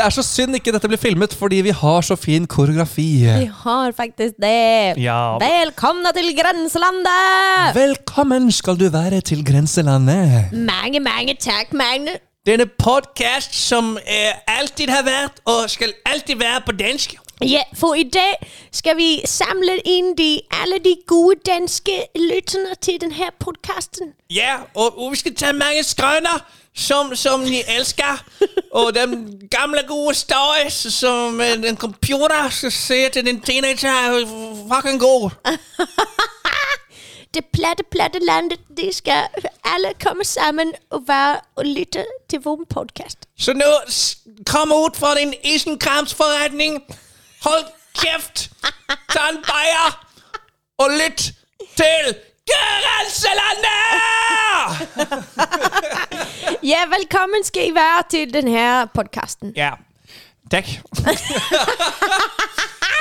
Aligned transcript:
Det 0.00 0.06
er 0.06 0.14
så 0.16 0.22
synd 0.24 0.56
ikke 0.56 0.72
dette 0.72 0.88
blir 0.88 0.96
filmet, 0.96 1.34
fordi 1.36 1.58
vi 1.60 1.72
har 1.76 2.00
så 2.00 2.16
fin 2.16 2.46
koreografi. 2.48 3.02
Vi 3.38 3.50
har 3.64 3.92
faktisk 3.92 4.38
det. 4.40 4.96
Ja. 4.96 5.36
Velkomne 5.42 6.08
til 6.16 6.30
grenselandet! 6.38 7.74
Velkommen 7.76 8.48
skal 8.52 8.80
du 8.80 8.88
være 8.88 9.20
til 9.20 9.44
grenselandet. 9.44 10.56
Mange, 10.56 11.00
mange 11.00 11.34
takk, 11.36 11.74
Magne. 11.76 12.16
Denne 12.46 12.64
podkast 12.66 13.54
som 13.54 13.98
eh, 14.06 14.32
alltid 14.46 14.88
har 14.88 15.04
vært 15.04 15.44
og 15.44 15.68
skal 15.68 15.92
alltid 16.06 16.40
være 16.40 16.62
på 16.66 16.72
dansk. 16.72 17.18
Ja, 17.44 17.60
for 17.76 17.94
i 17.94 18.02
dag 18.02 18.40
skal 18.72 18.96
vi 18.96 19.20
samle 19.24 19.76
inn 19.84 20.14
de, 20.16 20.40
alle 20.62 20.80
de 20.84 20.96
gode 21.06 21.36
danske 21.44 21.92
lytterne 22.16 22.72
til 22.80 22.96
denne 23.00 23.28
podkasten. 23.40 24.14
Ja, 24.32 24.56
og, 24.74 24.96
og 24.96 25.12
vi 25.12 25.16
skal 25.16 25.34
ta 25.34 25.52
mange 25.52 25.84
skrøner 25.84 26.40
som, 26.74 27.16
som 27.16 27.44
de 27.44 27.62
elsker. 27.68 28.24
Og 28.72 28.94
den 28.94 29.40
gamle, 29.50 29.82
gode 29.88 30.14
stories 30.14 30.72
som 30.74 31.40
eh, 31.40 31.52
en 31.52 31.76
computer 31.76 32.48
skal 32.50 32.72
se 32.72 33.08
til 33.08 33.28
en 33.28 33.40
teenager 33.40 33.88
er 33.88 34.26
fucking 34.74 35.00
god. 35.00 35.30
Det 37.34 37.44
platte, 37.52 37.82
platte 37.90 38.18
landet, 38.18 38.60
de 38.76 38.92
skal 38.92 39.28
alle 39.64 39.88
komme 40.04 40.24
sammen 40.24 40.72
og 40.90 41.02
være 41.06 41.40
og 41.56 41.64
lytte 41.64 42.04
til 42.30 42.40
vår 42.40 42.64
podkast. 42.70 43.18
Så 43.38 43.52
nå 43.52 43.64
kom 44.46 44.72
ut 44.72 44.96
fra 44.96 45.14
din 45.14 45.34
isenkramsforretning. 45.44 46.82
Hold 47.44 47.64
kjeft, 47.98 48.50
ta 49.12 49.28
en 49.30 49.38
bayer 49.46 50.06
og 50.78 50.90
lytt 50.90 51.32
til 51.76 52.14
Grenselandet! 52.50 53.70
Ja, 56.70 56.78
velkommen 56.98 57.44
skal 57.44 57.68
I 57.68 57.74
være 57.74 58.02
til 58.10 58.34
denne 58.34 58.88
podkasten. 58.94 59.52
Ja, 59.56 59.70
takk. 60.50 60.66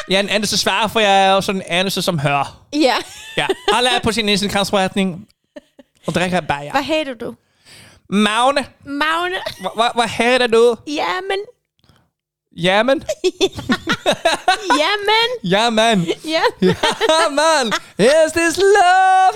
Jeg 0.09 0.15
er 0.15 0.19
en 0.19 0.29
anelse 0.29 0.57
svær, 0.57 0.87
for 0.87 0.99
jeg 0.99 1.27
er 1.27 1.33
også 1.33 1.51
en 1.51 1.61
anelse 1.67 2.01
som 2.01 2.19
hører. 2.19 2.65
Ja. 2.73 2.95
Ja, 3.37 3.47
alle 3.73 3.89
er 3.89 3.99
på 4.03 4.11
sin 4.11 4.29
isenkramsforretning 4.29 5.27
og 6.07 6.15
drikker 6.15 6.41
bayer. 6.41 6.71
Hva 6.71 6.81
heter 6.81 7.13
du? 7.13 7.35
Magne, 8.09 8.65
Magne? 8.85 9.37
hva, 9.61 9.69
hva, 9.75 9.91
hva 9.95 10.07
heter 10.07 10.47
du? 10.47 10.75
Jamen. 10.87 11.45
Jamen? 12.57 13.03
Jamen. 14.79 15.29
Jamen. 15.43 16.07
Ja. 16.25 16.41
Jamen. 16.61 17.73
Is 17.99 18.31
this 18.31 18.57
love? 18.57 19.35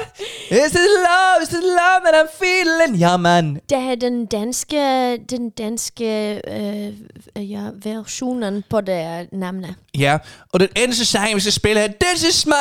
Is 0.50 0.72
this 0.72 0.88
love? 0.98 1.44
Is 1.44 1.50
this 1.50 1.64
love 1.64 2.02
that 2.06 2.16
I'm 2.16 2.30
feeling? 2.38 2.96
Jamen. 3.00 3.60
Det 3.70 3.78
er 3.78 3.96
den 3.96 4.26
danske, 4.26 5.18
den 5.30 5.50
danske 5.50 6.42
øh, 6.48 7.52
ja, 7.52 7.62
versjonen 7.84 8.64
på 8.70 8.82
det 8.82 9.28
navnet. 9.32 9.76
Ja, 9.98 10.18
og 10.54 10.60
den 10.60 10.70
eneste 10.76 11.06
sang, 11.06 11.36
vi 11.36 11.40
skal 11.40 11.54
spille 11.54 11.82
her, 11.82 11.88
This 12.02 12.24
is 12.24 12.46
my 12.46 12.52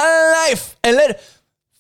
life. 0.51 0.77
Eller 0.85 1.03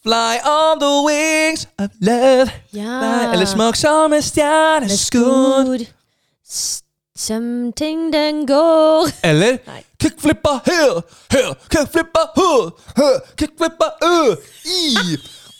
Fly 0.03 0.35
on 0.45 0.81
the 0.81 1.07
wings 1.07 1.69
of 1.79 1.89
love. 2.01 2.51
Ja. 2.75 3.01
Fly, 3.01 3.33
eller 3.33 3.47
Smuk 3.47 3.77
som 3.77 4.13
en 4.13 4.23
stjerneskudd. 4.23 5.87
Som 7.23 7.73
ting 7.73 8.13
den 8.13 8.47
går. 8.47 9.09
Eller 9.25 9.59
kickflippa 10.01 10.49
her, 10.67 11.03
her, 11.31 11.55
kickflipper 11.71 12.27
her, 12.39 12.71
her, 12.97 13.15
kickflipper 13.39 13.91
øh, 14.09 14.37
i. 14.65 14.97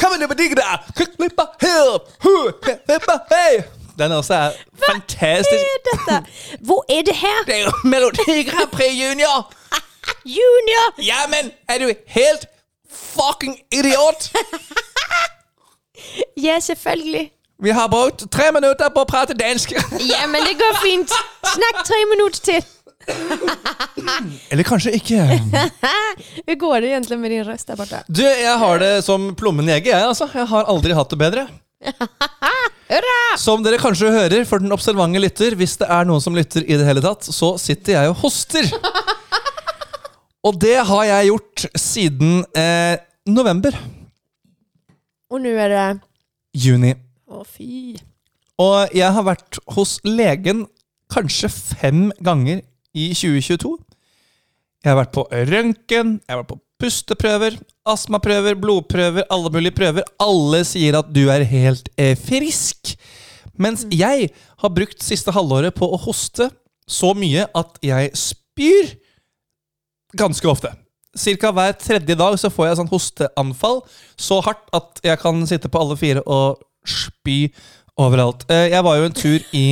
Kickflipper 0.01 1.47
her, 1.61 1.99
her, 2.23 2.49
kickflipper 2.65 3.19
hey. 3.35 3.63
Den 3.99 4.13
også 4.13 4.35
er 4.35 4.51
fantastisk. 4.87 5.51
Hva 5.51 6.15
er 6.15 6.19
dette? 6.19 6.31
Hvor 6.61 6.85
er 6.89 7.03
det 7.03 7.17
her? 7.17 7.39
Det 7.47 7.57
er 7.61 7.65
jo 7.65 7.73
Melodi 7.85 8.43
Grand 8.51 8.71
Prix 8.73 8.93
Junior. 9.03 9.53
Junior! 10.37 11.03
Jamen, 11.03 11.53
er 11.69 11.79
du 11.79 11.93
helt 12.07 12.47
fucking 12.91 13.59
idiot? 13.73 14.33
Ja, 16.37 16.61
selvfølgelig. 16.61 17.33
Vi 17.63 17.71
har 17.71 17.89
brukt 17.89 18.25
tre 18.35 18.49
minutter 18.51 18.91
på 18.91 19.05
å 19.05 19.07
prate 19.09 19.37
dansk. 19.39 19.77
Ja, 20.13 20.25
men 20.27 20.43
det 20.43 20.57
går 20.59 20.79
fint. 20.83 21.13
Snakk 21.47 21.83
tre 21.87 22.01
minutter 22.11 22.43
til. 22.49 22.65
Eller 24.51 24.67
kanskje 24.67 24.95
ikke. 24.99 25.23
Hvordan 26.43 26.59
går 26.59 26.83
det 26.83 26.91
egentlig 26.91 27.19
med 27.23 27.35
din 27.35 27.45
røst 27.47 27.71
der 27.71 27.79
borte? 27.79 28.01
Du, 28.11 28.25
jeg 28.27 28.57
har 28.59 28.83
det 28.83 28.91
som 29.07 29.31
plommen 29.39 29.71
i 29.71 29.77
egget, 29.77 29.93
jeg, 29.95 30.09
altså. 30.11 30.27
Jeg 30.35 30.49
har 30.51 30.71
aldri 30.75 30.97
hatt 30.99 31.15
det 31.15 31.21
bedre. 31.23 31.47
Hurra! 32.93 33.21
Som 33.41 33.63
dere 33.65 33.79
kanskje 33.81 34.11
hører 34.15 34.45
for 34.49 34.63
den 34.63 34.75
observante 34.75 35.23
lytter, 35.23 35.55
hvis 35.59 35.77
det 35.81 35.87
er 35.87 36.11
noen 36.11 36.23
som 36.25 36.35
lytter 36.37 36.67
i 36.67 36.81
det 36.81 36.87
hele 36.89 37.03
tatt, 37.05 37.31
så 37.31 37.55
sitter 37.63 37.95
jeg 37.95 38.11
og 38.11 38.19
hoster. 38.25 38.69
Og 40.43 40.59
det 40.59 40.81
har 40.91 41.07
jeg 41.13 41.31
gjort 41.31 41.67
siden 41.79 42.43
eh, 42.59 42.99
november. 43.31 43.79
Og 45.31 45.41
nå 45.47 45.55
er 45.55 45.73
det 45.73 45.89
Juni. 46.67 46.97
Å, 47.33 47.43
fy. 47.49 47.97
Og 48.61 48.93
jeg 48.95 49.09
har 49.17 49.25
vært 49.25 49.59
hos 49.75 49.97
legen 50.05 50.67
kanskje 51.13 51.49
fem 51.53 52.11
ganger 52.25 52.61
i 52.93 53.09
2022. 53.17 53.73
Jeg 54.83 54.91
har 54.91 54.99
vært 54.99 55.15
på 55.15 55.25
røntgen, 55.31 56.17
jeg 56.21 56.33
har 56.33 56.43
vært 56.43 56.53
på 56.53 56.61
pusteprøver, 56.83 57.57
astmaprøver, 57.89 58.57
blodprøver, 58.59 59.27
alle 59.31 59.53
mulige 59.55 59.77
prøver. 59.77 60.07
Alle 60.21 60.65
sier 60.67 60.99
at 60.99 61.13
du 61.15 61.25
er 61.31 61.47
helt 61.47 61.89
eh, 61.97 62.17
frisk. 62.19 62.97
Mens 63.55 63.87
jeg 63.93 64.33
har 64.33 64.75
brukt 64.75 65.05
siste 65.05 65.33
halvåret 65.35 65.77
på 65.79 65.87
å 65.87 66.01
hoste 66.03 66.51
så 66.91 67.13
mye 67.15 67.47
at 67.57 67.79
jeg 67.85 68.11
spyr 68.19 68.97
ganske 70.19 70.49
ofte. 70.51 70.73
Cirka 71.17 71.53
hver 71.55 71.77
tredje 71.79 72.17
dag 72.19 72.37
så 72.41 72.51
får 72.51 72.69
jeg 72.69 72.81
sånn 72.81 72.91
hosteanfall 72.91 73.83
så 74.21 74.41
hardt 74.45 74.69
at 74.75 75.03
jeg 75.05 75.21
kan 75.23 75.45
sitte 75.49 75.71
på 75.71 75.81
alle 75.81 75.97
fire 76.01 76.25
og 76.25 76.61
spy 76.89 77.55
overalt. 77.99 78.45
Eh, 78.51 78.71
Jeg 78.73 78.85
var 78.85 78.97
jo 78.97 79.05
en 79.05 79.13
tur 79.13 79.39
i 79.53 79.65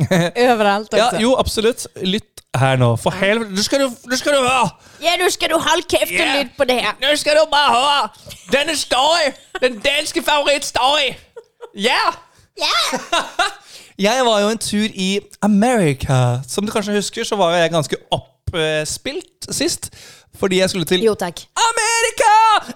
Overalt 0.52 0.92
Ja, 0.96 1.08
jo, 1.20 1.34
absolutt. 1.38 1.86
Lytt 2.02 2.26
her 2.56 2.76
nå. 2.76 2.96
For 2.98 3.10
helvete, 3.14 3.52
nå 3.54 3.62
skal 3.62 3.84
du, 3.84 4.16
skal 4.16 4.32
du 4.34 4.40
høre! 4.42 4.70
Ja, 5.02 5.12
nå 5.20 5.28
skal 5.30 5.52
du 5.52 5.58
holde 5.62 5.86
kjeft 5.86 6.10
og 6.16 6.32
lytte 6.34 6.56
på 6.58 6.64
det 6.66 6.80
her. 6.82 6.96
Nå 7.02 7.12
skal 7.16 7.38
du 7.38 7.44
bare 7.52 7.70
høre! 7.76 8.08
Denne 8.52 8.74
story! 8.76 9.30
Den 9.62 9.78
danske 9.84 10.22
favorittstory! 10.26 11.12
Ja! 11.78 12.02
Jeg 14.00 14.24
var 14.24 14.40
jo 14.40 14.48
en 14.48 14.58
tur 14.58 14.86
i 14.94 15.20
America. 15.44 16.40
Som 16.48 16.66
du 16.66 16.72
kanskje 16.72 16.92
husker, 16.96 17.24
så 17.24 17.36
var 17.36 17.52
jeg 17.56 17.70
ganske 17.70 17.96
oppspilt 18.10 19.48
sist. 19.52 19.90
Fordi 20.38 20.60
jeg 20.60 20.70
skulle 20.70 20.86
til 20.86 21.02
Jo, 21.04 21.14
takk. 21.18 21.40
America! 21.58 22.28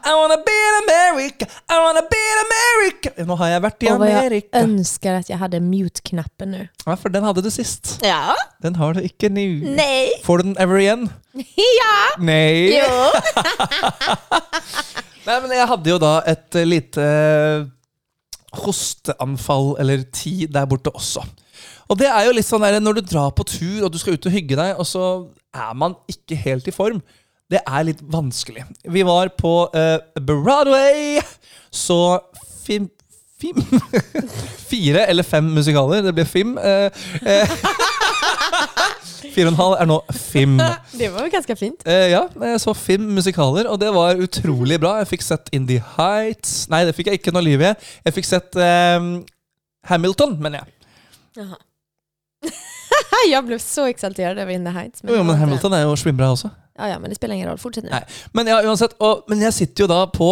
I 0.05 0.13
wanna 0.17 0.37
be 0.45 0.55
in 0.55 0.77
America! 0.83 1.47
I 1.71 1.77
wanna 1.81 2.03
be 2.11 2.19
in 2.19 2.41
America! 2.43 3.13
Nå 3.29 3.37
har 3.41 3.53
jeg 3.53 3.63
vært 3.65 3.85
i 3.87 3.91
Og 3.93 4.01
hva 4.03 4.09
jeg 4.11 4.19
Amerika. 4.25 4.63
ønsker 4.65 5.19
at 5.21 5.31
jeg 5.31 5.39
hadde 5.39 5.61
mute-knappen 5.65 6.51
nå. 6.55 6.63
Ja, 6.87 6.97
For 7.01 7.09
den 7.15 7.25
hadde 7.25 7.45
du 7.45 7.51
sist. 7.55 7.95
Ja? 8.05 8.35
Den 8.63 8.75
har 8.81 8.93
du 8.99 9.01
ikke 9.07 9.31
nå. 9.33 9.47
Nei. 9.79 10.11
Får 10.27 10.43
du 10.43 10.49
den 10.51 10.57
ever 10.61 10.81
igjen? 10.83 11.07
Ja. 11.75 11.95
Nei. 12.23 12.75
Jo. 12.75 12.91
Nei, 15.27 15.39
men 15.41 15.55
jeg 15.57 15.67
hadde 15.71 15.91
jo 15.95 15.97
da 16.03 16.13
et 16.29 16.59
eh, 16.61 16.67
lite 16.69 17.05
eh, 17.05 17.65
hosteanfall 18.65 19.73
eller 19.83 20.05
ti 20.15 20.45
der 20.51 20.67
borte 20.71 20.93
også. 20.95 21.25
Og 21.89 21.99
det 22.01 22.09
er 22.11 22.27
jo 22.29 22.35
litt 22.37 22.47
sånn 22.49 22.65
der, 22.65 22.79
når 22.81 23.01
du 23.01 23.03
drar 23.15 23.33
på 23.37 23.45
tur 23.49 23.87
og 23.87 23.93
du 23.93 23.99
skal 24.01 24.17
ut 24.19 24.29
og 24.29 24.35
hygge 24.35 24.57
deg, 24.59 24.77
og 24.81 24.87
så 24.89 25.05
er 25.55 25.75
man 25.79 25.97
ikke 26.11 26.37
helt 26.45 26.69
i 26.71 26.75
form. 26.75 27.01
Det 27.53 27.61
er 27.61 27.87
litt 27.87 28.01
vanskelig. 28.01 28.65
Vi 28.89 29.03
var 29.07 29.31
på 29.39 29.55
uh, 29.75 29.99
Broadway, 30.21 31.21
så 31.71 32.21
fim... 32.65 32.89
Fim? 33.41 33.59
Fire 34.71 35.05
eller 35.11 35.27
fem 35.27 35.45
musikaler. 35.53 36.05
Det 36.07 36.15
ble 36.17 36.25
Fim. 36.25 36.55
Uh, 36.57 36.89
uh, 37.27 37.57
Fire 39.35 39.49
og 39.49 39.53
en 39.53 39.59
halv 39.59 39.75
er 39.81 39.89
nå 39.91 39.99
Fim. 40.15 40.55
Det 40.95 41.11
var 41.13 41.27
jo 41.27 41.33
ganske 41.33 41.57
fint. 41.59 41.85
Eh, 41.91 42.13
ja, 42.13 42.23
jeg 42.31 42.63
så 42.63 42.75
Fim 42.79 43.09
musikaler, 43.17 43.69
og 43.71 43.81
det 43.83 43.91
var 43.95 44.21
utrolig 44.23 44.79
bra. 44.81 44.97
Jeg 45.03 45.11
fikk 45.15 45.27
sett 45.27 45.51
In 45.57 45.67
The 45.69 45.81
Heights 45.97 46.69
Nei, 46.73 46.85
det 46.87 46.95
fikk 46.97 47.11
jeg 47.11 47.21
ikke 47.21 47.35
noe 47.35 47.45
liv 47.45 47.63
i. 47.65 47.73
Jeg 48.07 48.17
fikk 48.17 48.29
sett 48.29 48.59
eh, 48.61 49.09
Hamilton, 49.91 50.39
mener 50.41 50.63
jeg. 50.63 51.51
Jeg 53.25 53.41
ble 53.47 53.57
så 53.63 53.87
eksaltert 53.89 54.37
over 54.39 54.53
In 54.53 54.67
the 54.67 54.73
Heights. 54.75 55.03
Jo, 55.03 55.17
jo, 55.17 55.23
men 55.27 55.39
Hamilton 55.41 55.75
er 55.75 55.87
jo 55.87 55.97
svimbra 55.99 56.29
også. 56.35 56.51
Ja, 56.79 56.89
ja, 56.91 56.99
men 56.99 57.11
det 57.13 57.17
spiller 57.19 57.37
ingen 57.39 57.49
rolle. 57.49 57.61
Fortsett 57.63 57.87
nå. 57.87 58.01
Men 58.35 58.51
ja, 58.51 58.59
uansett. 58.67 58.97
Og, 58.99 59.25
men 59.31 59.43
jeg 59.47 59.55
sitter 59.55 59.85
jo 59.85 59.91
da 59.91 60.01
på 60.11 60.31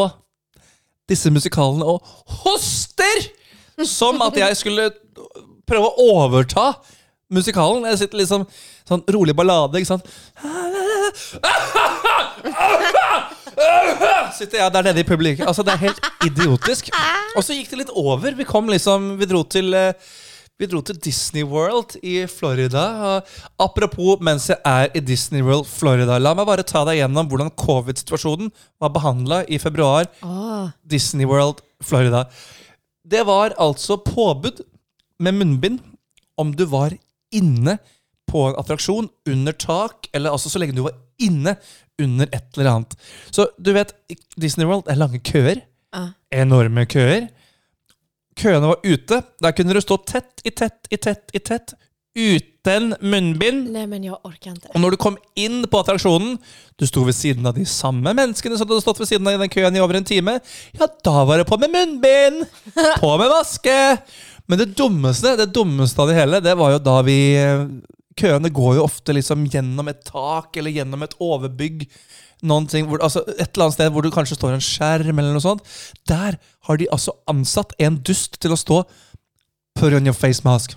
disse 1.11 1.31
musikalene 1.35 1.87
og 1.87 2.03
hoster! 2.43 3.29
Som 3.89 4.21
at 4.23 4.37
jeg 4.37 4.57
skulle 4.59 4.91
prøve 5.67 5.89
å 5.89 6.09
overta 6.21 6.73
musikalen. 7.33 7.87
Jeg 7.89 8.03
sitter 8.03 8.21
liksom 8.21 8.45
sånn 8.89 9.03
rolig 9.15 9.35
ballade, 9.39 9.81
ikke 9.81 9.95
sant. 9.95 10.07
Sitter 14.37 14.61
jeg 14.61 14.75
der 14.75 14.87
nede 14.89 15.03
i 15.03 15.07
publikum. 15.09 15.47
Altså, 15.49 15.65
det 15.67 15.75
er 15.75 15.85
helt 15.87 16.03
idiotisk. 16.27 16.91
Og 17.37 17.45
så 17.47 17.57
gikk 17.57 17.73
det 17.73 17.83
litt 17.85 17.95
over. 17.97 18.37
Vi 18.37 18.47
kom 18.49 18.69
liksom 18.71 19.15
Vi 19.21 19.29
dro 19.31 19.43
til 19.49 19.73
eh, 19.77 20.13
Vi 20.61 20.69
dro 20.69 20.83
til 20.85 20.99
Disney 21.03 21.43
World 21.49 21.97
i 22.05 22.27
Florida. 22.31 22.83
Og 23.09 23.31
apropos 23.65 24.21
mens 24.23 24.51
jeg 24.51 24.61
er 24.69 24.93
i 24.95 25.01
Disney 25.01 25.43
World 25.43 25.67
Florida, 25.71 26.19
la 26.21 26.35
meg 26.39 26.47
bare 26.49 26.67
ta 26.67 26.85
deg 26.87 27.01
gjennom 27.01 27.31
hvordan 27.31 27.53
covid-situasjonen 27.59 28.53
var 28.83 28.93
behandla 28.95 29.43
i 29.49 29.59
februar. 29.63 30.11
Oh. 30.23 30.69
Disney 30.85 31.27
World 31.29 31.65
Florida. 31.83 32.27
Det 33.03 33.25
var 33.27 33.57
altså 33.59 33.97
påbud 33.97 34.63
med 35.23 35.41
munnbind 35.41 35.81
om 36.39 36.53
du 36.55 36.67
var 36.71 36.95
inne 37.35 37.79
på 38.31 38.47
en 38.49 38.57
attraksjon, 38.61 39.11
under 39.29 39.53
tak, 39.53 40.07
eller 40.15 40.33
altså 40.33 40.49
så 40.53 40.61
lenge 40.63 40.77
du 40.77 40.85
var 40.87 40.95
inne 41.21 41.57
under 42.01 42.29
et 42.33 42.57
eller 42.57 42.71
annet. 42.71 42.95
Så 43.35 43.49
du 43.61 43.73
vet, 43.77 43.93
Disney 44.41 44.69
World 44.69 44.89
er 44.89 45.01
lange 45.01 45.21
køer. 45.21 45.61
Ja. 45.93 46.07
Enorme 46.33 46.87
køer. 46.89 47.29
Køene 48.39 48.73
var 48.73 48.83
ute. 48.85 49.23
Der 49.43 49.55
kunne 49.57 49.77
du 49.77 49.81
stå 49.85 49.99
tett 50.09 50.45
i 50.45 50.51
tett 50.51 50.89
i 50.91 50.99
tett 51.01 51.33
i 51.37 51.41
tett 51.43 51.75
uten 52.13 52.93
munnbind. 53.01 53.71
Nei, 53.73 53.87
men 53.89 54.05
jeg 54.05 54.17
orker 54.21 54.53
ikke. 54.53 54.73
Og 54.75 54.83
når 54.83 54.95
du 54.95 54.99
kom 55.01 55.17
inn 55.39 55.63
på 55.69 55.81
attraksjonen, 55.81 56.37
du 56.81 56.85
sto 56.89 57.05
ved 57.07 57.17
siden 57.17 57.49
av 57.49 57.57
de 57.57 57.65
samme 57.69 58.13
menneskene 58.13 58.59
som 58.59 58.69
du 58.69 58.75
hadde 58.75 58.85
stått 58.85 59.01
ved 59.01 59.09
siden 59.09 59.29
av 59.29 59.39
i 59.39 59.41
den 59.41 59.53
køen 59.53 59.77
i 59.77 59.83
over 59.83 59.97
en 59.99 60.09
time, 60.09 60.37
ja, 60.77 60.89
da 61.05 61.25
var 61.29 61.41
det 61.41 61.49
på 61.49 61.59
med 61.61 61.73
munnbind! 61.73 62.45
På 63.01 63.15
med 63.21 63.33
maske! 63.33 63.79
Men 64.51 64.61
det 64.61 64.73
dummeste 64.77 65.37
det 65.39 65.53
dummeste 65.55 66.03
av 66.03 66.11
det 66.11 66.19
hele, 66.19 66.43
det 66.45 66.53
var 66.59 66.75
jo 66.75 66.83
da 66.83 66.99
vi 67.07 67.19
Køene 68.19 68.51
går 68.53 68.75
jo 68.77 68.85
ofte 68.85 69.15
liksom 69.17 69.47
gjennom 69.49 69.87
et 69.89 70.03
tak 70.05 70.59
eller 70.61 70.75
gjennom 70.75 71.01
et 71.07 71.15
overbygg. 71.17 71.87
Noen 72.43 72.67
ting, 72.67 72.89
hvor, 72.91 72.99
altså 73.05 73.23
et 73.37 73.53
eller 73.53 73.69
annet 73.69 73.77
sted 73.77 73.91
hvor 73.95 74.03
det 74.03 74.13
kanskje 74.15 74.39
står 74.39 74.57
en 74.57 74.65
skjerm 74.65 75.19
eller 75.19 75.35
noe 75.37 75.45
sånt. 75.45 75.63
Der 76.11 76.39
har 76.67 76.81
de 76.81 76.89
altså 76.91 77.15
ansatt 77.31 77.75
en 77.79 78.01
dust 78.03 78.41
til 78.43 78.55
å 78.55 78.59
stå 78.59 78.83
Put 79.79 79.95
on 79.97 80.05
your 80.05 80.17
face 80.17 80.43
mask. 80.45 80.75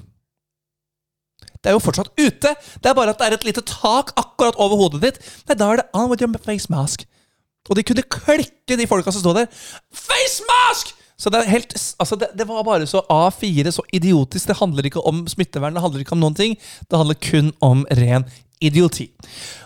Det 1.59 1.71
er 1.71 1.75
jo 1.75 1.81
fortsatt 1.83 2.13
ute. 2.15 2.51
Det 2.53 2.89
er 2.89 2.95
bare 2.95 3.11
at 3.11 3.19
det 3.19 3.27
er 3.27 3.35
et 3.35 3.47
lite 3.47 3.63
tak 3.65 4.13
akkurat 4.15 4.55
over 4.61 4.77
hodet 4.79 5.01
ditt. 5.01 5.17
Nei, 5.49 5.57
da 5.57 5.71
er 5.73 5.81
det 5.81 5.87
on 5.97 6.07
with 6.11 6.23
your 6.23 6.31
face 6.45 6.69
mask. 6.71 7.03
Og 7.65 7.75
de 7.75 7.83
kunne 7.83 8.05
klikke, 8.05 8.77
de 8.77 8.87
folka 8.87 9.11
som 9.11 9.23
stod 9.23 9.41
der. 9.41 9.49
Face 9.89 10.45
mask! 10.45 10.93
Så 11.17 11.31
det, 11.31 11.45
helt, 11.47 11.71
altså 11.99 12.17
det, 12.19 12.29
det 12.35 12.47
var 12.49 12.63
bare 12.67 12.87
så 12.89 12.99
A4, 13.11 13.71
så 13.71 13.83
idiotisk. 13.95 14.49
Det 14.51 14.57
handler 14.59 14.89
ikke 14.89 15.03
om 15.07 15.23
smittevern, 15.31 15.75
det 15.77 15.83
handler 15.85 16.03
ikke 16.03 16.15
om 16.17 16.23
noen 16.25 16.35
ting. 16.35 16.57
Det 16.91 16.99
handler 16.99 17.19
kun 17.23 17.53
om 17.63 17.85
ren 18.01 18.25
idioti. 18.63 19.09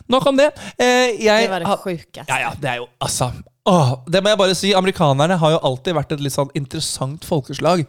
Nok 0.10 0.28
om 0.30 0.38
det. 0.38 0.52
Eh, 0.78 1.16
jeg, 1.26 1.48
Det 1.48 1.54
var 1.56 1.66
det 1.66 1.80
sjukeste. 1.84 2.26
ja, 2.30 2.40
ja, 2.46 2.52
det 2.58 2.70
er 2.70 2.78
jo 2.82 2.88
altså 3.02 3.32
åh, 3.70 3.92
Det 4.10 4.22
må 4.26 4.32
jeg 4.32 4.40
bare 4.42 4.56
si. 4.58 4.72
Amerikanerne 4.78 5.38
har 5.42 5.52
jo 5.56 5.60
alltid 5.72 5.98
vært 5.98 6.14
et 6.16 6.24
litt 6.26 6.34
sånn 6.34 6.50
interessant 6.58 7.26
folkeslag. 7.26 7.86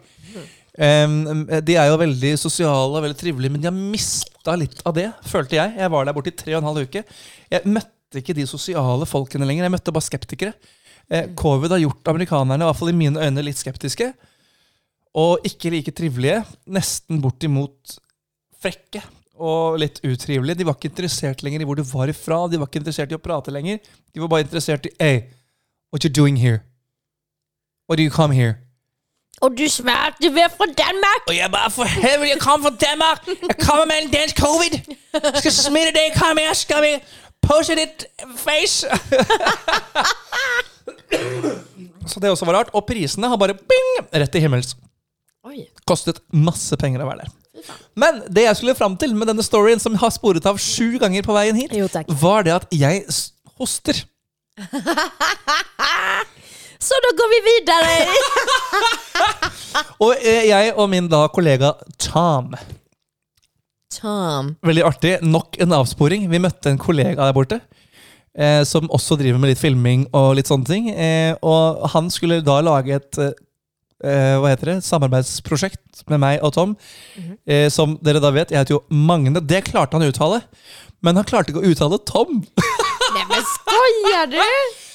Em, 0.81 1.45
de 1.67 1.75
er 1.75 1.89
jo 1.91 1.97
veldig 1.99 2.29
sosiale 2.39 2.95
og 2.95 3.03
veldig 3.03 3.17
trivelige, 3.19 3.51
men 3.51 3.61
de 3.61 3.67
har 3.67 3.75
mista 3.75 4.53
litt 4.57 4.79
av 4.87 4.95
det, 4.95 5.09
følte 5.27 5.57
jeg. 5.57 5.73
Jeg 5.81 5.91
var 5.91 6.05
der 6.07 6.15
borte 6.15 6.31
i 6.31 6.37
tre 6.37 6.53
og 6.55 6.61
en 6.61 6.69
halv 6.69 6.85
uke. 6.87 7.03
Jeg 7.51 7.65
møtte 7.67 8.21
ikke 8.21 8.35
de 8.37 8.45
sosiale 8.47 9.05
folkene 9.09 9.45
lenger. 9.47 9.67
Jeg 9.67 9.73
møtte 9.75 9.93
bare 9.95 10.07
skeptikere. 10.07 10.53
Eh, 11.11 11.27
Covid 11.35 11.71
har 11.71 11.81
gjort 11.83 12.07
amerikanerne, 12.07 12.63
i 12.63 12.69
hvert 12.69 12.79
fall 12.79 12.93
i 12.93 12.95
mine 12.95 13.19
øyne, 13.19 13.43
litt 13.43 13.59
skeptiske. 13.59 14.13
Og 15.19 15.43
ikke 15.43 15.73
like 15.73 15.91
trivelige. 15.91 16.39
Nesten 16.71 17.19
bortimot 17.21 17.97
frekke 18.61 19.03
og 19.41 19.79
litt 19.81 19.99
utrivelige. 20.05 20.61
De 20.61 20.65
var 20.65 20.77
ikke 20.77 20.91
interessert 20.93 21.43
lenger 21.43 21.63
i 21.63 21.67
hvor 21.67 21.75
du 21.75 21.83
var 21.83 22.11
ifra. 22.13 22.45
De 22.47 22.59
var 22.61 22.69
ikke 22.69 22.79
interessert 22.83 23.11
i 23.11 23.17
å 23.17 23.21
prate 23.21 23.51
lenger. 23.51 23.81
De 24.13 24.23
var 24.23 24.31
bare 24.31 24.45
interessert 24.47 24.87
i 24.87 24.93
Hey, 24.99 25.23
what 25.91 26.05
you 26.05 26.13
doing 26.13 26.37
here? 26.37 26.61
Why 27.89 27.97
do 27.97 28.03
you 28.03 28.11
come 28.11 28.33
here? 28.33 28.55
Og 29.41 29.57
du 29.57 29.67
svär, 29.67 30.13
du 30.21 30.27
er 30.37 30.49
fra 30.53 30.65
Danmark! 30.65 31.27
Og 31.27 31.35
jeg 31.35 31.51
bare, 31.51 31.71
for 31.71 31.83
helvete, 31.83 32.29
jeg 32.29 32.39
kommer 32.39 32.69
fra 32.69 32.77
Danmark! 32.77 33.27
Jeg 33.27 33.57
kommer 33.67 33.85
med 33.85 34.03
en 34.03 34.11
dansk 34.13 34.37
covid! 34.37 34.75
Skal 35.39 35.51
smitte 35.51 35.95
deg, 35.97 36.13
kom 36.15 36.37
her, 36.37 36.53
skal 36.53 36.83
vi 36.85 36.93
pose 37.41 37.75
ditt 37.75 38.05
face! 38.37 38.85
Så 42.09 42.19
det 42.23 42.31
også 42.31 42.45
var 42.49 42.55
rart. 42.61 42.71
Og 42.75 42.85
prisene 42.87 43.29
har 43.29 43.37
bare 43.41 43.53
bing, 43.57 43.91
rett 44.13 44.31
til 44.33 44.41
himmels. 44.45 44.73
Oi. 45.47 45.67
Kostet 45.89 46.19
masse 46.33 46.77
penger 46.81 47.01
å 47.03 47.07
være 47.09 47.25
der. 47.25 47.31
Men 47.99 48.21
det 48.29 48.43
jeg 48.47 48.57
skulle 48.57 48.75
fram 48.77 48.95
til 48.97 49.13
med 49.17 49.27
denne 49.29 49.43
storyen, 49.45 49.79
som 49.81 49.93
har 50.01 50.09
sporet 50.13 50.45
av 50.49 50.57
sju 50.61 50.97
ganger 51.01 51.21
på 51.25 51.33
veien 51.35 51.57
hit, 51.59 51.73
Jo, 51.77 51.87
takk. 51.91 52.09
var 52.21 52.43
det 52.47 52.53
at 52.55 52.65
jeg 52.73 53.03
s- 53.11 53.31
hoster. 53.59 53.99
Så 56.81 56.97
da 57.05 57.11
går 57.17 57.29
vi 57.29 57.39
videre! 57.45 57.91
Og 60.03 60.15
eh, 60.17 60.47
jeg 60.49 60.71
og 60.73 60.87
min 60.89 61.05
da 61.11 61.27
kollega 61.31 61.75
Tom 62.01 62.55
Tom. 63.93 64.55
Veldig 64.65 64.83
artig. 64.87 65.11
Nok 65.21 65.59
en 65.61 65.75
avsporing. 65.77 66.25
Vi 66.31 66.39
møtte 66.41 66.71
en 66.71 66.79
kollega 66.81 67.27
der 67.27 67.35
borte. 67.37 67.59
Eh, 68.31 68.63
som 68.63 68.87
også 68.87 69.17
driver 69.19 69.39
med 69.43 69.51
litt 69.51 69.59
filming 69.59 70.05
og 70.15 70.35
litt 70.37 70.47
sånne 70.47 70.67
ting. 70.69 70.85
Eh, 70.91 71.33
og 71.43 71.87
han 71.91 72.07
skulle 72.13 72.41
da 72.45 72.61
lage 72.63 72.95
et 72.95 73.19
eh, 73.19 74.37
hva 74.39 74.49
heter 74.53 74.71
det, 74.71 74.77
samarbeidsprosjekt 74.87 76.05
med 76.09 76.21
meg 76.23 76.39
og 76.41 76.53
Tom. 76.55 76.77
eh, 77.45 77.67
som 77.69 77.97
dere 78.01 78.21
da 78.23 78.31
vet, 78.31 78.51
jeg 78.51 78.63
heter 78.63 78.77
jo 78.77 78.83
Magne. 78.89 79.41
Det 79.43 79.65
klarte 79.67 79.97
han 79.97 80.05
å 80.07 80.11
uttale. 80.13 80.41
Men 81.03 81.17
han 81.19 81.25
klarte 81.27 81.51
ikke 81.51 81.61
å 81.65 81.73
uttale 81.73 81.99
Tom. 82.07 82.39
Neimen, 83.15 83.27
men 83.35 83.43
skojar 83.43 84.31
du? 84.31 84.41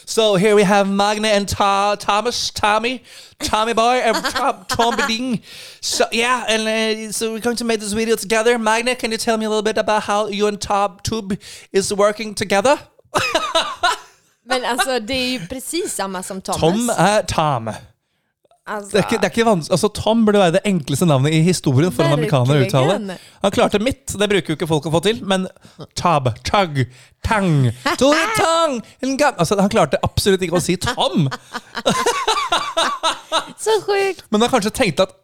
So 0.08 0.36
here 0.36 0.54
we 0.54 0.62
have 0.62 0.86
Magne 0.88 1.26
and 1.26 1.48
Ta- 1.48 1.96
Thomas, 1.96 2.50
Tommy, 2.52 3.02
Tommy 3.42 3.74
boy, 3.74 3.98
and 4.04 4.16
Tom, 4.24 4.64
Tom 4.68 4.96
Beding. 4.96 5.42
So 5.80 6.04
yeah, 6.12 6.44
and 6.48 6.62
uh, 6.68 7.12
so 7.12 7.32
we're 7.32 7.40
going 7.40 7.56
to 7.56 7.64
make 7.64 7.80
this 7.80 7.92
video 7.92 8.14
together. 8.16 8.56
Magne, 8.56 8.94
can 8.94 9.10
you 9.10 9.18
tell 9.18 9.36
me 9.36 9.44
a 9.44 9.48
little 9.48 9.64
bit 9.64 9.76
about 9.76 10.04
how 10.04 10.28
you 10.28 10.46
and 10.46 10.60
Tom 10.60 10.98
Tube 11.02 11.36
is 11.72 11.92
working 11.92 12.34
together? 12.34 12.78
Men 14.46 14.64
altså, 14.64 14.98
det 14.98 15.14
är 15.14 15.28
ju 15.28 15.46
precis 15.46 15.94
samma 15.94 16.22
som 16.22 16.40
Thomas. 16.40 16.60
Tom 16.60 16.90
er 16.90 17.22
Tom. 17.22 17.70
Altså. 18.68 18.90
Det 18.90 18.98
er 18.98 19.04
ikke, 19.04 19.16
det 19.16 19.24
er 19.24 19.30
ikke 19.30 19.44
vanskelig. 19.46 19.72
Altså, 19.72 19.88
Tom 19.94 20.24
burde 20.26 20.38
være 20.42 20.52
det 20.56 20.60
enkleste 20.66 21.06
navnet 21.06 21.34
i 21.34 21.40
historien 21.46 21.92
for 21.94 22.02
en 22.02 22.16
amerikaner 22.16 22.58
å 22.58 22.64
uttale. 22.64 23.16
Han 23.44 23.52
klarte 23.54 23.78
mitt, 23.78 24.10
det 24.18 24.26
bruker 24.32 24.52
jo 24.52 24.56
ikke 24.58 24.66
folk 24.66 24.88
å 24.90 24.92
få 24.96 25.00
til, 25.04 25.20
men 25.22 25.46
Tab, 25.94 26.32
Tug, 26.46 26.80
Tang, 27.26 27.68
Tore 28.00 28.24
Tang 28.34 28.80
en 29.06 29.14
altså, 29.28 29.60
Han 29.60 29.70
klarte 29.70 30.02
absolutt 30.02 30.42
ikke 30.42 30.58
å 30.58 30.64
si 30.64 30.74
Tom. 30.82 31.28
Så 33.62 33.78
sjukt. 33.86 34.26
Men 34.30 34.42
han 34.42 34.50
kanskje 34.50 34.74
tenkte 34.74 35.06
at 35.06 35.14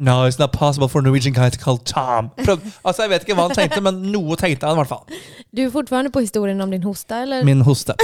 No, 0.00 0.24
it's 0.24 0.38
not 0.38 0.52
possible 0.52 0.88
for 0.88 1.00
a 1.00 1.02
Norwegian 1.02 1.34
guy 1.34 1.50
to 1.50 1.58
call 1.60 1.76
Tom. 1.76 2.30
Prøv, 2.40 2.60
altså 2.88 3.04
Jeg 3.04 3.10
vet 3.12 3.26
ikke 3.26 3.36
hva 3.36 3.48
han 3.50 3.56
tenkte, 3.58 3.82
men 3.84 3.98
noe 4.08 4.36
tenkte 4.40 4.64
han 4.64 4.78
i 4.78 4.80
hvert 4.80 4.88
fall. 4.88 5.18
Du 5.52 5.60
er 5.66 5.72
fortfarande 5.74 6.12
på 6.14 6.22
historien 6.24 6.60
om 6.64 6.72
din 6.72 6.86
hoste, 6.86 7.18
eller? 7.26 7.44
Min 7.44 7.60
hoste. 7.66 7.96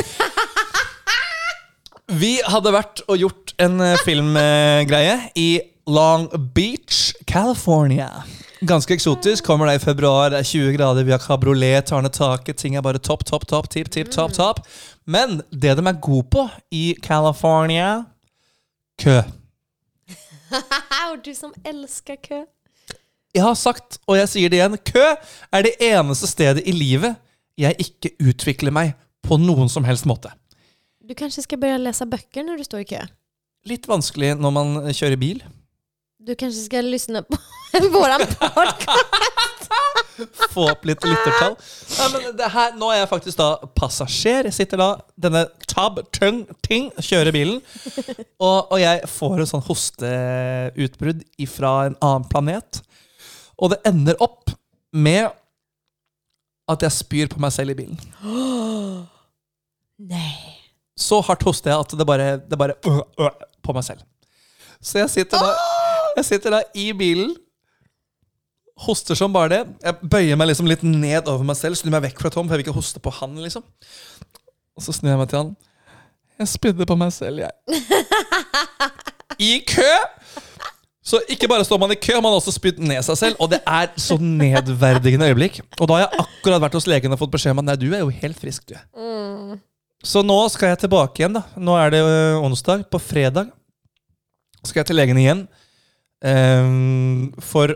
Vi 2.20 2.36
hadde 2.46 2.70
vært 2.70 3.00
og 3.08 3.16
gjort 3.18 3.54
en 3.64 3.80
eh, 3.82 3.96
filmgreie 4.04 5.16
i 5.40 5.48
Long 5.88 6.28
Beach, 6.54 7.14
California. 7.26 8.10
Ganske 8.66 8.94
eksotisk. 8.94 9.44
Kommer 9.48 9.66
det 9.70 9.78
i 9.80 9.82
februar, 9.86 10.30
det 10.30 10.42
er 10.42 10.50
20 10.52 10.76
grader, 10.76 11.08
vi 11.08 11.14
har 11.16 11.22
kabriolet, 11.22 11.88
tar 11.88 12.04
ned 12.04 12.14
taket. 12.14 12.60
Ting 12.60 12.76
er 12.76 12.84
bare 12.84 13.00
topp, 13.00 13.24
topp, 13.26 13.48
topp, 13.48 13.70
tipp, 13.72 13.90
tipp, 13.94 14.12
topp, 14.12 14.36
topp. 14.36 14.62
Men 15.08 15.40
det 15.50 15.76
de 15.80 15.88
er 15.88 15.98
gode 16.04 16.28
på 16.32 16.46
i 16.76 16.92
California 17.02 18.04
kø. 19.00 19.20
Och 21.12 21.18
du 21.24 21.34
som 21.34 21.54
elsker 21.64 22.16
kø. 22.16 22.44
Jeg 23.34 23.42
har 23.44 23.54
sagt, 23.54 23.98
og 24.08 24.16
jeg 24.16 24.28
sier 24.32 24.50
det 24.52 24.60
igjen, 24.60 24.78
kø 24.80 25.02
er 25.52 25.66
det 25.66 25.74
eneste 25.82 26.28
stedet 26.30 26.64
i 26.64 26.72
livet 26.72 27.16
jeg 27.60 27.76
ikke 27.80 28.14
utvikler 28.20 28.72
meg 28.72 28.94
på 29.24 29.36
noen 29.40 29.68
som 29.72 29.84
helst 29.84 30.06
måte. 30.08 30.30
Du 31.04 31.14
kanskje 31.16 31.44
skal 31.44 31.60
begynne 31.60 31.82
å 31.82 31.86
lese 31.86 32.06
bøker 32.08 32.46
når 32.46 32.60
du 32.60 32.66
står 32.66 32.84
i 32.84 32.88
kø? 32.94 33.02
Litt 33.68 33.88
vanskelig 33.90 34.34
når 34.40 34.54
man 34.56 34.74
kjører 34.94 35.20
bil. 35.20 35.42
Du 36.26 36.32
kanskje 36.34 36.64
skal 36.64 36.88
lysne 36.90 37.22
på 37.26 37.38
våran 37.94 38.24
podcast? 38.38 39.55
Få 40.52 40.66
opp 40.70 40.86
litt 40.88 41.04
lyttertall. 41.04 41.56
Nei, 41.98 42.08
men 42.14 42.26
det 42.38 42.50
her, 42.54 42.74
nå 42.80 42.90
er 42.92 43.02
jeg 43.02 43.10
faktisk 43.10 43.40
da 43.40 43.48
passasjer. 43.76 44.48
Jeg 44.48 44.56
sitter 44.56 44.80
da 44.80 44.88
denne 45.26 45.44
tab, 45.68 46.00
tung, 46.16 46.44
ting, 46.66 46.90
kjører 47.02 47.34
bilen. 47.36 47.60
Og, 48.40 48.72
og 48.72 48.78
jeg 48.80 49.02
får 49.12 49.42
en 49.42 49.50
sånn 49.52 49.66
hosteutbrudd 49.66 51.24
fra 51.52 51.74
en 51.90 51.98
annen 52.00 52.28
planet. 52.32 52.80
Og 53.56 53.72
det 53.72 53.80
ender 53.88 54.18
opp 54.24 54.52
med 54.96 55.28
at 56.66 56.82
jeg 56.82 56.96
spyr 56.96 57.30
på 57.30 57.40
meg 57.42 57.54
selv 57.54 57.74
i 57.74 57.78
bilen. 57.78 57.98
Nei. 60.12 60.34
Så 60.96 61.20
hardt 61.24 61.44
hoster 61.44 61.72
jeg 61.72 61.84
at 61.84 61.96
det 61.98 62.06
bare, 62.08 62.28
det 62.40 62.58
bare 62.58 62.76
øh, 62.88 63.02
øh, 63.20 63.42
på 63.62 63.74
meg 63.76 63.84
selv. 63.84 64.00
Så 64.80 64.98
jeg 65.02 65.12
sitter 65.12 65.42
da, 65.44 65.52
jeg 66.18 66.28
sitter 66.30 66.56
da 66.56 66.62
i 66.74 66.90
bilen, 66.96 67.34
hoster 68.84 69.16
som 69.16 69.32
bare 69.32 69.52
det. 69.52 69.60
Jeg 69.84 70.10
bøyer 70.12 70.36
meg 70.36 70.50
liksom 70.50 70.68
litt 70.68 70.82
ned 70.84 71.28
over 71.32 71.46
meg 71.48 71.56
selv, 71.58 71.78
snur 71.78 71.94
meg 71.94 72.04
vekk 72.10 72.20
fra 72.20 72.32
Tom, 72.34 72.48
for 72.48 72.56
jeg 72.56 72.62
vil 72.64 72.66
ikke 72.68 72.76
hoste 72.76 73.00
på 73.02 73.12
han. 73.20 73.38
liksom. 73.40 73.64
Og 74.76 74.84
så 74.84 74.92
snur 74.92 75.14
jeg 75.14 75.20
meg 75.22 75.30
til 75.32 75.40
han. 75.42 75.54
Jeg 76.36 76.50
spydde 76.52 76.86
på 76.88 76.98
meg 77.00 77.14
selv, 77.16 77.40
jeg. 77.46 77.52
I 79.40 79.52
kø! 79.68 79.92
Så 81.06 81.20
ikke 81.30 81.46
bare 81.48 81.64
står 81.64 81.78
man 81.78 81.92
i 81.94 81.98
kø, 82.02 82.16
man 82.18 82.32
har 82.34 82.40
også 82.40 82.52
spydd 82.56 82.80
ned 82.82 82.98
seg 83.06 83.16
selv. 83.20 83.36
Og 83.40 83.52
det 83.52 83.60
er 83.62 83.92
så 84.00 84.16
nedverdigende 84.20 85.28
øyeblikk. 85.30 85.60
Og 85.78 85.86
da 85.86 85.94
har 85.94 86.02
jeg 86.04 86.24
akkurat 86.24 86.64
vært 86.66 86.76
hos 86.76 86.88
legen 86.90 87.14
og 87.14 87.20
fått 87.20 87.32
beskjed 87.36 87.54
om 87.54 87.62
at 87.62 87.68
nei, 87.70 87.76
du 87.78 87.86
er 87.94 88.02
jo 88.02 88.10
helt 88.10 88.40
frisk, 88.40 88.66
du. 88.72 88.74
Så 90.06 90.20
nå 90.26 90.36
skal 90.52 90.72
jeg 90.74 90.82
tilbake 90.84 91.22
igjen. 91.22 91.38
da. 91.38 91.44
Nå 91.56 91.76
er 91.78 91.94
det 91.94 92.02
onsdag. 92.42 92.84
På 92.90 92.98
fredag 93.02 93.48
skal 94.66 94.82
jeg 94.82 94.90
til 94.90 94.98
legen 94.98 95.20
igjen. 95.22 95.46
um, 96.26 97.30
for 97.38 97.70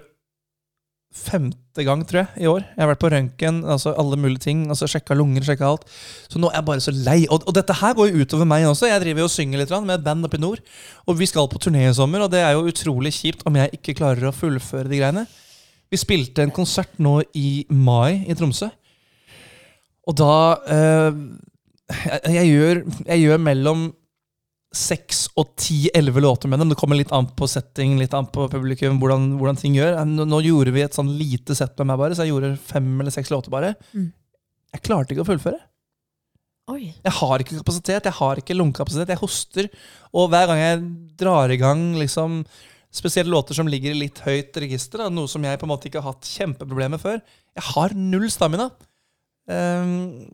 femte 1.11 1.83
gang, 1.83 2.05
tror 2.07 2.21
jeg, 2.21 2.45
i 2.45 2.47
år. 2.47 2.63
Jeg 2.63 2.79
har 2.79 2.89
vært 2.93 3.01
på 3.03 3.11
røntgen, 3.11 3.57
altså 3.67 3.93
alle 3.99 4.17
mulige 4.21 4.45
ting. 4.45 4.63
altså 4.71 4.87
Sjekka 4.87 5.17
lunger, 5.19 5.43
sjekka 5.43 5.67
alt. 5.67 5.87
Så 6.31 6.39
nå 6.39 6.51
er 6.51 6.61
jeg 6.61 6.67
bare 6.69 6.85
så 6.85 6.95
lei. 6.95 7.19
Og, 7.27 7.43
og 7.51 7.57
dette 7.57 7.75
her 7.81 7.97
går 7.99 8.13
jo 8.13 8.23
utover 8.23 8.47
meg 8.47 8.67
også. 8.69 8.87
Jeg 8.87 9.03
driver 9.03 9.25
jo 9.25 9.29
og 9.31 9.35
synger 9.35 9.63
litt 9.63 9.75
med 9.83 9.97
et 9.97 10.07
band 10.07 10.29
oppe 10.29 10.39
i 10.39 10.43
nord. 10.43 10.63
Og 11.11 11.19
vi 11.19 11.27
skal 11.27 11.51
på 11.51 11.59
turné 11.59 11.89
i 11.89 11.95
sommer, 11.97 12.23
og 12.23 12.31
det 12.31 12.45
er 12.47 12.55
jo 12.55 12.67
utrolig 12.71 13.13
kjipt 13.17 13.43
om 13.49 13.59
jeg 13.59 13.75
ikke 13.81 13.97
klarer 13.99 14.31
å 14.31 14.35
fullføre 14.35 14.91
de 14.91 15.03
greiene. 15.03 15.27
Vi 15.91 15.99
spilte 15.99 16.47
en 16.47 16.55
konsert 16.55 16.95
nå 17.03 17.19
i 17.35 17.67
mai 17.75 18.23
i 18.31 18.37
Tromsø. 18.39 18.71
Og 20.07 20.15
da 20.19 20.35
eh, 20.71 21.11
jeg, 21.91 22.21
jeg, 22.37 22.53
gjør, 22.55 22.85
jeg 23.09 23.25
gjør 23.25 23.43
mellom 23.51 23.89
seks 24.71 25.25
og 25.39 25.57
ti-elleve 25.59 26.23
låter 26.23 26.51
med 26.51 26.61
dem. 26.63 26.71
Det 26.71 26.79
kommer 26.79 26.99
litt 26.99 27.11
an 27.15 27.27
på 27.37 27.49
setting, 27.51 27.97
litt 27.99 28.15
an 28.15 28.29
på 28.31 28.47
publikum, 28.53 29.01
hvordan, 29.03 29.33
hvordan 29.41 29.59
ting 29.59 29.75
gjør. 29.75 29.99
Nå, 30.07 30.27
nå 30.31 30.41
gjorde 30.47 30.75
vi 30.75 30.85
et 30.85 30.95
sånn 30.95 31.11
lite 31.19 31.57
sett 31.59 31.75
med 31.81 31.91
meg, 31.91 31.99
bare, 32.05 32.17
så 32.17 32.27
jeg 32.27 32.35
gjorde 32.35 32.55
fem 32.71 32.93
eller 33.03 33.15
seks 33.15 33.33
låter 33.35 33.53
bare. 33.53 33.75
Mm. 33.91 34.13
Jeg 34.77 34.85
klarte 34.87 35.15
ikke 35.15 35.25
å 35.25 35.31
fullføre. 35.33 35.59
Oi. 36.71 36.93
Jeg 37.03 37.15
har 37.17 37.43
ikke 37.43 37.59
kapasitet, 37.59 38.07
jeg 38.07 38.19
har 38.21 38.39
ikke 38.39 38.55
lungekapasitet. 38.55 39.11
Jeg 39.11 39.23
hoster. 39.23 39.71
Og 40.15 40.29
hver 40.31 40.47
gang 40.51 40.61
jeg 40.61 40.85
drar 41.19 41.51
i 41.51 41.59
gang 41.59 41.83
liksom, 41.99 42.45
spesielt 42.95 43.31
låter 43.31 43.59
som 43.59 43.71
ligger 43.71 43.95
i 43.95 44.05
litt 44.05 44.21
høyt 44.23 44.55
register, 44.63 45.03
da, 45.03 45.09
noe 45.11 45.31
som 45.31 45.43
jeg 45.47 45.59
på 45.59 45.67
en 45.67 45.73
måte 45.73 45.91
ikke 45.91 46.03
har 46.05 46.15
hatt 46.15 46.31
kjempeproblemer 46.31 46.95
med 46.95 47.03
før, 47.03 47.19
jeg 47.59 47.67
har 47.73 47.97
null 47.99 48.29
stamina. 48.31 48.69
Um, 49.51 50.31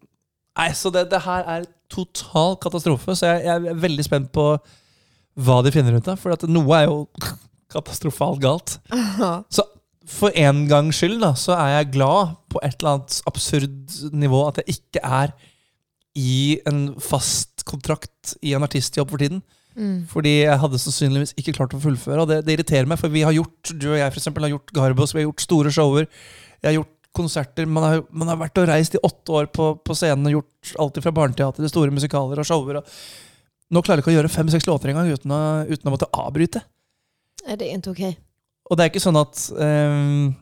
nei, 0.58 0.68
så 0.76 0.92
det, 0.92 1.06
det 1.12 1.22
her 1.24 1.48
er 1.54 1.66
total 1.92 2.58
katastrofe. 2.62 3.16
Så 3.16 3.30
jeg, 3.30 3.46
jeg 3.46 3.70
er 3.72 3.80
veldig 3.86 4.06
spent 4.06 4.32
på 4.34 4.50
hva 5.36 5.58
de 5.64 5.72
finner 5.74 5.96
ut 5.96 6.10
av. 6.10 6.20
For 6.20 6.34
at 6.34 6.46
noe 6.50 6.78
er 6.78 6.88
jo 6.88 7.04
katastrofalt 7.74 8.42
galt. 8.42 8.78
Så 9.54 9.66
for 10.06 10.30
en 10.38 10.64
gangs 10.70 11.00
skyld 11.00 11.18
da, 11.18 11.32
så 11.34 11.56
er 11.58 11.72
jeg 11.72 11.96
glad 11.96 12.36
på 12.52 12.60
et 12.62 12.76
eller 12.78 12.92
annet 12.92 13.16
absurd 13.26 13.96
nivå 14.14 14.44
at 14.46 14.60
jeg 14.60 14.76
ikke 14.76 15.02
er 15.02 15.32
i 16.16 16.60
en 16.70 16.94
fast 17.02 17.66
kontrakt 17.68 18.36
i 18.38 18.54
en 18.56 18.64
artistjobb 18.64 19.10
for 19.10 19.20
tiden. 19.20 19.42
Mm. 19.76 20.06
Fordi 20.08 20.32
jeg 20.46 20.60
hadde 20.62 20.80
sannsynligvis 20.80 21.34
ikke 21.36 21.56
klart 21.58 21.74
å 21.76 21.82
fullføre. 21.82 22.22
Og 22.22 22.30
det, 22.30 22.38
det 22.46 22.54
irriterer 22.56 22.88
meg, 22.88 23.00
for 23.00 23.12
vi 23.12 23.26
har 23.26 23.34
gjort 23.36 23.74
du 23.74 23.90
og 23.90 23.98
jeg 23.98 24.14
for 24.14 24.22
eksempel, 24.22 24.46
har 24.46 24.54
gjort 24.54 24.72
Garbos, 24.78 25.12
vi 25.12 25.20
har 25.20 25.28
gjort 25.28 25.44
store 25.44 25.74
shower. 25.74 26.06
Jeg 26.62 26.70
har 26.70 26.78
gjort 26.78 26.95
konserter. 27.16 27.66
Man 27.68 27.84
har, 27.86 28.02
man 28.12 28.28
har 28.32 28.38
vært 28.44 28.60
og 28.62 28.68
reist 28.70 28.94
i 28.98 29.02
åtte 29.04 29.32
år 29.40 29.48
på, 29.56 29.70
på 29.84 29.96
scenen 29.96 30.28
og 30.30 30.36
gjort 30.38 30.74
alt 30.84 31.00
fra 31.04 31.12
barneteater 31.16 31.64
til 31.64 31.72
store 31.72 31.94
musikaler 31.96 32.42
og 32.42 32.48
shower. 32.48 32.80
Og 32.82 33.74
nå 33.74 33.82
klarer 33.82 33.98
jeg 34.00 34.04
ikke 34.06 34.12
å 34.14 34.16
gjøre 34.20 34.32
fem-seks 34.36 34.68
låter 34.68 34.92
engang 34.92 35.08
uten, 35.10 35.32
å- 35.34 35.64
uten 35.66 35.88
å 35.90 35.94
måtte 35.96 36.10
avbryte. 36.14 36.62
Er 37.46 37.58
det 37.60 37.72
ikke 37.72 37.92
ok? 37.94 38.04
Og 38.70 38.76
det 38.78 38.84
er 38.86 38.90
ikke 38.92 39.02
sånn 39.04 39.18
at 39.20 39.40
um, 39.54 40.34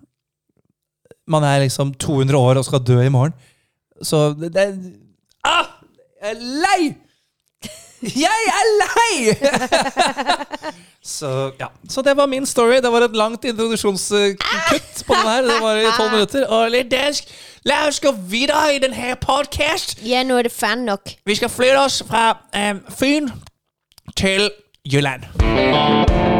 man 1.29 1.45
er 1.49 1.63
liksom 1.65 1.93
200 2.01 2.39
år 2.41 2.61
og 2.61 2.67
skal 2.67 2.83
dø 2.85 2.99
i 3.05 3.11
morgen. 3.13 3.35
Så 4.05 4.27
det, 4.39 4.53
det 4.57 4.69
Ah! 5.45 5.67
Jeg 6.25 6.37
er 6.39 6.45
lei! 6.65 6.79
Jeg 8.05 8.49
er 8.59 8.67
lei! 8.81 9.35
så 11.17 11.53
ja, 11.61 11.67
så 11.89 12.03
det 12.03 12.17
var 12.17 12.27
min 12.27 12.47
story. 12.47 12.81
Det 12.83 12.93
var 12.93 13.07
et 13.09 13.17
langt 13.17 13.45
introduksjonskutt 13.45 15.05
på 15.07 15.15
den 15.15 15.29
her. 15.29 15.43
Det 15.43 15.59
var 15.63 15.77
i 15.77 15.87
tolv 15.97 16.11
minutter. 16.13 16.47
Og 16.47 16.71
litt 16.71 16.91
dansk. 16.93 17.33
La 17.65 17.87
oss 17.89 18.01
gå 18.01 18.13
videre 18.29 18.77
i 18.77 18.83
denne 18.83 19.17
podcast. 19.21 19.99
Ja, 20.05 20.23
nå 20.23 20.39
er 20.39 20.49
det 20.49 20.53
fan 20.53 20.85
nok. 20.85 21.17
Vi 21.27 21.35
skal 21.35 21.53
flytte 21.53 21.81
oss 21.81 22.03
fra 22.09 22.37
um, 22.53 22.85
Fyn 22.99 23.33
til 24.17 24.51
Jylland. 24.85 26.34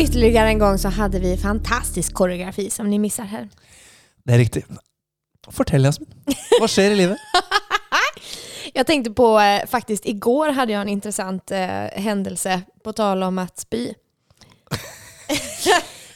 Ytterligare 0.00 0.48
en 0.48 0.58
gång 0.58 0.78
så 0.78 0.88
hade 0.88 1.18
vi 1.18 1.36
fantastisk 1.36 2.14
koreografi 2.14 2.70
som 2.70 2.90
ni 2.90 2.98
missar 2.98 3.24
här. 3.24 3.48
Det 4.24 4.32
er 4.34 4.38
riktig. 4.38 4.64
Fortell, 5.50 5.84
Jasmin. 5.84 6.08
Hva 6.60 6.68
skjer 6.68 6.90
i 6.90 6.96
livet? 6.96 7.18
Jag 8.74 8.86
tänkte 8.86 9.10
på, 9.10 9.40
eh, 9.40 9.66
faktiskt 9.66 10.06
igår 10.06 10.48
hade 10.52 10.72
jag 10.72 10.82
en 10.82 10.88
intressant 10.88 11.50
eh, 11.50 11.58
händelse 11.92 12.62
på 12.84 12.92
tal 12.92 13.22
om 13.22 13.38
att 13.38 13.58
spy. 13.58 13.88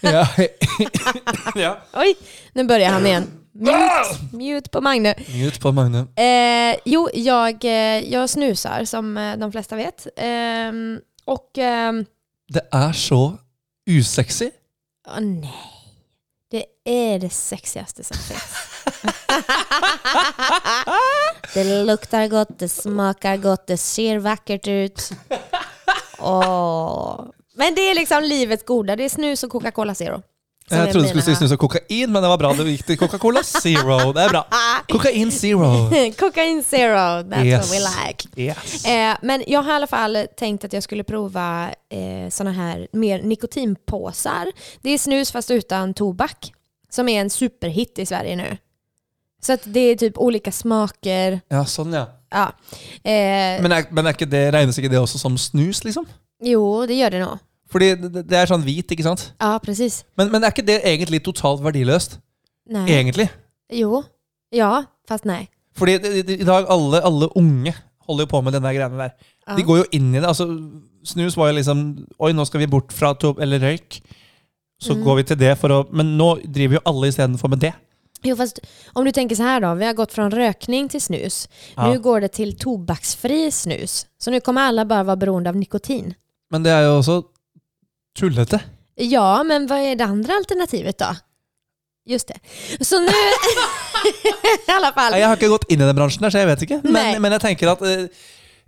Ja. 0.01 0.27
ja. 1.55 1.79
Oj, 1.93 2.15
nu 2.53 2.65
börjar 2.65 2.91
han 2.91 3.07
igen. 3.07 3.27
Mute, 3.53 4.37
mute 4.37 4.71
på 4.71 4.81
Magne. 4.81 5.15
Mute 5.29 5.61
på 5.61 5.73
Magne. 5.73 5.99
Eh, 5.99 6.77
jo, 6.85 7.09
jag, 7.15 7.65
eh, 7.65 8.13
jag 8.13 8.31
snusar 8.31 8.85
som 8.85 9.17
eh, 9.17 9.37
de 9.37 9.53
flesta 9.53 9.77
vet. 9.77 10.07
Ehm, 10.17 11.01
och... 11.25 11.59
ehm, 11.59 12.05
Det 12.53 12.69
er 12.73 12.93
så 12.93 13.39
usexy. 13.87 14.51
åh, 15.09 15.21
nei. 15.21 15.71
Det 16.51 16.65
er 16.87 17.19
det 17.19 17.33
sexieste 17.35 18.05
som 18.07 18.17
fins. 18.23 18.53
det 21.55 21.65
luktar 21.89 22.29
godt, 22.31 22.53
det 22.61 22.69
smakar 22.71 23.37
godt, 23.43 23.67
det 23.73 23.79
ser 23.83 24.19
vackert 24.23 24.69
ut. 24.69 25.09
Åh. 26.19 27.25
Men 27.59 27.75
det 27.75 27.89
er 27.91 27.95
liksom 27.99 28.23
livets 28.27 28.65
gode. 28.67 28.95
Det 28.97 29.05
er 29.09 29.15
snus 29.17 29.45
og 29.47 29.51
Coca-Cola 29.57 29.95
Zero. 29.99 30.21
Jeg 30.71 30.93
trodde 30.95 31.05
du 31.05 31.09
skulle 31.11 31.25
si 31.27 31.35
snus 31.37 31.53
og 31.53 31.59
kokain, 31.61 32.09
men 32.13 32.23
det 32.25 32.29
var 32.33 32.39
bra 32.41 32.51
det 32.57 32.65
gikk 32.71 32.87
til 32.89 32.97
Coca-Cola 33.03 33.43
Zero. 33.45 33.99
Det 34.17 34.23
er 34.25 34.31
bra. 34.33 34.41
Kokain 34.95 35.31
Zero. 35.31 35.69
kokain 36.23 36.63
Zero, 36.65 37.23
that's 37.29 37.45
Yes. 37.45 37.69
what 37.69 37.75
we 37.75 37.81
like. 37.85 38.29
Yes. 38.41 38.85
Eh, 38.89 39.13
men 39.23 39.45
jeg 39.47 39.61
har 39.61 39.73
i 39.75 39.77
alle 39.83 39.91
fall 39.91 40.17
tenkt 40.41 40.65
at 40.65 40.73
jeg 40.73 40.83
skulle 40.87 41.05
prøve 41.05 41.45
eh, 41.93 42.31
sånne 42.33 42.55
her 42.57 42.87
mer 42.97 43.21
nikotinpåsar. 43.29 44.51
Det 44.83 44.95
er 44.95 44.99
snus 45.05 45.33
fast 45.35 45.51
utan 45.53 45.93
tobak. 45.95 46.49
Som 46.91 47.09
er 47.13 47.21
en 47.25 47.31
superhit 47.31 47.99
i 47.99 48.07
Sverige 48.07 48.37
nå. 48.37 48.49
Så 49.45 49.53
att 49.53 49.65
det 49.69 49.81
er 49.91 49.97
typ 49.97 50.19
olika 50.19 50.53
smaker. 50.53 51.41
Ja, 51.53 51.65
sånn, 51.69 51.93
ja. 51.93 52.07
Ja. 52.33 52.47
Eh, 53.05 53.61
Men, 53.63 53.73
er, 53.73 53.85
men 53.93 54.07
er 54.09 54.15
ikke 54.17 54.31
det, 54.31 54.47
regnes 54.55 54.79
ikke 54.81 54.89
det 54.89 54.99
også 55.03 55.19
som 55.21 55.37
snus, 55.39 55.83
liksom? 55.85 56.07
jo, 56.45 56.63
det 56.89 56.97
gjør 56.97 57.11
det 57.11 57.21
nog. 57.21 57.39
Fordi 57.75 57.89
det, 57.99 58.23
det 58.31 58.39
er 58.39 58.47
sånn 58.51 58.63
hvit, 58.63 58.87
ikke 58.95 59.03
sant? 59.07 59.25
Ja, 59.43 59.57
precis. 59.59 60.05
Men, 60.19 60.31
men 60.31 60.45
er 60.47 60.53
ikke 60.55 60.65
det 60.69 60.79
egentlig 60.87 61.19
totalt 61.27 61.63
verdiløst? 61.65 62.21
Nei. 62.71 62.85
Egentlig. 62.95 63.27
Jo. 63.75 64.05
Ja, 64.55 64.85
fast 65.11 65.27
nei. 65.27 65.49
Fordi 65.75 65.97
i 66.23 66.45
dag 66.47 66.69
alle, 66.71 67.01
alle 67.03 67.27
unge 67.35 67.75
holder 68.07 68.29
jo 68.29 68.31
på 68.31 68.41
med 68.47 68.55
den 68.55 68.63
der 68.63 68.77
greiene 68.77 69.01
der. 69.09 69.15
Ja. 69.49 69.57
De 69.59 69.65
går 69.67 69.81
jo 69.83 69.87
inn 69.99 70.13
i 70.15 70.21
det. 70.21 70.29
altså 70.31 70.47
Snus 71.05 71.35
var 71.37 71.51
jo 71.51 71.57
liksom 71.59 71.81
Oi, 72.23 72.31
nå 72.33 72.45
skal 72.49 72.63
vi 72.63 72.69
bort 72.71 72.93
fra 72.95 73.11
to, 73.19 73.35
eller 73.43 73.59
røyk. 73.61 73.99
Så 74.81 74.95
Mm. 74.95 75.03
går 75.05 75.17
vi 75.17 75.23
til 75.33 75.37
det 75.41 75.53
for 75.59 75.69
å 75.71 75.81
Men 75.93 76.17
nå 76.19 76.29
driver 76.47 76.79
jo 76.79 76.81
alle 76.87 77.09
istedenfor 77.11 77.49
med 77.51 77.59
det. 77.67 77.73
Jo, 78.25 78.37
fast 78.37 78.61
om 78.97 79.05
du 79.05 79.11
tenker 79.13 79.37
så 79.37 79.43
här 79.43 79.61
då. 79.61 79.75
Vi 79.75 79.85
har 79.85 79.93
gått 79.95 80.13
fra 80.13 80.29
røkning 80.31 80.89
til 80.89 81.01
snus. 81.01 81.49
Ja. 81.77 81.91
Nu 81.93 81.99
går 81.99 82.21
det 82.21 82.33
til 82.33 82.55
tobaksfri 82.57 83.51
snus. 83.53 84.07
Så 84.19 84.31
nå 84.33 84.41
kommer 84.41 84.69
alle 84.69 84.85
bare 84.89 85.05
være 85.05 85.17
beroende 85.27 85.49
av 85.53 85.57
nikotin. 85.57 86.15
Men 86.51 86.63
det 86.63 86.73
er 86.73 86.87
jo 86.87 86.99
også 87.01 87.19
tullete. 88.19 88.61
Ja, 88.95 89.43
men 89.43 89.67
vad 89.67 89.79
är 89.79 89.97
det 89.97 90.05
andra 90.05 90.35
alternativet 90.35 90.99
då? 90.99 91.17
Just 92.07 92.29
det. 92.29 92.39
Så 92.85 92.99
nu... 93.01 93.07
I 94.69 94.71
alla 94.71 94.93
fall. 94.93 95.13
Jeg 95.19 95.29
har 95.29 95.37
ikke 95.39 95.49
gått 95.49 95.65
inn 95.73 95.81
i 95.81 95.87
den 95.89 95.97
bransjen, 95.97 96.23
der, 96.23 96.31
så 96.35 96.39
jeg 96.43 96.49
vet 96.51 96.63
ikke. 96.67 96.81
Nei. 96.85 96.93
Men, 96.93 97.23
men 97.25 97.33
jeg 97.33 97.41
tenker 97.45 97.71
at 97.73 97.83
eh, 97.89 98.03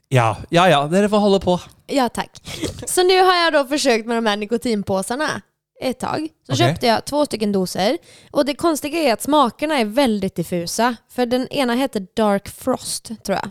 ja, 0.08 0.30
ja, 0.50 0.64
ja, 0.72 0.78
dere 0.88 1.08
får 1.12 1.20
holde 1.20 1.40
på. 1.44 1.58
Ja, 1.92 2.08
tack. 2.08 2.40
Så 2.86 3.02
nu 3.04 3.18
har 3.22 3.34
jag 3.44 3.52
då 3.52 3.64
försökt 3.66 4.06
med 4.06 4.16
de 4.16 4.26
här 4.26 4.36
nikotinpåsarna 4.36 5.42
ett 5.80 5.98
tag. 6.00 6.28
Så 6.46 6.52
Okej. 6.52 6.66
köpte 6.68 6.86
jag 6.86 7.04
två 7.04 7.26
stycken 7.26 7.52
doser. 7.52 7.98
Och 8.32 8.44
det 8.46 8.54
konstiga 8.54 8.98
är 8.98 9.12
att 9.12 9.22
smakerna 9.22 9.78
är 9.78 9.84
väldigt 9.84 10.34
diffusa. 10.34 10.96
För 11.12 11.26
den 11.26 11.48
ena 11.48 11.74
heter 11.74 12.06
Dark 12.16 12.48
Frost, 12.48 13.04
tror 13.24 13.38
jag. 13.42 13.50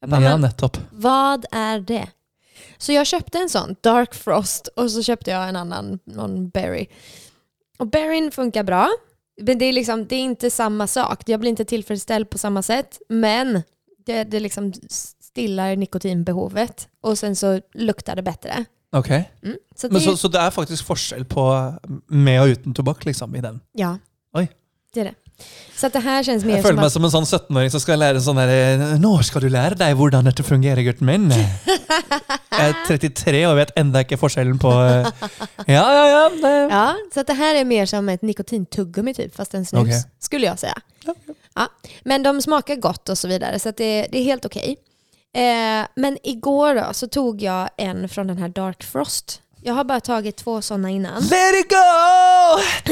jag 0.00 0.10
bara, 0.10 0.22
Ja, 0.22 0.30
men 0.30 0.40
nettopp. 0.40 0.78
vad 0.90 1.46
är 1.50 1.80
det? 1.80 2.06
Så 2.78 2.92
jag 2.92 3.06
köpte 3.06 3.38
en 3.38 3.48
sån, 3.48 3.76
Dark 3.80 4.14
Frost, 4.14 4.68
och 4.68 4.90
så 4.90 5.02
köpte 5.02 5.30
jag 5.30 5.48
en 5.48 5.56
annan, 5.56 5.98
någon 6.04 6.48
berry. 6.48 6.86
Och 7.78 7.86
berryn 7.86 8.30
funkar 8.30 8.62
bra. 8.62 8.90
Men 9.40 9.58
det 9.58 9.64
är, 9.64 9.72
liksom, 9.72 10.06
det 10.06 10.16
är 10.16 10.20
inte 10.20 10.50
samma 10.50 10.86
sak. 10.86 11.22
Jag 11.26 11.40
blir 11.40 11.50
inte 11.50 11.64
tillfredsställd 11.64 12.30
på 12.30 12.38
samma 12.38 12.62
sätt. 12.62 13.00
Men 13.08 13.62
det, 14.06 14.24
det 14.24 14.40
liksom 14.40 14.72
stillar 15.20 15.76
nikotinbehovet. 15.76 16.88
Och 17.00 17.18
sen 17.18 17.36
så 17.36 17.60
luktar 17.72 18.16
det 18.16 18.22
bättre. 18.22 18.64
Ok. 18.92 19.10
Mm. 19.10 19.56
Så, 19.76 19.88
det, 19.88 20.00
så, 20.00 20.16
så 20.16 20.28
det 20.28 20.38
er 20.38 20.50
faktisk 20.54 20.86
forskjell 20.86 21.24
på 21.24 21.44
med 22.06 22.42
og 22.42 22.54
uten 22.54 22.74
tobakk 22.74 23.04
liksom, 23.04 23.34
i 23.34 23.40
den? 23.42 23.60
ja, 23.72 23.98
Oi. 24.38 24.48
det 24.92 25.00
är 25.00 25.04
det. 25.04 25.14
Så 25.74 25.88
det 25.90 26.00
her 26.04 26.22
kjennes 26.22 26.44
mye 26.46 26.54
Jeg 26.54 26.62
som 26.62 26.68
føler 26.68 26.78
meg 26.78 26.86
att, 26.86 26.94
som 26.94 27.06
en 27.06 27.12
sånn 27.12 27.26
17-åring 27.26 27.70
som 27.74 27.82
skal 27.82 27.98
lære 27.98 28.20
sånn 28.22 28.38
her 28.38 28.98
Nå 29.02 29.10
skal 29.26 29.42
du 29.42 29.48
lære 29.50 29.78
deg 29.80 29.96
hvordan 29.98 30.28
dette 30.28 30.46
fungerer, 30.46 30.80
gutten 30.86 31.08
min. 31.08 31.26
Jeg 32.54 32.70
er 32.70 32.76
33 32.86 33.40
og 33.48 33.56
vet 33.58 33.74
enda 33.80 34.04
ikke 34.04 34.20
forskjellen 34.20 34.60
på 34.62 34.70
eh, 34.70 35.08
Ja, 35.74 35.82
ja, 35.82 36.04
ja. 36.12 36.22
Det. 36.38 36.54
ja, 36.70 36.86
så 37.14 37.26
det 37.26 37.36
her 37.40 37.58
er 37.58 37.66
mer 37.68 37.90
som 37.90 38.08
et 38.12 38.22
nikotintuggummi 38.22 39.16
typ, 39.16 39.34
fast 39.34 39.58
en 39.58 39.66
snus, 39.66 39.82
okay. 39.82 40.00
skulle 40.22 40.46
jeg 40.46 40.62
si. 40.62 40.70
Ja. 41.58 41.66
Men 42.06 42.24
de 42.24 42.34
smaker 42.44 42.78
godt, 42.82 43.10
og 43.10 43.18
så 43.18 43.30
videre, 43.30 43.58
så 43.58 43.74
det, 43.74 43.92
det 44.12 44.20
er 44.20 44.28
helt 44.30 44.46
ok. 44.46 44.60
Eh, 45.34 45.82
men 45.98 46.18
igår 46.22 46.78
da, 46.78 46.92
så 46.94 47.10
tog 47.10 47.42
jeg 47.42 47.74
en 47.82 48.06
fra 48.08 48.24
den 48.28 48.38
her 48.38 48.54
Dark 48.54 48.86
Frost. 48.86 49.40
Jag 49.66 49.74
har 49.74 49.84
bara 49.84 50.00
tagit 50.00 50.36
två 50.36 50.62
sådana 50.62 50.90
innan. 50.90 51.22
Let 51.22 51.54
it 51.60 51.68
go! 51.68 51.76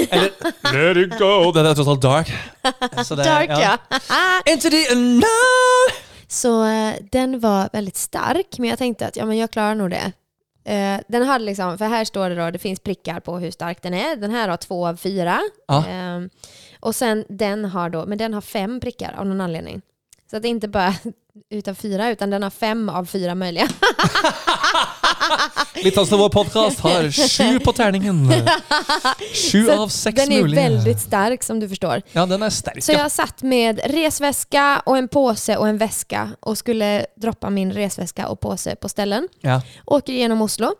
Eller 0.16 0.94
Let 0.94 1.06
it 1.06 1.18
go. 1.18 1.52
Den 1.54 1.66
er 1.66 1.74
tross 1.74 1.88
alt 1.88 2.02
dark. 2.02 2.32
Så 3.06 3.14
det, 3.14 3.24
Dark 3.24 3.50
ja. 3.50 3.78
Into 4.52 4.70
the 4.70 4.92
unknown! 4.92 5.90
Så 6.28 6.64
eh, 6.64 6.94
den 7.10 7.40
var 7.40 7.68
väldigt 7.72 7.96
stark, 7.96 8.58
men 8.58 8.70
jag 8.70 8.78
tänkte 8.78 9.06
att 9.06 9.16
ja, 9.16 9.26
men 9.26 9.38
jag 9.38 9.50
klarar 9.50 9.74
nog 9.74 9.90
det. 9.90 10.12
Uh, 10.68 11.00
den 11.08 11.22
hade 11.22 11.44
liksom, 11.44 11.78
för 11.78 11.84
här 11.84 12.04
står 12.04 12.28
det 12.28 12.34
då, 12.34 12.50
det 12.50 12.58
finns 12.58 12.80
prickar 12.80 13.20
på 13.20 13.38
hur 13.38 13.50
stark 13.50 13.82
den 13.82 13.94
är. 13.94 14.16
Den 14.16 14.30
här 14.30 14.48
har 14.48 14.56
två 14.56 14.86
av 14.86 14.96
fyra. 14.96 15.40
Ah. 15.68 15.86
Eh, 15.86 16.20
och 16.80 16.94
sen 16.94 17.24
den 17.28 17.64
har 17.64 17.90
då, 17.90 18.06
men 18.06 18.18
den 18.18 18.34
har 18.34 18.40
fem 18.40 18.80
prickar 18.80 19.14
av 19.18 19.26
någon 19.26 19.40
anledning. 19.40 19.82
Så 20.30 20.36
att 20.36 20.42
det 20.42 20.48
är 20.48 20.50
inte 20.50 20.68
bara 20.68 20.94
utav 21.50 21.74
fyra, 21.74 22.10
utan 22.10 22.30
den 22.30 22.42
har 22.42 22.50
fem 22.50 22.88
av 22.88 23.04
fyra 23.04 23.34
möjliga. 23.34 23.68
Litt 25.84 25.96
sånn 25.96 26.20
vår 26.20 26.30
podkast 26.32 26.82
har 26.84 27.08
sju 27.10 27.58
på 27.64 27.72
terningen. 27.76 28.22
Sju 29.34 29.66
av 29.72 29.88
seks 29.92 30.20
den 30.22 30.34
er 30.36 30.48
veldig 30.56 30.94
sterk, 31.00 31.44
som 31.44 31.60
du 31.60 31.68
forstår. 31.68 32.04
Ja, 32.14 32.26
den 32.30 32.44
er 32.44 32.54
sterk. 32.54 32.82
Så 32.84 32.94
jeg 32.94 33.02
jag 33.02 33.10
satt 33.12 33.42
med 33.42 33.80
resväska 33.90 34.82
og 34.86 34.96
en 34.98 35.08
påse 35.08 35.56
og 35.58 35.66
en 35.68 35.80
veske 35.80 36.22
og 36.40 36.56
skulle 36.60 36.92
droppe 37.20 37.50
min 37.50 37.72
resväska 37.74 38.28
og 38.30 38.40
påse 38.40 38.76
på 38.76 38.88
ställen. 38.88 39.28
Ja. 39.40 39.60
åker 39.86 40.12
gjennom 40.12 40.42
Oslo 40.42 40.74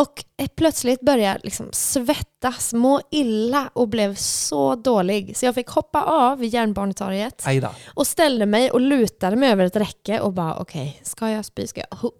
Og 0.00 0.22
plutselig 0.56 1.00
begynte 1.02 1.44
liksom 1.44 1.68
svettas, 1.76 2.70
må 2.72 3.00
ille 3.12 3.66
og 3.74 3.90
ble 3.92 4.06
så 4.16 4.74
dårlig. 4.78 5.34
Så 5.36 5.48
jeg 5.48 5.56
fikk 5.58 5.74
hoppe 5.74 6.00
av 6.00 6.38
vid 6.40 6.54
Järnbarnetorget 6.54 7.44
Ei 7.50 7.60
da. 7.60 7.74
och 7.94 8.06
ställde 8.06 8.46
mig 8.46 8.70
och 8.70 8.80
lutade 8.80 9.36
mig 9.36 9.50
över 9.50 9.64
ett 9.64 9.76
räcke 9.76 10.20
och 10.20 10.32
bara 10.32 10.56
okej, 10.56 11.00
ska 11.02 11.30
jag 11.30 11.44
spy? 11.44 11.66
Ska 11.66 11.80
jag? 11.80 12.12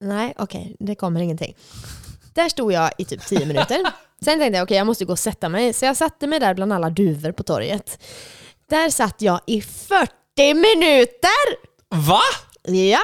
Hu- 0.00 0.06
ok, 0.06 0.08
nej, 0.08 0.34
okej, 0.38 0.76
det 0.80 0.94
kommer 0.94 1.20
ingenting. 1.20 1.56
Där 2.34 2.48
stod 2.48 2.72
jag 2.72 2.90
i 2.98 3.04
typ 3.04 3.26
tio 3.26 3.46
minuter. 3.46 3.82
Sen 4.24 4.38
tänkte 4.38 4.56
jag 4.56 4.62
okej, 4.64 4.76
jag 4.76 4.86
måste 4.86 5.04
gå 5.04 5.12
och 5.12 5.18
sätta 5.18 5.48
mig. 5.48 5.72
Så 5.72 5.84
jag 5.84 5.96
satte 5.96 6.26
mig 6.26 6.40
där 6.40 6.54
bland 6.54 6.72
alla 6.72 6.90
duvor 6.90 7.32
på 7.32 7.42
torget. 7.42 8.02
Där 8.68 8.90
satt 8.90 9.22
jag 9.22 9.40
i 9.46 9.60
40 9.62 10.10
minuter! 10.54 11.66
Hva?! 11.88 12.20
Ja. 12.64 12.98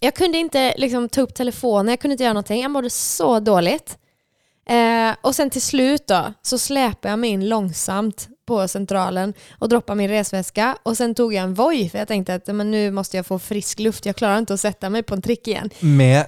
Jag 0.00 0.14
kunde 0.14 0.38
inte 0.38 0.74
liksom, 0.76 1.08
ta 1.08 1.20
upp 1.20 1.34
telefonen, 1.34 1.88
jag 1.88 2.00
kunde 2.00 2.12
inte 2.12 2.24
göra 2.24 2.32
någonting. 2.32 2.62
Jag 2.62 2.70
mådde 2.70 2.90
så 2.90 3.40
dåligt. 3.40 3.98
Eh, 4.68 5.14
och 5.20 5.34
sen 5.34 5.50
till 5.50 5.62
slut 5.62 6.06
då, 6.06 6.32
så 6.42 6.58
släpade 6.58 7.12
jag 7.12 7.18
mig 7.18 7.30
in 7.30 7.48
långsamt 7.48 8.28
på 8.46 8.68
centralen 8.68 9.34
och 9.58 9.68
droppade 9.68 9.96
min 9.96 10.08
resväska. 10.08 10.78
Och 10.82 10.96
sen 10.96 11.14
tog 11.14 11.34
jag 11.34 11.42
en 11.42 11.54
Voi, 11.54 11.88
för 11.88 11.98
jag 11.98 12.08
tänkte 12.08 12.34
att 12.34 12.46
men 12.46 12.70
nu 12.70 12.90
måste 12.90 13.16
jag 13.16 13.26
få 13.26 13.38
frisk 13.38 13.78
luft. 13.78 14.06
Jag 14.06 14.16
klarar 14.16 14.38
inte 14.38 14.54
att 14.54 14.60
sätta 14.60 14.90
mig 14.90 15.02
på 15.02 15.14
en 15.14 15.22
trick 15.22 15.48
igen. 15.48 15.70
Med 15.80 16.26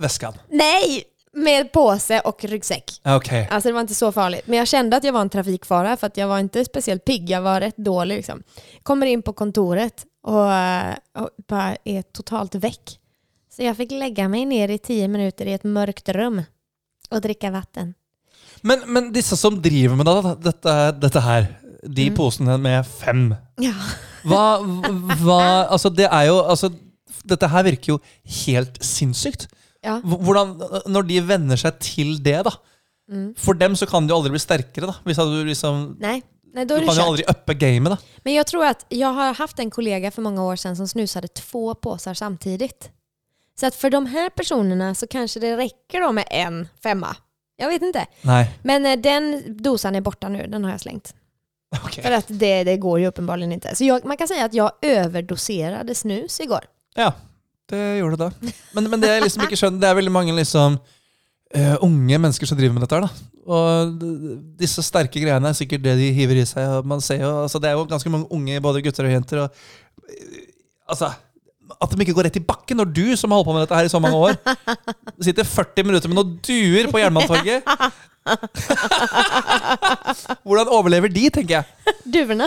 väskan. 0.00 0.34
Nej! 0.48 1.04
Med 1.36 1.72
påse 1.72 2.20
och 2.20 2.44
ryggsäck. 2.44 3.00
Okay. 3.16 3.46
Alltså 3.50 3.68
det 3.68 3.72
var 3.72 3.80
inte 3.80 3.94
så 3.94 4.12
farligt. 4.12 4.46
Men 4.46 4.58
jag 4.58 4.68
kände 4.68 4.96
att 4.96 5.04
jag 5.04 5.12
var 5.12 5.20
en 5.20 5.30
trafikfara 5.30 5.96
för 5.96 6.06
att 6.06 6.16
jag 6.16 6.28
var 6.28 6.38
inte 6.38 6.64
speciellt 6.64 7.04
pigg. 7.04 7.30
Jag 7.30 7.42
var 7.42 7.60
rätt 7.60 7.76
dålig 7.76 8.16
liksom. 8.16 8.42
Kommer 8.82 9.06
in 9.06 9.22
på 9.22 9.32
kontoret 9.32 10.04
och, 10.22 10.52
eh, 10.52 10.94
och 11.18 11.30
bara 11.48 11.76
är 11.84 12.02
totalt 12.02 12.54
väck. 12.54 13.00
Så 13.56 13.62
jag 13.62 13.76
fick 13.76 13.90
lägga 13.90 14.28
mig 14.28 14.44
ner 14.44 14.68
i 14.68 14.78
tio 14.78 15.08
minuter 15.08 15.46
i 15.46 15.52
ett 15.52 15.64
mörkt 15.64 16.08
rum 16.08 16.42
och 17.10 17.20
dricka 17.20 17.50
vatten. 17.50 17.94
Men, 18.64 18.82
men 18.88 19.10
disse 19.12 19.36
som 19.36 19.58
driver 19.62 19.96
med 20.00 20.06
det, 20.08 20.34
dette, 20.46 20.74
dette 21.02 21.20
her, 21.20 21.48
de 21.84 22.06
Mm. 22.08 22.14
posene 22.16 22.54
med 22.58 22.86
fem 22.88 23.34
Ja. 23.60 23.74
Hva, 24.24 24.58
hva 25.20 25.40
Altså, 25.68 25.90
det 25.92 26.06
er 26.10 26.30
jo 26.30 26.38
altså, 26.48 26.70
Dette 27.28 27.48
her 27.48 27.62
virker 27.66 27.92
jo 27.94 27.98
helt 28.44 28.78
sinnssykt. 28.84 29.46
ja. 29.84 29.98
Hvordan, 30.00 30.54
Når 30.88 31.06
de 31.08 31.20
venner 31.28 31.56
seg 31.60 31.78
til 31.80 32.16
det, 32.24 32.38
da. 32.44 32.50
Mm. 33.10 33.34
For 33.36 33.52
dem 33.54 33.74
så 33.76 33.86
kan 33.88 34.06
de 34.06 34.12
jo 34.12 34.16
aldri 34.18 34.30
bli 34.32 34.40
sterkere, 34.40 34.86
da. 34.88 34.94
Hvis 35.04 35.16
du 35.20 35.44
liksom 35.44 35.96
Nei. 36.00 36.22
nej, 36.54 36.64
Du 36.64 36.74
kan 36.80 36.88
kört. 36.88 37.04
aldri 37.04 37.24
uppe 37.28 37.54
gamet, 37.54 37.90
da. 37.92 37.98
Men 38.24 38.32
jag 38.34 38.46
tror 38.46 38.64
att 38.64 38.86
jag 38.88 39.12
har 39.12 39.34
haft 39.34 39.58
en 39.58 39.70
kollega 39.70 40.10
för 40.10 40.22
många 40.22 40.42
år 40.44 40.56
sedan 40.56 40.76
som 40.76 40.88
snusade 40.88 41.28
två 41.28 41.74
påsar 41.74 42.14
samtidigt. 42.14 42.90
Så 43.60 43.66
att 43.66 43.74
för 43.74 43.90
de 43.90 44.06
här 44.06 44.30
personerna 44.30 44.94
så 44.94 45.06
kanske 45.06 45.40
det 45.40 45.56
räcker 45.56 46.00
då 46.00 46.12
med 46.12 46.24
en 46.30 46.68
femma. 46.82 47.16
Jag 47.56 47.68
vet 47.68 47.82
inte. 47.82 48.06
Nej. 48.22 48.50
Men 48.62 48.86
eh, 48.86 48.96
den 48.96 49.42
dosan 49.62 49.94
är 49.94 50.00
borta 50.00 50.28
nu, 50.28 50.46
den 50.46 50.64
har 50.64 50.70
jag 50.70 50.80
slängt. 50.80 51.14
Ok. 51.84 51.92
För 52.02 52.12
att 52.12 52.24
det, 52.28 52.64
det 52.64 52.76
går 52.76 53.00
ju 53.00 53.06
uppenbarligen 53.06 53.52
inte. 53.52 53.74
Så 53.76 53.84
jag, 53.84 54.04
man 54.04 54.16
kan 54.16 54.28
säga 54.28 54.44
att 54.44 54.54
jag 54.54 54.72
överdoserade 54.82 55.94
snus 55.94 56.40
igår. 56.40 56.64
Ja, 56.94 57.12
det 57.68 57.96
gjorde 57.96 58.16
det. 58.16 58.30
Men, 58.72 58.90
men 58.90 59.00
det 59.00 59.08
jeg 59.14 59.22
liksom 59.24 59.42
ikke 59.46 59.56
skjønner, 59.58 59.80
det 59.82 59.88
er 59.90 59.96
veldig 59.98 60.12
mange 60.14 60.34
liksom 60.36 60.76
eh, 61.54 61.76
unge 61.82 62.18
mennesker 62.18 62.46
som 62.46 62.58
driver 62.58 62.74
med 62.76 62.84
dette 62.86 62.98
her, 62.98 63.06
da. 63.06 63.30
Og 63.44 63.94
d- 64.00 64.36
disse 64.62 64.82
sterke 64.86 65.20
greiene 65.20 65.50
er 65.50 65.56
sikkert 65.58 65.82
det 65.84 65.96
de 65.98 66.12
hiver 66.16 66.38
i 66.42 66.46
seg. 66.48 66.68
Og 66.78 66.86
man 66.88 67.02
ser 67.04 67.20
jo, 67.24 67.32
altså 67.44 67.58
Det 67.60 67.70
er 67.72 67.78
jo 67.78 67.86
ganske 67.90 68.10
mange 68.12 68.30
unge, 68.32 68.60
både 68.64 68.82
gutter 68.86 69.08
og 69.08 69.12
jenter. 69.16 69.42
Og, 69.46 69.64
eh, 70.08 70.46
altså, 70.88 71.10
at 71.82 71.92
de 71.92 72.00
ikke 72.04 72.16
går 72.16 72.26
rett 72.28 72.40
i 72.40 72.44
bakken 72.44 72.76
når 72.80 72.88
du, 72.94 73.06
som 73.18 73.32
har 73.32 73.38
holdt 73.40 73.48
på 73.48 73.54
med 73.56 73.64
dette 73.64 73.78
her 73.78 73.88
i 73.88 73.92
så 73.92 74.00
mange 74.02 74.16
år, 74.16 74.32
sitter 75.28 75.44
40 75.48 75.88
minutter 75.88 76.08
med 76.10 76.18
noen 76.20 76.32
duer 76.44 76.86
på 76.92 77.00
Jernbanetorget. 77.02 77.60
Hvordan 80.46 80.72
overlever 80.72 81.08
de, 81.12 81.24
tenker 81.32 81.54
jeg. 81.60 81.64
Duvorna. 82.08 82.46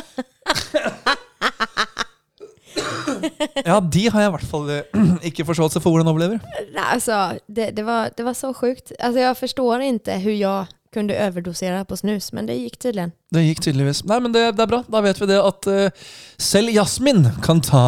Ja, 3.65 3.79
de 3.81 4.03
har 4.11 4.21
jeg 4.21 4.29
i 4.29 4.33
hvert 4.35 4.49
fall 4.49 4.69
eh, 4.73 4.81
ikke 5.29 5.45
forståelse 5.47 5.81
for 5.81 5.93
hvordan 5.93 6.11
overlever. 6.11 6.41
Nei, 6.75 6.85
altså, 6.85 7.37
det, 7.49 7.71
det, 7.77 7.85
var, 7.85 8.11
det 8.13 8.25
var 8.25 8.35
så 8.37 8.51
sjukt. 8.53 8.93
Altså, 8.99 9.19
jeg 9.21 9.37
forstår 9.37 9.85
ikke 9.87 10.03
hvordan 10.03 10.37
jeg 10.37 10.65
kunne 10.93 11.17
overdosere 11.27 11.85
på 11.85 11.97
snus, 11.99 12.31
men 12.33 12.47
det 12.47 12.57
gikk 12.57 12.79
tydeligvis. 12.79 13.15
Det 13.33 13.43
gikk 13.43 13.63
tydeligvis. 13.65 14.03
Nei, 14.07 14.19
men 14.23 14.35
det, 14.35 14.43
det 14.57 14.65
er 14.65 14.71
bra. 14.71 14.81
Da 14.87 15.01
vet 15.05 15.21
vi 15.21 15.29
det 15.29 15.39
at 15.41 15.69
uh, 15.69 16.05
selv 16.41 16.73
Jasmin 16.73 17.25
kan 17.45 17.61
ta 17.65 17.85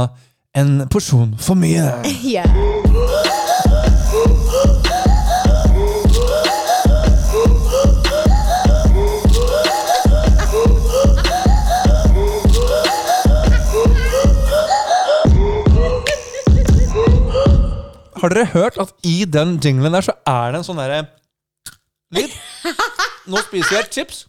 en 0.55 0.87
porsjon 0.89 1.35
for 1.39 1.55
mye. 1.55 1.85
Yeah. 2.23 2.45
Har 18.19 18.33
dere 18.33 18.49
hørt 18.51 18.75
at 18.81 18.89
i 19.07 19.23
den 19.23 19.59
jinglen 19.63 19.93
der 19.95 20.03
så 20.03 20.13
er 20.27 20.51
det 20.51 20.59
en 20.59 20.65
sånn 20.67 20.81
derre 20.81 21.05
lyd? 22.15 22.33
Nå 23.29 23.39
spiser 23.45 23.77
jeg 23.77 23.87
chips. 23.95 24.25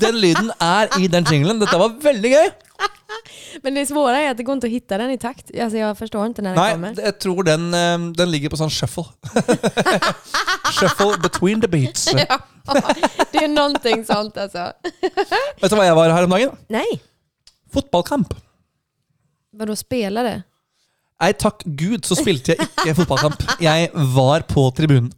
Den 0.00 0.18
lyden 0.18 0.50
er 0.64 0.90
i 0.98 1.06
den 1.12 1.26
jinglen. 1.30 1.60
Dette 1.62 1.78
var 1.78 1.94
veldig 2.02 2.32
gøy. 2.32 2.48
Men 3.64 3.76
det 3.78 3.86
svåre 3.88 4.20
er 4.20 4.30
at 4.32 4.38
det 4.38 4.46
går 4.46 4.58
ikke 4.58 4.68
å 4.70 4.72
hitte 4.74 4.98
den 5.00 5.12
i 5.14 5.18
takt. 5.20 5.50
Altså, 5.54 5.78
jeg 5.80 5.98
forstår 5.98 6.30
ikke 6.30 6.44
når 6.44 6.54
den 6.54 6.60
Nei, 6.60 6.68
kommer. 6.74 7.02
jeg 7.06 7.16
tror 7.24 7.46
den, 7.48 7.66
eh, 7.76 8.06
den 8.20 8.32
ligger 8.32 8.52
på 8.54 8.60
sånn 8.60 8.72
shuffle. 8.72 9.06
shuffle 10.78 11.18
between 11.24 11.60
the 11.64 11.70
beats. 11.70 12.08
Ja, 12.64 12.78
det 13.28 13.42
er 13.42 13.50
noe 13.52 13.76
sånt 14.08 14.38
altså. 14.40 14.70
Vet 15.60 15.68
du 15.68 15.74
hva 15.76 15.84
jeg 15.84 15.96
var 15.98 16.14
her 16.16 16.24
om 16.24 16.32
dagen? 16.32 16.54
Nei. 16.72 16.86
Fotballkamp. 17.74 18.32
vadå 19.52 19.76
spelare? 19.76 20.38
Nei, 21.20 21.32
takk 21.38 21.60
Gud 21.78 22.08
så 22.08 22.16
spilte 22.18 22.54
jeg 22.54 22.64
ikke 22.64 22.94
fotballkamp. 23.02 23.44
Jeg 23.62 23.90
var 24.16 24.46
på 24.48 24.64
tribunen. 24.76 25.12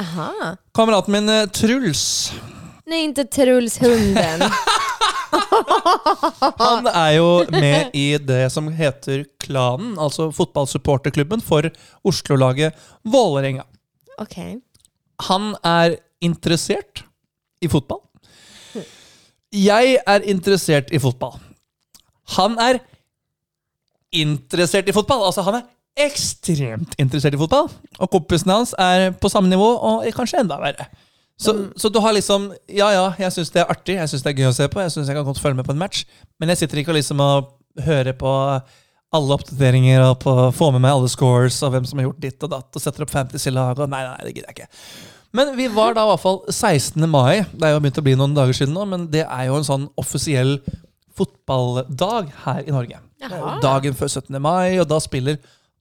Aha. 0.00 0.56
Kameraten 0.74 1.12
min 1.14 1.28
eh, 1.28 1.46
Truls 1.52 2.32
Nei, 2.88 3.04
ikke 3.10 3.28
Truls 3.30 3.78
hunden. 3.82 4.42
Han 6.60 6.88
er 6.88 7.10
jo 7.16 7.28
med 7.50 7.94
i 7.96 8.18
det 8.20 8.44
som 8.52 8.68
heter 8.72 9.24
Klanen, 9.42 9.94
altså 10.00 10.30
fotballsupporterklubben 10.34 11.42
for 11.44 11.68
Oslo-laget 12.06 12.76
Vålerenga. 13.04 13.64
Okay. 14.20 14.58
Han 15.28 15.54
er 15.64 15.96
interessert 16.22 17.04
i 17.62 17.68
fotball. 17.72 18.02
Jeg 19.52 19.98
er 20.06 20.24
interessert 20.32 20.92
i 20.92 21.00
fotball. 21.02 21.36
Han 22.38 22.56
er 22.62 22.80
interessert 24.12 24.88
i 24.88 24.94
fotball. 24.96 25.26
Altså, 25.26 25.44
han 25.44 25.60
er 25.60 26.06
ekstremt 26.06 26.94
interessert 27.00 27.36
i 27.36 27.40
fotball. 27.40 27.68
Og 27.98 28.10
kompisene 28.12 28.60
hans 28.60 28.72
er 28.80 29.10
på 29.12 29.28
samme 29.32 29.52
nivå, 29.52 29.68
og 29.76 30.06
kanskje 30.16 30.40
enda 30.40 30.60
verre. 30.62 30.88
Så, 31.42 31.54
så 31.76 31.90
du 31.90 31.98
har 32.04 32.14
liksom 32.14 32.50
Ja, 32.70 32.92
ja, 32.94 33.06
jeg 33.18 33.34
syns 33.34 33.50
det 33.54 33.64
er 33.64 33.72
artig, 33.72 33.96
jeg 33.98 34.12
syns 34.12 34.22
det 34.22 34.30
er 34.32 34.42
gøy 34.42 34.50
å 34.50 34.54
se 34.56 34.68
på, 34.70 34.82
jeg 34.84 34.94
syns 34.94 35.10
jeg 35.10 35.18
kan 35.18 35.26
godt 35.26 35.42
følge 35.42 35.58
med 35.58 35.66
på 35.66 35.74
en 35.74 35.80
match, 35.82 36.04
men 36.40 36.52
jeg 36.52 36.62
sitter 36.62 36.82
ikke 36.82 36.94
og 36.94 36.98
liksom 37.00 37.22
og 37.24 37.50
hører 37.82 38.14
på 38.18 38.30
alle 39.12 39.36
oppdateringer 39.36 40.04
og 40.06 40.14
på, 40.22 40.34
får 40.56 40.70
med 40.76 40.84
meg 40.84 40.94
alle 40.94 41.10
scores 41.12 41.58
og 41.64 41.74
hvem 41.74 41.88
som 41.88 42.00
har 42.00 42.06
gjort 42.08 42.22
ditt 42.22 42.46
og 42.46 42.52
datt, 42.54 42.70
og 42.70 42.84
setter 42.84 43.04
opp 43.04 43.12
fantasy-lag 43.12 43.82
og 43.82 43.90
Nei, 43.92 44.04
nei, 44.06 44.20
det 44.24 44.36
gidder 44.36 44.52
jeg 44.52 44.62
ikke. 44.62 44.86
Men 45.36 45.52
vi 45.56 45.66
var 45.72 45.96
da 45.96 46.04
i 46.04 46.10
hvert 46.10 46.20
fall 46.20 46.40
16. 46.52 47.04
mai. 47.08 47.42
Det 47.56 47.64
er 47.64 47.74
jo 47.74 47.80
begynt 47.80 48.00
å 48.00 48.04
bli 48.04 48.16
noen 48.20 48.34
dager 48.36 48.56
siden 48.56 48.74
nå, 48.76 48.84
men 48.88 49.06
det 49.12 49.24
er 49.24 49.46
jo 49.48 49.56
en 49.56 49.68
sånn 49.68 49.86
offisiell 50.00 50.58
fotballdag 51.16 52.32
her 52.44 52.68
i 52.68 52.74
Norge. 52.74 53.00
Jaha. 53.22 53.58
dagen 53.62 53.94
før 53.94 54.10
17. 54.10 54.34
mai, 54.42 54.80
og 54.82 54.88
da 54.90 54.98
spiller 55.00 55.38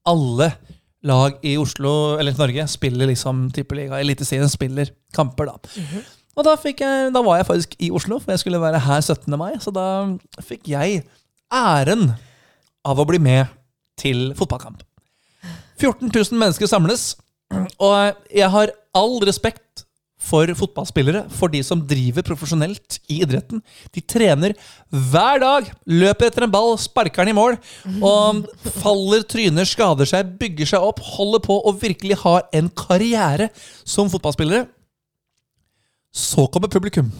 alle 0.07 0.51
lag 1.07 1.37
i 1.45 1.55
Oslo, 1.57 2.17
eller 2.19 2.35
Norge, 2.37 2.67
spiller 2.69 3.09
liksom 3.09 3.47
Tippeliga. 3.55 3.99
Eliteserien 4.01 4.49
spiller 4.49 4.91
kamper, 5.15 5.49
da. 5.49 5.71
Og 6.35 6.45
da, 6.47 6.53
jeg, 6.63 7.11
da 7.13 7.21
var 7.25 7.41
jeg 7.41 7.47
faktisk 7.49 7.73
i 7.83 7.89
Oslo, 7.91 8.19
for 8.19 8.31
jeg 8.31 8.39
skulle 8.39 8.61
være 8.61 8.79
her 8.79 9.01
17. 9.01 9.37
mai. 9.39 9.55
Så 9.59 9.73
da 9.75 9.85
fikk 10.45 10.69
jeg 10.71 11.01
æren 11.51 12.13
av 12.87 13.01
å 13.01 13.05
bli 13.09 13.19
med 13.21 13.49
til 13.99 14.31
fotballkamp. 14.37 14.83
14 15.81 16.07
000 16.13 16.37
mennesker 16.37 16.69
samles, 16.69 17.15
og 17.81 18.15
jeg 18.29 18.49
har 18.53 18.71
all 18.95 19.17
respekt 19.25 19.85
for 20.21 20.51
fotballspillere, 20.57 21.23
for 21.33 21.51
de 21.51 21.63
som 21.65 21.81
driver 21.87 22.25
profesjonelt 22.25 22.99
i 23.09 23.21
idretten. 23.23 23.61
De 23.93 24.03
trener 24.05 24.53
hver 24.89 25.41
dag, 25.41 25.71
løper 25.89 26.29
etter 26.29 26.45
en 26.45 26.53
ball, 26.53 26.75
sparker 26.79 27.25
den 27.25 27.33
i 27.33 27.37
mål, 27.37 27.57
og 28.05 28.45
faller, 28.81 29.25
tryner, 29.27 29.67
skader 29.67 30.09
seg, 30.09 30.35
bygger 30.41 30.73
seg 30.73 30.85
opp, 30.91 31.01
holder 31.15 31.43
på 31.47 31.57
og 31.57 31.81
virkelig 31.81 32.21
har 32.23 32.45
en 32.57 32.69
karriere 32.69 33.49
som 33.81 34.11
fotballspillere. 34.13 34.67
Så 36.11 36.47
kommer 36.51 36.71
publikum. 36.71 37.11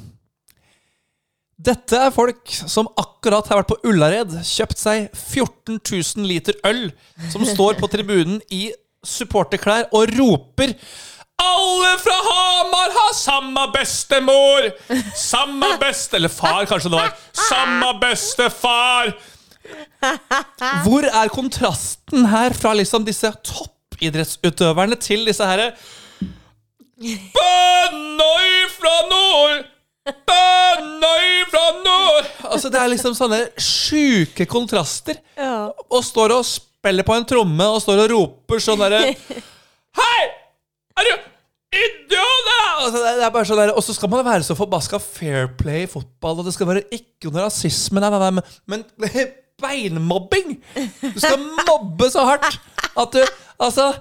Dette 1.61 1.97
er 2.07 2.13
folk 2.13 2.49
som 2.49 2.89
akkurat 2.97 3.49
har 3.51 3.59
vært 3.61 3.69
på 3.69 3.91
Ullared, 3.91 4.33
kjøpt 4.47 4.79
seg 4.81 5.09
14 5.13 5.77
000 5.77 6.29
liter 6.29 6.57
øl, 6.65 6.87
som 7.29 7.45
står 7.45 7.77
på 7.77 7.89
tribunen 7.91 8.39
i 8.49 8.71
supporterklær 9.05 9.89
og 9.97 10.09
roper 10.17 10.73
alle 11.41 11.91
fra 12.01 12.17
Hamar 12.27 12.93
har 12.97 13.13
samme 13.17 13.65
bestemor! 13.73 14.69
Samme 15.17 15.73
beste... 15.83 16.17
Eller 16.19 16.31
far, 16.33 16.65
kanskje 16.69 16.91
det 16.91 16.99
var. 16.99 17.13
Samme 17.49 17.93
bestefar! 18.01 19.13
Hvor 20.85 21.05
er 21.05 21.31
kontrasten 21.33 22.25
her 22.31 22.55
fra 22.57 22.73
liksom 22.77 23.05
disse 23.07 23.29
toppidrettsutøverne 23.45 24.97
til 25.01 25.27
disse 25.29 25.45
herre 25.45 25.71
Bønnøy 27.01 28.49
fra 28.75 28.95
nord! 29.09 29.61
Bønnøy 30.05 31.29
fra 31.51 31.65
nord! 31.85 32.29
Altså, 32.51 32.69
det 32.73 32.81
er 32.81 32.91
liksom 32.93 33.15
sånne 33.17 33.41
sjuke 33.61 34.45
kontraster. 34.49 35.17
Ja. 35.37 35.71
Og 35.89 36.03
står 36.05 36.35
og 36.37 36.45
spiller 36.45 37.05
på 37.07 37.15
en 37.17 37.27
tromme 37.29 37.67
og 37.73 37.81
står 37.83 38.05
og 38.05 38.13
roper 38.15 38.61
sånn 38.63 38.81
derre 38.81 39.01
Hei! 40.01 40.21
Er 40.99 41.07
du 41.07 41.30
idiot? 41.75 42.49
Og 42.81 42.95
det 42.95 43.25
er 43.25 43.33
bare 43.33 43.47
sånn 43.47 43.59
der, 43.61 43.73
og 43.77 43.83
så 43.85 43.93
skal 43.95 44.09
man 44.11 44.25
være 44.25 44.45
så 44.47 44.57
forbaska 44.57 44.99
fair 45.01 45.51
play 45.59 45.85
i 45.85 45.91
fotball, 45.91 46.41
og 46.41 46.47
det 46.47 46.55
skal 46.55 46.69
være 46.69 46.87
ikke 46.93 47.29
noe 47.29 47.45
rasisme, 47.45 48.01
nei, 48.01 48.09
nei, 48.13 48.21
nei, 48.23 48.31
men, 48.39 48.85
men 49.05 49.29
beinmobbing! 49.61 50.57
Du 51.03 51.19
skal 51.21 51.37
mobbe 51.67 52.09
så 52.13 52.25
hardt 52.25 52.57
at 52.97 53.15
du 53.15 53.21
Altså 53.61 53.91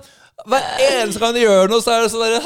hver 0.49 0.63
eneste 0.87 1.21
gang 1.21 1.35
de 1.35 1.41
gjør 1.43 1.69
noe, 1.71 1.83
så 1.85 1.91
er 1.95 2.01
det 2.05 2.11
sånn 2.13 2.23
der, 2.25 2.45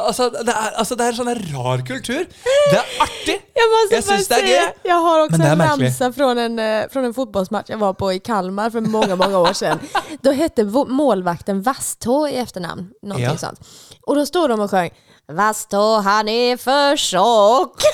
altså, 0.00 0.24
det 0.34 0.52
er, 0.52 0.72
altså, 0.80 0.94
det 0.98 1.04
er 1.06 1.10
en 1.14 1.18
sånn 1.20 1.30
rar 1.54 1.80
kultur. 1.86 2.24
Det 2.26 2.78
er 2.78 2.86
artig. 3.06 3.36
Jeg, 3.60 3.66
jeg 3.92 4.02
syns 4.06 4.28
det 4.30 4.36
er 4.38 4.46
gøy. 4.46 4.68
Jeg 4.88 4.98
har 5.04 5.18
är 5.20 5.24
en 5.52 5.58
märkligt. 5.58 6.14
fra 6.16 6.26
en, 6.32 6.58
eh, 6.58 6.86
en 7.04 7.14
fotbollsmatch 7.14 7.68
jeg 7.70 7.78
var 7.80 7.92
på 7.92 8.08
i 8.14 8.18
Kalmar 8.24 8.70
for 8.72 8.80
mange 8.80 9.16
mange 9.20 9.36
år 9.36 9.52
siden. 9.52 9.78
da 10.24 10.32
hette 10.32 10.64
målvakten 10.64 11.60
Vasstå 11.66 12.22
i 12.30 12.38
efternamn. 12.40 12.88
Någonting 13.02 13.30
Ja. 13.30 13.36
sånt. 13.36 13.58
Och 14.06 14.16
då 14.16 14.26
stod 14.26 14.50
de 14.50 14.60
og 14.60 14.70
sjöng 14.70 14.90
Vasstå 15.28 16.00
han 16.00 16.28
er 16.28 16.56
for 16.56 16.96
tjock. 16.96 17.82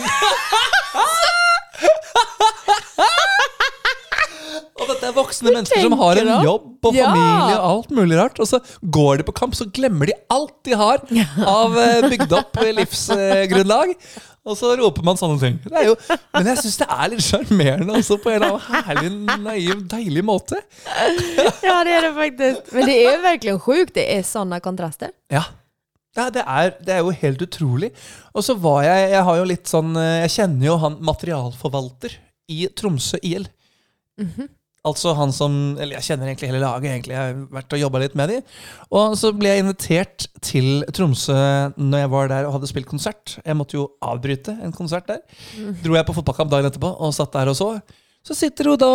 Og 4.86 4.92
dette 4.94 5.08
er 5.08 5.16
voksne 5.16 5.50
mennesker 5.50 5.82
som 5.82 5.96
har 5.98 6.20
en 6.22 6.30
da? 6.30 6.38
jobb 6.46 6.86
og 6.86 6.94
familie 6.94 7.56
og 7.56 7.66
alt 7.72 7.92
mulig 7.98 8.20
rart. 8.20 8.38
Og 8.42 8.48
så 8.48 8.60
går 8.80 9.20
de 9.20 9.26
på 9.26 9.34
kamp, 9.40 9.56
så 9.58 9.66
glemmer 9.66 10.12
de 10.12 10.16
alt 10.32 10.54
de 10.66 10.78
har 10.78 11.02
av 11.56 11.76
eh, 11.82 12.06
bygd 12.12 12.34
opp 12.38 12.62
livsgrunnlag. 12.78 13.94
Og 14.46 14.54
så 14.54 14.70
roper 14.78 15.02
man 15.02 15.18
sånne 15.18 15.40
ting. 15.42 15.56
Det 15.66 15.80
jo, 15.88 15.96
men 16.36 16.48
jeg 16.52 16.60
syns 16.62 16.76
det 16.78 16.86
er 16.86 17.08
litt 17.10 17.24
sjarmerende 17.26 17.96
også, 17.98 18.18
på 18.22 18.30
en 18.30 18.36
eller 18.38 18.54
annen 18.54 18.84
herlig, 18.86 19.40
naiv, 19.42 19.80
deilig 19.90 20.22
måte. 20.22 20.60
ja 21.66 21.80
det 21.82 21.96
er 21.96 22.06
det 22.06 22.12
faktisk. 22.14 22.68
Men 22.76 22.86
det 22.86 22.98
er 23.10 23.24
virkelig 23.24 23.56
sjukt, 23.64 23.94
det 23.98 24.04
er 24.14 24.22
sånne 24.26 24.60
kontraster. 24.62 25.10
Ja. 25.34 25.42
Ja, 26.16 26.30
det, 26.32 26.46
er, 26.48 26.70
det 26.80 26.94
er 26.94 27.02
jo 27.04 27.10
helt 27.12 27.42
utrolig. 27.44 27.90
Og 28.32 28.44
så 28.46 28.54
var 28.56 28.86
jeg 28.86 29.10
Jeg 29.12 29.24
har 29.26 29.36
jo 29.36 29.48
litt 29.50 29.68
sånn 29.68 29.90
eh, 30.00 30.22
Jeg 30.22 30.32
kjenner 30.38 30.64
jo 30.70 30.76
han 30.80 30.94
materialforvalter 31.04 32.14
i 32.54 32.62
Tromsø 32.78 33.18
IL. 33.26 33.44
Altså 34.86 35.12
han 35.18 35.32
som 35.34 35.54
Eller 35.80 35.98
jeg 35.98 36.06
kjenner 36.10 36.30
egentlig 36.30 36.50
hele 36.52 36.62
laget, 36.62 36.88
egentlig. 36.92 37.16
Jeg 37.16 37.22
har 37.22 37.38
vært 37.58 37.76
og 37.76 37.82
jobba 37.82 38.02
litt 38.04 38.16
med 38.18 38.32
dem. 38.32 38.42
Og 38.94 39.16
så 39.18 39.32
ble 39.34 39.52
jeg 39.52 39.64
invitert 39.64 40.26
til 40.46 40.84
Tromsø 40.94 41.36
når 41.76 42.04
jeg 42.04 42.12
var 42.14 42.30
der 42.32 42.48
og 42.48 42.56
hadde 42.58 42.70
spilt 42.70 42.90
konsert. 42.90 43.38
Jeg 43.42 43.58
måtte 43.58 43.78
jo 43.78 43.88
avbryte 44.04 44.54
en 44.62 44.74
konsert 44.76 45.08
der. 45.10 45.24
Dro 45.82 45.98
jeg 45.98 46.06
på 46.08 46.14
fotballkamp 46.20 46.52
dagen 46.54 46.70
etterpå 46.70 46.92
og 46.96 47.14
satt 47.16 47.34
der 47.34 47.50
og 47.52 47.58
så. 47.58 47.72
Så 48.26 48.34
sitter 48.34 48.70
du 48.70 48.76
da 48.80 48.92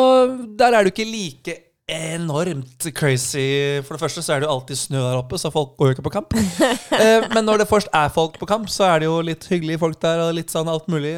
Der 0.60 0.76
er 0.76 0.84
du 0.84 0.92
ikke 0.92 1.08
like 1.08 1.58
enormt 1.92 2.88
crazy. 2.96 3.82
For 3.84 3.98
det 3.98 4.02
første 4.04 4.24
så 4.24 4.34
er 4.36 4.42
det 4.42 4.48
jo 4.48 4.54
alltid 4.56 4.80
snø 4.80 5.02
der 5.04 5.20
oppe, 5.20 5.40
så 5.42 5.52
folk 5.52 5.74
går 5.80 5.90
jo 5.92 5.96
ikke 5.98 6.08
på 6.08 6.14
kamp. 6.18 6.36
Eh, 7.02 7.26
Men 7.34 7.46
når 7.48 7.64
det 7.64 7.68
først 7.72 7.90
er 7.94 8.12
folk 8.14 8.38
på 8.40 8.48
kamp, 8.48 8.70
så 8.70 8.86
er 8.92 9.02
det 9.02 9.08
jo 9.10 9.18
litt 9.26 9.48
hyggelige 9.50 9.82
folk 9.82 9.98
der, 10.04 10.22
og 10.28 10.36
litt 10.38 10.52
sånn 10.54 10.70
alt 10.70 10.88
mulig 10.92 11.16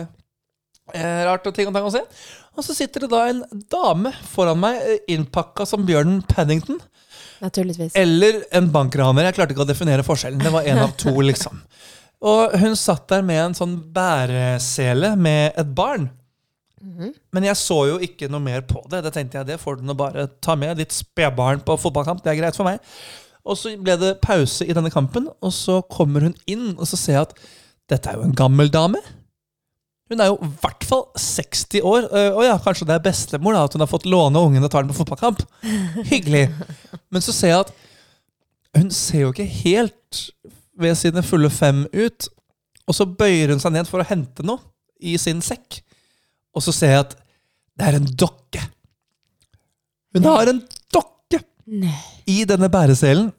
eh, 0.93 1.21
rart 1.27 1.45
og 1.49 1.55
ting 1.55 1.67
og 1.69 1.75
tang 1.75 1.89
å 1.89 1.93
se. 1.93 2.01
Og 2.53 2.65
så 2.65 2.75
sitter 2.77 3.05
det 3.05 3.11
da 3.13 3.23
en 3.29 3.43
dame 3.71 4.11
foran 4.29 4.59
meg, 4.61 4.81
eh, 4.81 5.03
innpakka 5.15 5.65
som 5.65 5.85
Bjørnen 5.87 6.21
Paddington. 6.29 6.79
Naturligvis. 7.41 7.95
Eller 7.99 8.43
en 8.55 8.69
bankraner. 8.71 9.25
Jeg 9.27 9.37
klarte 9.39 9.55
ikke 9.55 9.65
å 9.65 9.69
definere 9.69 10.05
forskjellen. 10.05 10.41
Det 10.43 10.53
var 10.53 10.67
en 10.69 10.83
av 10.85 10.93
to, 10.99 11.15
liksom. 11.29 11.63
Og 12.23 12.53
hun 12.61 12.75
satt 12.79 13.07
der 13.11 13.25
med 13.25 13.41
en 13.41 13.57
sånn 13.57 13.73
bæresele 13.93 15.15
med 15.19 15.57
et 15.59 15.73
barn. 15.75 16.11
Men 17.33 17.45
jeg 17.47 17.55
så 17.59 17.77
jo 17.87 17.97
ikke 18.03 18.27
noe 18.31 18.43
mer 18.43 18.63
på 18.67 18.81
det. 18.91 19.01
Det 19.05 19.13
tenkte 19.15 19.39
jeg, 19.39 19.47
det 19.53 19.59
får 19.61 19.79
du 19.79 19.85
nå 19.87 19.95
bare 19.97 20.27
ta 20.43 20.55
med. 20.59 20.77
Ditt 20.77 20.93
spedbarn 20.95 21.63
på 21.65 21.77
fotballkamp, 21.79 22.21
det 22.23 22.33
er 22.33 22.39
greit 22.41 22.57
for 22.59 22.67
meg. 22.67 22.83
Og 23.43 23.57
så 23.59 23.73
ble 23.79 23.95
det 23.99 24.13
pause 24.23 24.67
i 24.67 24.75
denne 24.75 24.91
kampen, 24.91 25.27
og 25.43 25.51
så 25.55 25.81
kommer 25.91 26.27
hun 26.27 26.35
inn, 26.47 26.73
og 26.77 26.87
så 26.87 26.99
ser 26.99 27.17
jeg 27.17 27.27
at 27.27 27.35
dette 27.91 28.11
er 28.11 28.19
jo 28.19 28.27
en 28.27 28.35
gammel 28.35 28.71
dame. 28.71 29.01
Hun 30.11 30.19
er 30.21 30.29
jo 30.29 30.35
i 30.43 30.49
hvert 30.61 30.83
fall 30.85 31.05
60 31.17 31.79
år. 31.81 32.09
øh, 32.11 32.35
Og 32.37 32.43
ja, 32.45 32.57
kanskje 32.61 32.85
det 32.89 32.95
er 32.97 33.05
bestemor, 33.05 33.55
da, 33.55 33.63
at 33.63 33.73
hun 33.73 33.81
har 33.85 33.89
fått 33.91 34.05
låne 34.09 34.39
ungene 34.39 34.67
og 34.67 34.71
tar 34.73 34.83
den 34.83 34.91
på 34.91 34.99
fotballkamp. 34.99 35.41
Hyggelig. 36.11 36.49
Men 37.11 37.21
så 37.23 37.33
ser 37.35 37.53
jeg 37.53 37.59
at 37.65 37.73
hun 38.77 38.89
ser 38.91 39.21
jo 39.27 39.31
ikke 39.33 39.45
helt 39.45 40.23
ved 40.81 40.95
sine 40.97 41.23
fulle 41.23 41.49
fem 41.53 41.85
ut. 41.93 42.27
Og 42.89 42.97
så 42.97 43.05
bøyer 43.07 43.53
hun 43.53 43.61
seg 43.63 43.75
ned 43.75 43.87
for 43.89 44.03
å 44.03 44.07
hente 44.09 44.43
noe 44.45 44.59
i 44.99 45.15
sin 45.21 45.41
sekk. 45.45 45.79
Og 46.53 46.63
så 46.65 46.73
ser 46.75 46.93
jeg 46.95 47.05
at 47.07 47.15
det 47.79 47.87
er 47.87 47.97
en 47.97 48.09
dokke. 48.19 48.61
Hun 50.13 50.27
har 50.29 50.51
en 50.51 50.59
dokke 50.93 51.39
Nei. 51.65 51.95
i 52.29 52.43
denne 52.49 52.69
bæreselen. 52.69 53.31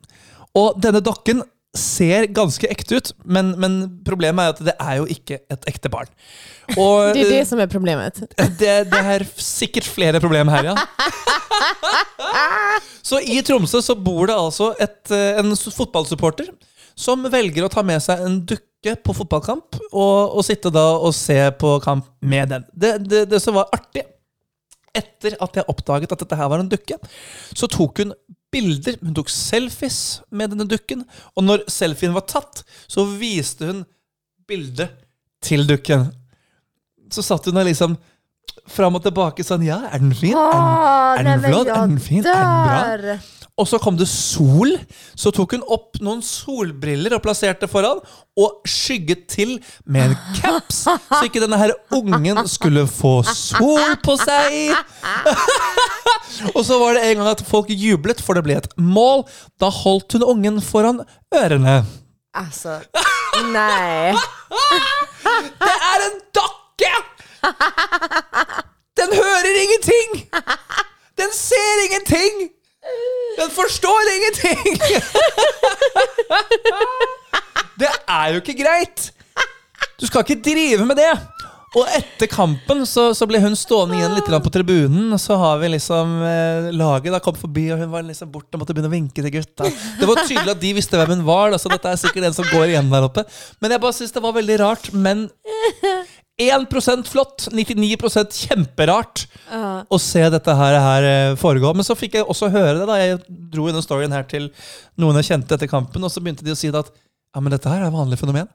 Og 0.59 0.79
denne 0.83 1.03
dokken 1.05 1.43
ser 1.75 2.29
ganske 2.35 2.69
ekte 2.71 2.97
ut, 2.99 3.13
men, 3.27 3.61
men 3.61 4.01
problemet 4.07 4.45
er 4.45 4.49
at 4.55 4.61
det 4.69 4.75
er 4.79 4.95
jo 5.01 5.07
ikke 5.11 5.37
et 5.51 5.63
ekte 5.71 5.91
barn. 5.93 6.09
Og 6.77 7.11
Det 7.17 7.23
er 7.25 7.31
det 7.41 7.47
som 7.51 7.59
er 7.63 7.69
problemet. 7.71 8.15
det, 8.61 8.75
det 8.91 9.03
er 9.15 9.21
sikkert 9.35 9.87
flere 9.91 10.21
problemer 10.23 10.53
her, 10.55 10.65
ja. 10.73 10.77
Så 13.05 13.21
i 13.21 13.43
Tromsø 13.45 13.81
så 13.85 13.95
bor 13.99 14.27
det 14.31 14.37
altså 14.37 14.73
et, 14.81 15.11
eh, 15.13 15.39
en 15.41 15.55
fotballsupporter 15.55 16.49
som 16.99 17.27
velger 17.31 17.65
å 17.67 17.73
ta 17.73 17.83
med 17.87 18.03
seg 18.03 18.23
en 18.23 18.47
dukke 18.47 18.95
på 19.03 19.15
fotballkamp, 19.17 19.77
og, 19.91 20.37
og 20.39 20.45
sitte 20.47 20.71
da 20.73 20.85
og 20.95 21.15
se 21.17 21.51
på 21.59 21.81
kamp 21.85 22.05
med 22.23 22.49
den. 22.53 22.63
Det, 22.71 22.93
det, 23.03 23.25
det 23.33 23.41
som 23.43 23.55
var 23.57 23.67
artig, 23.75 24.05
etter 24.95 25.35
at 25.43 25.57
jeg 25.59 25.67
oppdaget 25.73 26.13
at 26.15 26.21
dette 26.23 26.39
her 26.39 26.51
var 26.53 26.59
en 26.63 26.71
dukke, 26.71 26.97
så 27.57 27.67
tok 27.71 28.05
hun 28.05 28.13
bilder, 28.55 28.99
hun 29.03 29.15
tok 29.17 29.33
selfies 29.33 30.01
med 30.31 30.55
denne 30.55 30.67
dukken, 30.71 31.03
og 31.35 31.47
når 31.47 31.67
selfien 31.73 32.15
var 32.15 32.27
tatt, 32.31 32.63
så 32.87 33.07
viste 33.19 33.71
hun 33.71 33.85
bildet 34.49 34.95
til 35.45 35.67
dukken. 35.69 36.09
Så 37.13 37.25
satt 37.27 37.47
hun 37.51 37.59
der 37.59 37.69
liksom 37.69 37.99
fram 38.71 38.97
og 38.97 39.03
tilbake 39.05 39.45
sånn 39.45 39.65
Ja, 39.67 39.83
er 39.91 40.01
den 40.01 40.15
fin? 40.17 40.37
Er 40.39 41.21
den, 41.21 41.27
er 41.35 41.43
den 41.43 41.51
flott? 41.51 41.69
Er 41.69 41.89
den 41.91 41.99
fin? 42.03 42.25
Er 42.25 43.03
den 43.03 43.19
bra? 43.19 43.44
Og 43.55 43.69
så 43.71 43.79
kom 43.79 43.95
det 43.95 44.09
sol. 44.11 44.73
Så 45.15 45.31
tok 45.35 45.53
hun 45.55 45.63
opp 45.71 46.01
noen 46.03 46.23
solbriller 46.27 47.15
og 47.15 47.23
plasserte 47.23 47.69
foran, 47.71 48.01
og 48.35 48.67
skygget 48.67 49.29
til 49.31 49.53
med 49.87 50.11
en 50.11 50.17
caps, 50.41 50.81
så 50.89 51.21
ikke 51.23 51.43
denne 51.45 51.59
her 51.61 51.71
ungen 51.95 52.41
skulle 52.51 52.83
få 52.91 53.21
sol 53.31 53.95
på 54.03 54.17
seg. 54.19 54.75
og 56.57 56.65
så 56.67 56.81
var 56.83 56.99
det 56.99 57.05
en 57.07 57.23
gang 57.23 57.31
at 57.31 57.45
folk 57.47 57.71
jublet, 57.71 58.23
for 58.25 58.35
det 58.35 58.43
ble 58.47 58.59
et 58.59 58.67
mål. 58.75 59.23
Da 59.63 59.71
holdt 59.71 60.19
hun 60.19 60.27
ungen 60.35 60.59
foran 60.65 61.05
ørene. 61.35 61.85
Altså 62.35 62.81
Nei. 63.55 64.15
Det 65.65 65.75
er 65.75 66.03
en 66.05 66.19
dokke! 66.37 66.91
Den 68.99 69.15
hører 69.15 69.57
ingenting! 69.63 70.27
Den 71.19 71.33
ser 71.35 71.83
ingenting! 71.87 72.54
Den 73.39 73.51
forstår 73.51 74.11
ingenting! 74.17 74.79
Det 77.81 77.91
er 77.91 78.35
jo 78.35 78.43
ikke 78.43 78.55
greit! 78.63 79.09
Du 80.01 80.07
skal 80.07 80.23
ikke 80.23 80.43
drive 80.45 80.87
med 80.87 80.97
det! 81.01 81.13
Og 81.75 81.89
etter 81.91 82.29
kampen 82.31 82.85
så, 82.87 83.09
så 83.19 83.27
ble 83.27 83.41
hun 83.43 83.57
stående 83.59 83.97
igjen 83.99 84.13
litt 84.15 84.29
på 84.31 84.53
tribunen. 84.55 85.09
Og 85.11 85.19
så 85.19 85.35
har 85.41 85.59
vi 85.59 85.73
liksom 85.73 86.13
eh, 86.23 86.69
laget 86.75 87.11
da 87.11 87.19
kom 87.23 87.35
forbi, 87.39 87.67
og 87.75 87.83
hun 87.83 87.91
var 87.91 88.07
liksom 88.07 88.31
borte 88.31 88.55
og 88.55 88.63
måtte 88.63 88.77
begynne 88.77 88.91
å 88.93 88.95
vinke 88.95 89.25
til 89.25 89.35
gutta. 89.35 89.67
Det 89.99 90.07
var 90.07 90.23
tydelig 90.23 90.55
at 90.55 90.63
de 90.63 90.71
visste 90.77 91.01
hvem 91.01 91.17
hun 91.17 91.25
var. 91.27 91.51
Da, 91.51 91.59
så 91.59 91.73
dette 91.73 91.91
er 91.91 91.99
sikkert 91.99 92.29
en 92.29 92.37
som 92.37 92.47
går 92.53 92.77
igjen 92.77 92.93
der 92.95 93.09
oppe. 93.09 93.27
Men 93.59 93.75
jeg 93.75 93.83
bare 93.83 93.97
syns 93.99 94.15
det 94.15 94.23
var 94.23 94.37
veldig 94.39 94.61
rart. 94.63 94.87
Men 94.95 95.27
1% 96.41 97.07
flott, 97.07 97.47
99% 97.55 98.35
kjemperart 98.49 99.23
å 99.87 99.99
se 100.03 100.25
dette 100.35 100.57
her, 100.59 100.79
her 100.83 101.07
eh, 101.07 101.37
foregå. 101.39 101.71
Men 101.77 101.87
så 101.87 101.95
fikk 101.99 102.19
jeg 102.19 102.27
også 102.27 102.51
høre 102.51 102.81
det. 102.81 102.89
da 102.91 102.99
Jeg 102.99 103.21
dro 103.55 103.69
denne 103.69 103.85
storyen 103.85 104.15
her 104.15 104.27
til 104.27 104.49
noen 104.99 105.21
jeg 105.21 105.31
kjente 105.31 105.55
etter 105.55 105.71
kampen, 105.71 106.03
og 106.03 106.11
så 106.11 106.23
begynte 106.25 106.47
de 106.47 106.55
å 106.55 106.59
si 106.59 106.73
at 106.75 106.91
ja, 106.91 107.41
men 107.43 107.55
dette 107.55 107.71
her 107.71 107.83
er 107.83 107.89
et 107.89 107.95
vanlig 107.95 108.19
fenomen. 108.19 108.51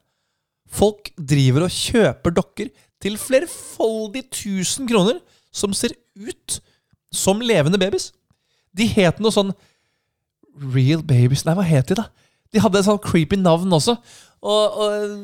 Folk 0.70 1.08
driver 1.16 1.66
og 1.66 1.74
kjøper 1.74 2.36
dokker 2.36 2.70
til 3.00 3.16
flerfoldig 3.20 4.26
tusen 4.28 4.88
kroner 4.88 5.18
som 5.50 5.72
ser 5.74 5.96
ut 6.20 6.60
som 7.10 7.40
levende 7.42 7.80
babys. 7.80 8.10
De 8.76 8.86
het 8.92 9.18
noe 9.20 9.34
sånn 9.34 9.54
Real 10.60 11.00
Babies 11.06 11.46
Nei, 11.46 11.54
hva 11.56 11.64
het 11.64 11.88
de, 11.88 11.96
da? 11.98 12.10
De 12.52 12.60
hadde 12.60 12.80
et 12.80 12.86
sånn 12.86 13.00
creepy 13.02 13.38
navn 13.40 13.72
også. 13.72 13.96
Og, 14.40 14.78
og 14.82 15.14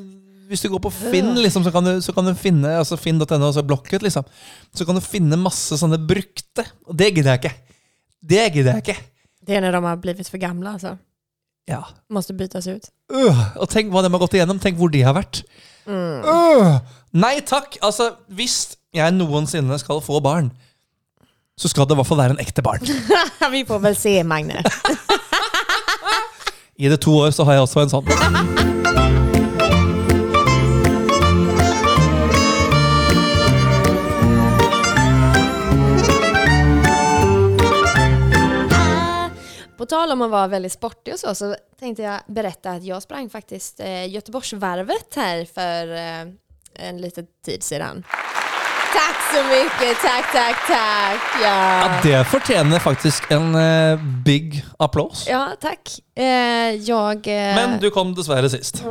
hvis 0.46 0.62
du 0.62 0.68
går 0.70 0.82
på 0.84 0.92
Finn, 0.94 1.32
liksom, 1.40 1.64
så, 1.66 1.72
kan 1.74 1.86
du, 1.86 1.96
så 2.04 2.14
kan 2.14 2.28
du 2.28 2.32
finne 2.38 2.76
altså 2.78 2.98
Finn.no, 3.00 3.26
altså 3.34 3.64
Blocket, 3.66 4.04
liksom. 4.04 4.26
Så 4.74 4.86
kan 4.86 4.98
du 4.98 5.02
finne 5.02 5.38
masse 5.40 5.78
sånne 5.80 5.98
brukte. 5.98 6.64
Og 6.86 6.94
det 6.98 7.10
gidder 7.14 7.34
jeg 7.34 7.42
ikke. 7.42 7.54
Det 8.26 8.44
gidder 8.54 8.76
jeg 8.76 8.84
ikke. 8.84 8.98
Det 9.46 9.56
er 9.56 9.64
når 9.64 9.76
de 9.76 9.82
har 9.86 10.02
blivit 10.02 10.30
for 10.30 10.42
gamle, 10.42 10.76
altså? 10.76 10.96
Ja. 11.66 11.80
Måste 12.14 12.34
bytas 12.38 12.68
ut. 12.70 12.90
Uh, 13.10 13.40
og 13.58 13.66
tenk 13.70 13.90
hva 13.90 14.04
de 14.04 14.12
har 14.12 14.22
gått 14.22 14.36
igjennom. 14.38 14.60
Tenk 14.62 14.78
hvor 14.78 14.92
de 14.92 15.02
har 15.06 15.16
vært. 15.16 15.42
Øh, 15.86 16.78
nei 17.14 17.34
takk. 17.46 17.78
Altså, 17.82 18.12
hvis 18.34 18.76
jeg 18.94 19.14
noensinne 19.14 19.78
skal 19.82 20.02
få 20.02 20.20
barn, 20.22 20.50
så 21.58 21.70
skal 21.72 21.86
det 21.86 21.96
i 21.96 22.00
hvert 22.00 22.10
fall 22.10 22.22
være 22.22 22.36
en 22.36 22.42
ekte 22.42 22.62
barn. 22.62 22.86
Vi 23.54 23.64
får 23.66 23.82
vel 23.82 23.98
se 23.98 24.18
Magne. 24.26 24.62
I 26.76 26.90
det 26.92 27.00
to 27.00 27.14
år 27.16 27.30
så 27.32 27.46
har 27.48 27.58
jeg 27.58 27.68
også 27.68 27.86
en 27.86 27.94
sånn. 27.96 28.74
På 39.86 39.90
tal 39.90 40.12
om 40.12 40.22
att 40.22 40.30
vara 40.30 40.46
väldigt 40.46 40.72
sportig 40.72 41.14
och 41.14 41.20
så, 41.20 41.34
så 41.34 41.56
tänkte 41.80 42.02
jag 42.02 42.20
berätta 42.26 42.70
att 42.70 42.84
jag 42.84 43.02
sprang 43.02 43.30
faktiskt 43.30 43.80
eh, 43.80 44.08
Göteborgsvarvet 44.14 45.14
här 45.16 45.44
för 45.54 45.94
eh, 45.94 46.20
en 46.88 46.98
liten 47.00 47.26
tid 47.44 47.62
sedan. 47.62 48.04
Takk 48.92 49.16
så 49.34 49.42
mye. 49.44 49.94
Takk, 50.02 50.32
takk, 50.32 50.56
takk. 50.66 51.22
Ja, 51.42 51.80
Ja, 51.80 52.00
det 52.02 52.24
fortjener 52.24 52.78
faktisk 52.78 53.30
en 53.30 53.54
uh, 53.54 53.98
big 54.24 54.64
applaus. 54.78 55.26
ja 55.28 55.52
takk. 55.60 55.90
Eh, 56.16 56.74
jeg 56.88 57.26
Eh, 57.26 57.54
Men 57.54 57.78
du 57.80 57.90
kom 57.90 58.14
dessverre 58.14 58.50
sist. 58.50 58.82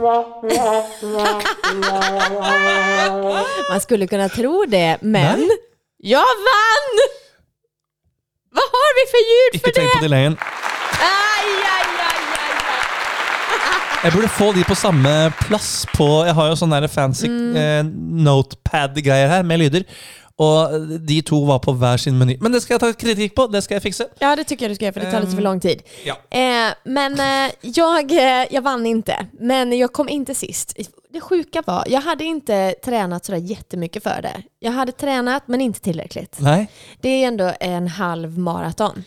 Man 3.69 3.81
skulle 3.81 4.07
kunne 4.07 4.29
tro 4.29 4.65
det, 4.65 4.97
men 5.01 5.39
Nei? 5.39 5.57
jeg 6.03 6.25
vann! 6.47 7.05
Hva 8.55 8.63
har 8.71 8.93
vi 8.95 9.03
for 9.11 9.19
ljud 9.31 9.55
Ikke 9.57 9.65
för 9.67 9.73
tenk 9.75 9.91
på 9.91 9.99
det? 9.99 10.05
delayen. 10.07 10.37
Jeg 14.05 14.13
burde 14.13 14.27
få 14.29 14.51
de 14.53 14.61
på 14.61 14.75
samme 14.77 15.11
plass 15.47 15.69
på 15.95 16.05
Jeg 16.27 16.35
har 16.37 16.49
jo 16.51 16.57
sånn 16.59 16.75
fancy 16.75 16.93
fancy 16.93 17.29
eh, 17.57 17.79
notepad-greier 18.27 19.31
her 19.31 19.47
med 19.49 19.63
lyder. 19.63 19.85
Og 20.37 20.75
de 21.07 21.17
to 21.25 21.39
var 21.47 21.63
på 21.63 21.73
hver 21.73 21.97
sin 21.97 22.19
meny. 22.19 22.35
Men 22.37 22.53
det 22.53 22.61
skal 22.61 22.75
jeg 22.75 22.83
ta 22.83 22.91
kritikk 23.01 23.33
på. 23.33 23.47
Det 23.49 23.63
skal 23.65 23.79
jeg 23.79 23.85
fikse. 23.87 24.07
Ja, 24.21 24.35
det 24.37 24.45
tycker 24.45 24.67
jeg 24.67 24.75
du 24.75 24.77
skal 24.77 24.87
gjøre, 24.91 24.95
for 24.99 25.05
det 25.07 25.11
tar 25.15 25.25
litt 25.25 25.33
for 25.33 25.47
lang 25.47 25.63
tid. 25.63 25.81
Ja. 26.05 26.19
Eh, 26.29 26.69
men 26.85 27.17
eh, 27.17 27.57
jeg, 27.65 28.05
jeg 28.13 28.47
jag 28.53 28.67
vann 28.69 28.85
ikke. 28.85 29.17
men 29.41 29.73
jeg 29.73 29.89
kom 29.89 30.11
ikke 30.11 30.37
sist. 30.37 30.77
Det 31.09 31.25
sjuka 31.25 31.65
var, 31.65 31.89
jeg 31.89 32.05
hadde 32.05 32.29
ikke 32.29 32.61
tränat 32.85 33.25
sådär 33.25 33.39
jättemycket 33.39 34.03
för 34.03 34.21
det. 34.21 34.43
Jeg 34.59 34.71
hadde 34.71 34.91
tränat, 34.91 35.47
men 35.47 35.61
ikke 35.61 35.79
tillräckligt. 35.79 36.37
Det 37.01 37.09
er 37.09 37.27
ändå 37.27 37.53
en 37.59 37.87
halv 37.87 38.37
maraton. 38.37 39.03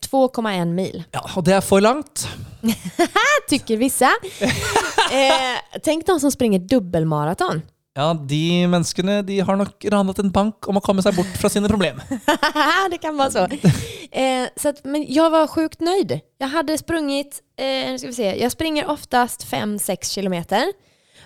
2,1 0.00 0.72
mil, 0.72 1.04
Ja, 1.12 1.22
og 1.36 1.44
det 1.44 1.54
er 1.58 1.64
for 1.64 1.82
langt. 1.84 2.26
tycker 3.50 3.76
vissa. 3.76 4.10
eh, 5.12 5.58
tänk 5.82 6.06
de 6.06 6.20
som 6.20 6.30
springer 6.30 6.58
dubbelmaraton. 6.58 7.62
Ja, 7.92 8.14
de 8.14 8.66
menneskene 8.72 9.18
de 9.28 9.40
har 9.44 9.56
nok 9.60 9.84
ranet 9.92 10.20
en 10.22 10.30
bank 10.32 10.68
om 10.70 10.78
å 10.78 10.82
komme 10.84 11.02
seg 11.04 11.12
bort 11.18 11.34
fra 11.36 11.50
sine 11.52 11.68
problemer. 11.68 12.06
det 12.92 13.00
kan 13.02 13.18
være 13.18 13.34
så. 13.34 13.42
Eh, 14.08 14.46
så 14.56 14.72
at, 14.72 14.80
men 14.88 15.04
jeg 15.04 15.28
var 15.34 15.50
sjukt 15.52 15.84
nøyd. 15.84 16.16
Jeg 16.40 16.52
hadde 16.54 16.78
sprunget 16.80 17.42
eh, 17.60 17.92
skal 18.00 18.08
vi 18.08 18.16
se, 18.16 18.30
Jeg 18.40 18.54
springer 18.54 18.88
oftast 18.92 19.44
5-6 19.50 20.14
kilometer. 20.14 20.72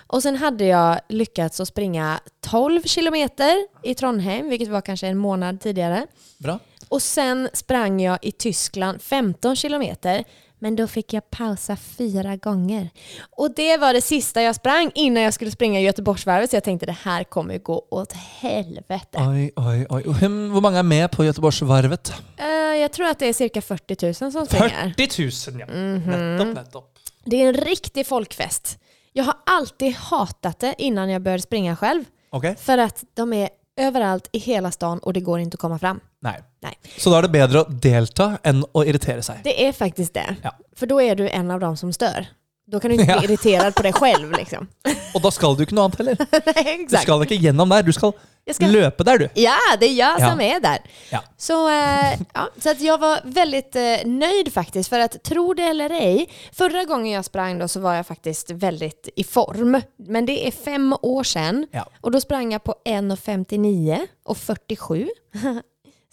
Och 0.07 0.23
sen 0.23 0.35
hade 0.35 0.65
jag 0.65 0.99
lyckats 1.09 1.59
att 1.59 1.67
springa 1.67 2.19
12 2.41 2.83
kilometer 2.83 3.67
i 3.83 3.95
Trondheim, 3.95 4.49
vilket 4.49 4.67
var 4.67 4.81
kanske 4.81 5.07
en 5.07 5.17
månad 5.17 5.61
tidigare. 5.61 6.07
Bra. 6.37 6.59
Och 6.89 7.01
sen 7.01 7.49
sprang 7.53 8.01
jag 8.01 8.19
i 8.21 8.31
Tyskland 8.31 9.01
15 9.01 9.55
kilometer. 9.55 10.23
Men 10.59 10.75
då 10.75 10.87
fick 10.87 11.13
jag 11.13 11.29
pausa 11.29 11.75
fyra 11.75 12.35
gånger. 12.35 12.89
Och 13.29 13.55
det 13.55 13.77
var 13.77 13.93
det 13.93 14.01
sista 14.01 14.41
jag 14.41 14.55
sprang 14.55 14.91
innan 14.95 15.23
jag 15.23 15.33
skulle 15.33 15.51
springa 15.51 15.79
Göteborgsvarvet. 15.79 16.49
Så 16.49 16.55
jag 16.55 16.63
tänkte 16.63 16.85
det 16.85 16.97
här 17.03 17.23
kommer 17.23 17.57
gå 17.57 17.87
åt 17.91 18.13
helvete. 18.13 19.17
Oj, 19.17 19.51
oj, 19.55 19.85
oj. 19.89 20.03
Hur 20.19 20.61
mange 20.61 20.79
er 20.79 20.83
med 20.83 21.11
på 21.11 21.25
Göteborgsvarvet? 21.25 22.13
Eh, 22.37 22.47
jag 22.81 22.91
tror 22.91 23.07
att 23.07 23.19
det 23.19 23.25
är 23.25 23.33
cirka 23.33 23.61
40 23.61 24.05
000 24.05 24.13
som 24.31 24.45
springer. 24.45 24.93
40 24.97 25.51
000, 25.51 25.59
ja. 25.59 25.65
Nettopp, 25.65 26.55
nettopp. 26.55 26.93
Det 27.25 27.41
är 27.43 27.47
en 27.47 27.53
riktig 27.53 28.07
folkfest. 28.07 28.79
Jag 29.17 29.23
har 29.23 29.35
alltid 29.45 29.93
hatat 29.95 30.59
det 30.59 30.75
innan 30.77 31.09
jag 31.09 31.21
började 31.21 31.41
springa 31.43 31.75
själv. 31.75 32.03
Okay. 32.31 32.55
För 32.55 32.77
att 32.77 33.03
de 33.13 33.33
är 33.33 33.49
överallt 33.79 34.29
i 34.31 34.39
hela 34.39 34.71
stan 34.71 34.99
och 34.99 35.13
det 35.13 35.19
går 35.21 35.39
inte 35.39 35.55
att 35.55 35.59
komma 35.61 35.79
fram. 35.79 35.99
Nei. 36.21 36.33
Nej, 36.61 36.77
Så 36.97 37.09
da 37.09 37.17
er 37.17 37.21
det 37.25 37.29
bedre 37.33 37.61
å 37.61 37.69
delta 37.69 38.27
enn 38.43 38.61
å 38.73 38.83
irritere 38.85 39.21
seg. 39.25 39.39
det 39.43 39.53
er 39.67 39.71
faktisk 39.73 40.13
det. 40.13 40.35
Ja. 40.43 40.51
For 40.77 40.85
da 40.89 40.97
er 41.01 41.15
du 41.15 41.25
en 41.29 41.51
av 41.51 41.59
dem 41.59 41.77
som 41.77 41.89
stør. 41.93 42.27
Da 42.67 42.79
kan 42.79 42.91
du 42.91 42.97
ikke 42.97 43.07
Ja. 43.13 43.17
bli 43.21 43.27
irriterad 43.31 43.73
på 43.77 43.83
deg 43.87 43.97
selv. 43.97 44.31
Liksom. 44.37 44.67
Og 45.15 45.21
da 45.25 45.31
skal 45.33 45.55
du 45.57 45.63
ikke 45.65 45.77
noe 45.77 45.87
annet 45.89 45.97
heller. 45.97 46.17
Nei, 46.53 46.77
Du 46.89 46.97
skal 47.01 47.25
ikke 47.25 47.37
gjennom 47.41 47.69
der, 47.73 47.85
du 47.89 47.93
skal 47.97 48.13
ska... 48.53 48.67
løpe 48.67 49.03
der, 49.03 49.17
du. 49.17 49.29
Ja, 49.33 49.57
det 49.79 49.85
är 49.85 49.93
jag 49.93 50.19
Ja. 50.19 50.29
som 50.29 50.41
är 50.41 50.59
där. 50.59 50.77
Ja. 51.11 51.23
Så, 51.37 51.69
eh, 51.69 52.19
ja, 52.33 52.49
så 52.57 52.69
att 52.69 52.81
jag 52.81 52.97
var 52.97 53.19
väldigt 53.23 53.75
eh, 53.75 53.97
nöjd 54.05 54.53
faktiskt. 54.53 54.89
För 54.89 54.99
att 54.99 55.23
tro 55.23 55.53
det 55.53 55.63
eller 55.63 55.89
ej, 55.89 56.29
förra 56.51 56.83
gången 56.85 57.11
jag 57.13 57.25
sprang 57.25 57.59
då 57.59 57.67
så 57.67 57.79
var 57.79 57.93
jag 57.93 58.07
faktiskt 58.07 58.51
väldigt 58.51 59.09
i 59.15 59.23
form. 59.23 59.81
Men 59.97 60.25
det 60.25 60.47
är 60.47 60.51
fem 60.51 60.95
år 61.01 61.23
sedan. 61.23 61.67
Ja. 61.71 61.85
Och 62.01 62.11
då 62.11 62.21
sprang 62.21 62.51
jag 62.51 62.63
på 62.63 62.75
1.59 62.85 64.07
och 64.25 64.37
47. 64.37 65.07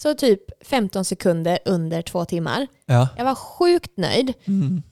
så 0.02 0.14
typ 0.14 0.66
15 0.66 1.04
sekunder 1.04 1.58
under 1.64 2.02
två 2.02 2.24
timmar. 2.24 2.66
Ja. 2.86 3.08
Jag 3.16 3.24
var 3.24 3.34
sjukt 3.34 3.96
nöjd. 3.96 4.32
Mm. 4.46 4.82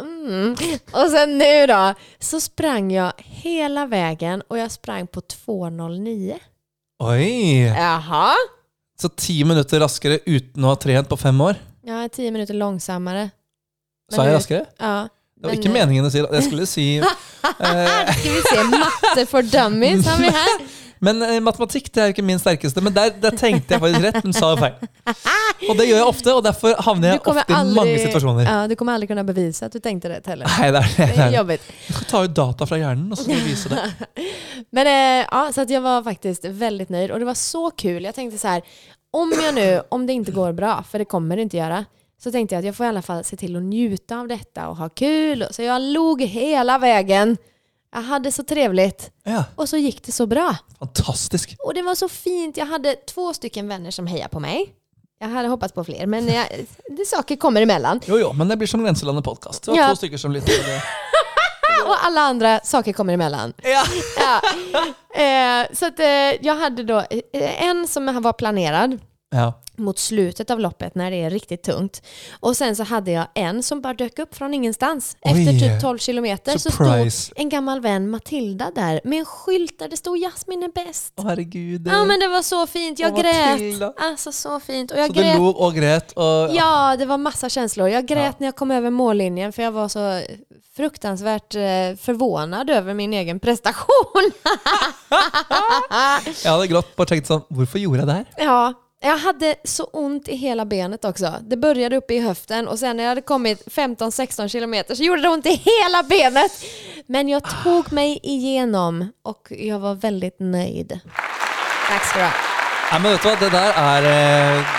Mm. 0.00 0.52
Och 0.92 1.10
sen 1.10 1.38
nu 1.38 1.66
då, 1.66 1.94
så 2.18 2.40
sprang 2.40 2.92
jag 2.92 3.12
hela 3.16 3.86
vägen 3.86 4.42
och 4.48 4.58
jag 4.58 4.70
sprang 4.70 5.06
på 5.06 5.20
2.09. 5.20 6.34
Oi! 7.02 7.66
Jaha? 7.74 8.34
Så 9.00 9.08
ti 9.18 9.40
minutter 9.44 9.82
raskere 9.82 10.20
uten 10.26 10.62
å 10.64 10.70
ha 10.70 10.78
trent 10.78 11.08
på 11.10 11.16
fem 11.18 11.40
år. 11.42 11.58
Ja, 11.84 12.04
ti 12.08 12.28
minutter 12.30 12.54
langsommere. 12.54 13.26
Men 14.10 14.16
Sa 14.16 14.26
jeg 14.28 14.36
raskere? 14.36 14.66
Ja. 14.78 15.08
Det 15.34 15.48
var 15.48 15.50
Men 15.50 15.60
ikke 15.60 15.72
meningen 15.74 16.06
å 16.06 16.12
si 16.12 16.22
det. 16.22 16.30
Jeg 16.38 16.46
skulle 16.46 16.66
si 16.70 16.84
eh, 17.02 18.12
Skal 18.14 18.30
vi 18.30 18.42
se, 18.46 18.62
matte 18.70 19.24
for 19.28 19.42
dummies 19.50 20.06
har 20.06 20.22
vi 20.22 20.30
här. 20.38 20.62
Men 21.04 21.20
eh, 21.26 21.36
matematikk 21.44 21.90
det 21.94 22.00
er 22.02 22.08
jo 22.10 22.14
ikke 22.14 22.24
min 22.26 22.40
sterkeste. 22.40 22.82
Men 22.84 22.94
der, 22.96 23.10
der 23.22 23.36
tenkte 23.38 23.76
jeg 23.76 23.82
faktisk 23.82 24.04
rett, 24.06 24.18
men 24.24 24.36
sa 24.36 24.50
feil. 24.56 24.76
Og 25.68 25.76
det 25.78 25.86
gjør 25.88 25.98
jeg 26.00 26.06
ofte, 26.08 26.32
og 26.34 26.42
derfor 26.46 26.74
havner 26.86 27.12
jeg 27.12 27.20
Du 27.20 27.24
kommer 27.28 27.44
ofte 27.44 27.60
i 27.60 27.74
mange 27.76 27.96
situasjoner. 28.02 28.48
Ja, 28.48 28.56
du 28.70 28.74
kommer 28.80 28.96
aldri 28.96 29.08
kunne 29.10 29.24
bevise 29.28 29.68
at 29.68 29.74
du 29.76 29.80
tenkte 29.84 30.10
rätt 30.12 30.26
heller. 30.32 30.48
Nei, 30.58 30.70
det 30.74 30.80
er, 30.82 30.90
det 30.96 31.08
Det 31.12 31.18
er 31.18 31.26
er. 31.28 31.36
jobbigt. 31.38 31.68
Jeg 31.88 31.96
skal 31.98 32.08
ta 32.14 32.22
ut 32.26 32.34
data 32.40 32.68
fra 32.70 32.80
hjernen 32.80 33.12
og 33.12 33.18
så 33.20 33.26
skal 33.28 33.40
vi 33.42 33.52
vise 33.52 33.72
det. 33.72 33.84
Men 34.76 34.86
eh, 34.86 35.26
ja, 35.30 35.42
så 35.54 35.60
att 35.60 35.70
jag 35.70 35.80
var 35.80 36.02
faktiskt 36.02 36.44
väldigt 36.44 36.88
nöjd 36.88 37.10
och 37.10 37.18
det 37.18 37.24
var 37.24 37.34
så 37.34 37.70
kul. 37.70 38.04
Jag 38.04 38.14
tänkte 38.14 38.38
så 38.38 38.48
här, 38.48 38.62
om 39.12 39.32
jag 39.44 39.54
nu, 39.54 39.82
om 39.88 40.06
det 40.06 40.12
inte 40.12 40.32
går 40.32 40.52
bra, 40.52 40.84
för 40.90 40.98
det 40.98 41.04
kommer 41.04 41.36
det 41.36 41.42
inte 41.42 41.56
göra, 41.56 41.84
så 42.22 42.30
tänkte 42.32 42.54
jag 42.54 42.60
att 42.60 42.66
jag 42.66 42.76
får 42.76 42.86
i 42.86 42.88
alla 42.88 43.02
fall 43.02 43.24
se 43.24 43.36
till 43.36 43.56
att 43.56 43.62
njuta 43.62 44.18
av 44.20 44.28
detta 44.28 44.68
och 44.68 44.76
ha 44.76 44.88
kul. 44.88 45.46
Så 45.50 45.62
jag 45.62 45.82
log 45.82 46.22
hela 46.22 46.78
vägen. 46.78 47.36
Jag 47.94 48.02
hade 48.02 48.32
så 48.32 48.42
trevligt 48.42 49.10
Ja, 49.24 49.44
och 49.54 49.68
så 49.68 49.76
gick 49.76 50.02
det 50.06 50.12
så 50.12 50.26
bra. 50.26 50.56
Fantastisk. 50.78 51.56
Och 51.64 51.74
det 51.74 51.82
var 51.82 51.94
så 51.94 52.08
fint. 52.08 52.56
Jag 52.56 52.66
hade 52.66 52.94
två 52.94 53.34
stycken 53.34 53.68
vänner 53.68 53.90
som 53.90 54.06
hejar 54.06 54.28
på 54.28 54.40
mig. 54.40 54.74
Jeg 55.20 55.28
hadde 55.28 55.48
håpet 55.48 55.74
på 55.74 55.84
flere, 55.84 56.06
men 56.06 56.26
jeg, 56.28 56.66
det 56.96 57.06
saker 57.06 57.36
kommer 57.36 57.60
imellom. 57.60 58.00
Jo, 58.06 58.18
jo, 58.18 58.32
men 58.32 58.48
det 58.48 58.56
blir 58.56 58.68
som 58.68 58.84
Grenselandet 58.84 59.24
podkast. 59.24 59.66
Ja. 59.66 59.88
to 59.88 59.96
stykker 59.96 60.16
som 60.16 60.32
lytter. 60.32 60.54
Och 61.86 62.04
alla 62.04 62.20
andra 62.20 62.60
saker 62.64 62.92
kommer 62.92 63.12
imellom. 63.12 63.52
Ja. 63.62 63.84
Ja. 64.18 64.40
Eh, 65.22 65.66
så 65.72 65.86
at, 65.86 66.00
eh, 66.00 66.42
jeg 66.42 66.54
hadde 66.58 66.82
da 66.82 67.06
eh, 67.10 67.68
en 67.68 67.86
som 67.88 68.22
var 68.22 68.32
planerad 68.32 68.98
ja. 69.30 69.60
mot 69.76 69.98
slutet 69.98 70.50
av 70.50 70.60
loppet 70.60 70.94
när 70.94 71.10
det 71.10 71.16
är 71.16 71.30
riktigt 71.30 71.62
tungt. 71.62 72.02
Och 72.40 72.56
sen 72.56 72.76
så 72.76 72.82
hade 72.82 73.10
jag 73.10 73.26
en 73.34 73.62
som 73.62 73.80
bara 73.80 73.94
dök 73.94 74.18
upp 74.18 74.34
från 74.34 74.54
ingenstans. 74.54 75.16
Oj. 75.20 75.30
Efter 75.48 75.68
typ 75.68 75.80
12 75.82 75.98
kilometer 75.98 76.58
så 76.58 76.70
stod 76.70 77.10
en 77.36 77.48
gammal 77.48 77.80
vän, 77.80 78.10
Matilda, 78.10 78.70
där 78.74 79.00
med 79.04 79.18
en 79.18 79.24
skylt 79.24 79.78
där 79.78 79.88
det 79.88 79.96
stod 79.96 80.18
Jasmin 80.18 80.62
är 80.62 80.86
bäst. 80.86 81.12
Å, 81.16 81.22
herregud. 81.22 81.88
Ja 81.88 82.04
men 82.04 82.20
det 82.20 82.28
var 82.28 82.42
så 82.42 82.66
fint, 82.66 82.98
jag 82.98 83.12
Åh, 83.12 83.22
Matilda. 83.24 83.86
grät. 83.86 83.94
Alltså 84.00 84.32
så 84.32 84.60
fint. 84.60 84.90
Och 84.90 84.98
jag 84.98 85.06
så 85.06 85.12
du 85.12 85.20
grät. 85.20 85.38
och 85.56 85.74
grät? 85.74 86.12
Och, 86.12 86.54
Ja, 86.54 86.96
det 86.98 87.06
var 87.06 87.18
massa 87.18 87.48
känslor. 87.48 87.88
Jag 87.88 88.06
grät 88.06 88.24
Ja. 88.24 88.34
när 88.38 88.46
jag 88.46 88.56
kom 88.56 88.70
över 88.70 88.90
mållinjen 88.90 89.52
för 89.52 89.62
jag 89.62 89.72
var 89.72 89.88
så 89.88 90.20
fruktansvärt 90.76 91.54
eh, 91.54 91.60
förvånad 92.00 92.70
över 92.70 92.94
min 92.94 93.12
egen 93.12 93.40
prestation. 93.40 94.30
Jeg 96.44 96.50
hadde 96.50 96.66
grått 96.70 96.96
bare 96.96 97.06
tenkt 97.12 97.28
sånn 97.30 97.44
Hvorfor 97.54 97.80
gjorde 97.80 98.02
jeg 98.02 98.08
det 98.10 98.16
her? 98.18 98.26
Ja, 98.46 98.72
jag 99.04 99.18
hade 99.18 99.54
så 99.64 99.84
ont 99.84 100.28
i 100.28 100.36
hela 100.36 100.64
benet 100.64 101.04
också. 101.04 101.34
Det 101.40 101.56
började 101.56 101.96
uppe 101.96 102.14
i 102.14 102.20
höften 102.20 102.68
och 102.68 102.78
sen 102.78 102.96
när 102.96 103.04
jag 103.04 103.08
hade 103.08 103.20
kommit 103.20 103.66
15-16 103.66 104.48
kilometer 104.48 104.94
så 104.94 105.02
gjorde 105.02 105.22
det 105.22 105.28
ont 105.28 105.46
i 105.46 105.62
hela 105.64 106.02
benet. 106.02 106.52
Men 107.06 107.28
jag 107.28 107.42
tog 107.64 107.92
mig 107.92 108.20
igenom 108.22 109.12
och 109.22 109.48
jag 109.50 109.78
var 109.78 109.94
väldigt 109.94 110.36
nöjd. 110.40 111.00
Tack 111.88 112.04
ska 112.04 112.18
du 112.18 112.24
ha. 112.24 112.32
Ja, 112.92 112.98
men 112.98 113.12
vet 113.12 113.22
du 113.22 113.28
hva, 113.28 113.36
det 113.40 113.48
der 113.50 113.78
er, 113.80 114.04
eh, 114.06 114.74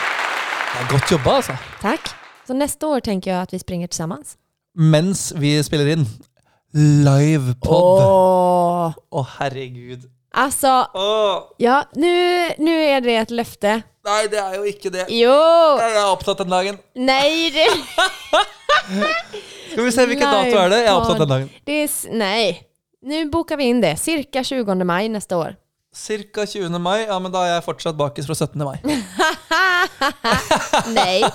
det 0.74 0.82
er 0.82 0.90
godt 0.92 1.12
jobba, 1.12 1.32
altså. 1.36 1.58
Tack. 1.82 2.10
Så 2.48 2.54
nästa 2.54 2.88
år 2.88 3.00
tänker 3.00 3.32
jag 3.32 3.42
att 3.42 3.54
vi 3.54 3.60
springer 3.60 3.88
tillsammans. 3.88 4.38
Mens 4.78 5.34
vi 5.36 5.64
spiller 5.64 5.88
inn 5.88 6.06
livepod. 7.06 8.02
Å, 8.04 8.94
Åh. 9.12 9.28
herregud. 9.40 10.12
Alltså, 10.32 10.68
oh. 10.94 11.44
ja, 11.58 11.84
nu, 11.96 12.50
nu 12.58 12.84
är 12.84 13.02
det 13.02 13.16
ett 13.16 13.32
löfte. 13.32 13.82
Nei, 14.06 14.22
det 14.32 14.40
er 14.42 14.56
jo 14.60 14.64
ikke 14.70 14.90
det. 14.94 15.06
Jo! 15.14 15.34
Jeg 15.82 15.96
er 15.98 16.06
opptatt 16.12 16.38
den 16.44 16.50
dagen. 16.54 16.78
Nei, 16.96 17.50
det, 17.56 17.66
Skal 19.72 19.84
vi 19.84 19.92
se 19.92 20.06
hvilken 20.08 20.30
dato 20.30 20.58
er 20.62 20.70
det? 20.72 20.80
Jeg 20.86 20.92
er 20.92 20.96
opptatt 20.96 21.20
den 21.24 21.30
dagen. 21.34 21.50
det 21.66 21.74
är... 21.84 21.88
s- 21.88 22.08
Nej. 22.12 22.62
Nu 23.06 23.26
bokar 23.30 23.58
vi 23.58 23.64
inn 23.70 23.82
det. 23.84 23.98
Cirka 24.02 24.42
20 24.44 24.84
mai 24.86 25.08
neste 25.14 25.36
år. 25.38 25.56
Cirka 25.96 26.46
20. 26.50 26.80
mai. 26.82 27.04
Ja, 27.06 27.20
men 27.22 27.32
da 27.32 27.44
er 27.46 27.52
jeg 27.56 27.64
fortsatt 27.68 27.98
bakis 28.00 28.26
fra 28.26 28.34
17. 28.36 28.64
mai. 28.66 28.80
nei. 30.98 31.22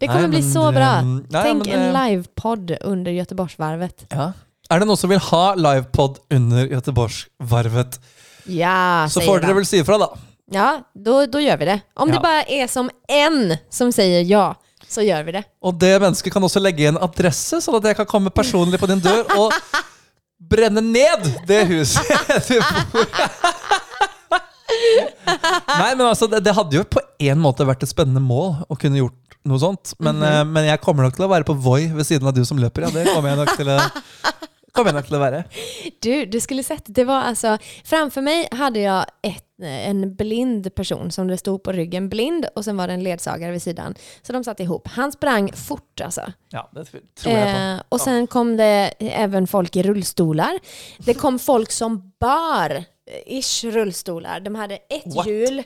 det 0.00 0.06
kommer 0.10 0.28
nei, 0.28 0.34
bli 0.36 0.42
så 0.44 0.66
bra. 0.76 0.90
Nei, 1.02 1.40
Tenk 1.40 1.64
men, 1.64 1.72
en 1.72 1.80
livepod 1.96 2.68
livepodd 2.68 2.92
under 2.92 3.12
Göteborgsvarvet. 3.16 4.04
Ja. 4.12 4.26
Er 4.70 4.78
det 4.82 4.86
noen 4.90 4.98
som 4.98 5.10
vil 5.12 5.22
ha 5.30 5.44
livepod 5.58 6.14
under 6.34 6.66
Göteborgsvarvet, 6.74 7.92
Ja, 8.46 9.06
så 9.10 9.18
får 9.26 9.40
dere 9.42 9.54
vel 9.58 9.66
si 9.66 9.80
ifra, 9.82 9.96
da. 9.98 10.06
Ja, 10.50 10.80
då, 10.94 11.26
då 11.26 11.40
gör 11.40 11.56
vi 11.56 11.64
det. 11.64 11.80
Om 11.94 12.08
Ja. 12.08 12.14
det 12.14 12.20
bara 12.20 12.42
är 12.42 12.66
som 12.66 12.90
en 13.08 13.56
som 13.70 13.92
säger 13.92 14.20
ja, 14.22 14.54
så 14.88 15.02
gör 15.02 15.22
vi 15.22 15.32
det. 15.32 15.42
Og 15.62 15.74
det 15.74 16.00
mennesket 16.00 16.32
kan 16.32 16.42
også 16.46 16.60
legge 16.62 16.86
en 16.88 16.98
adresse, 17.02 17.58
sånn 17.60 17.76
at 17.80 17.84
jeg 17.90 17.96
kan 17.98 18.06
komme 18.06 18.30
personlig 18.30 18.78
på 18.80 18.86
din 18.86 19.00
dør 19.02 19.24
og 19.36 19.52
brenne 20.38 20.80
ned 20.84 21.26
det 21.48 21.64
huset 21.66 22.06
du 22.48 22.60
bor 22.92 23.02
i. 23.02 23.30
Nei, 25.78 25.94
men 25.96 26.06
altså, 26.06 26.26
det, 26.30 26.40
det 26.44 26.54
hadde 26.54 26.76
jo 26.78 26.84
på 26.90 27.00
en 27.26 27.40
måte 27.42 27.66
vært 27.66 27.82
et 27.86 27.90
spennende 27.90 28.22
mål 28.22 28.60
å 28.70 28.76
kunne 28.78 28.98
gjort 29.00 29.36
noe 29.46 29.58
sånt. 29.62 29.94
Men, 30.02 30.18
eh, 30.26 30.42
men 30.46 30.66
jeg 30.68 30.80
kommer 30.82 31.06
nok 31.06 31.16
til 31.16 31.26
å 31.26 31.30
være 31.30 31.46
på 31.46 31.54
Voi 31.62 31.86
ved 31.94 32.06
siden 32.08 32.26
av 32.28 32.34
du 32.36 32.42
som 32.46 32.58
løper. 32.60 32.86
Ja, 32.86 32.90
det 32.94 33.06
kommer 33.12 33.30
jeg 33.32 33.40
nok 33.42 33.54
til 33.58 33.70
å, 33.72 33.78
kommer 34.76 34.92
jeg 34.92 34.98
nok 35.00 35.08
til 35.08 35.18
å 35.18 35.22
være. 35.22 35.42
Du, 36.04 36.12
du 36.30 36.38
skulle 36.42 36.64
sett, 36.66 36.88
det 36.94 37.06
var 37.08 37.26
altså 37.30 37.56
Framfor 37.86 38.24
meg 38.26 38.46
hadde 38.56 38.82
jeg 38.82 39.14
et, 39.26 39.44
en 39.64 40.02
blind 40.18 40.68
person 40.76 41.10
som 41.14 41.30
det 41.30 41.38
stod 41.40 41.62
på 41.64 41.72
ryggen, 41.76 42.10
blind, 42.12 42.46
og 42.54 42.64
så 42.66 42.74
var 42.76 42.90
det 42.90 42.98
en 42.98 43.06
ledsagare 43.06 43.54
ved 43.54 43.64
sidan. 43.64 43.96
Så 44.22 44.36
de 44.36 44.42
satt 44.44 44.60
ihop. 44.64 44.88
Han 44.96 45.14
sprang 45.14 45.48
fort 45.56 46.04
altså. 46.04 46.28
Ja, 46.52 46.66
det 46.76 46.86
tror 46.90 47.00
jeg 47.00 47.14
på. 47.16 47.30
Eh, 47.30 47.80
och 47.88 48.00
sen 48.00 48.26
kom 48.26 48.56
det 48.56 48.94
även 48.98 49.46
folk 49.46 49.76
i 49.76 49.82
rullstolar. 49.82 50.58
Det 50.98 51.14
kom 51.14 51.38
folk 51.38 51.72
som 51.72 52.12
bar 52.20 52.76
eh, 52.76 53.38
ish 53.38 53.64
rullstolar. 53.64 54.40
De 54.40 54.54
hadde 54.56 54.78
ett 54.90 55.26
hjul 55.26 55.62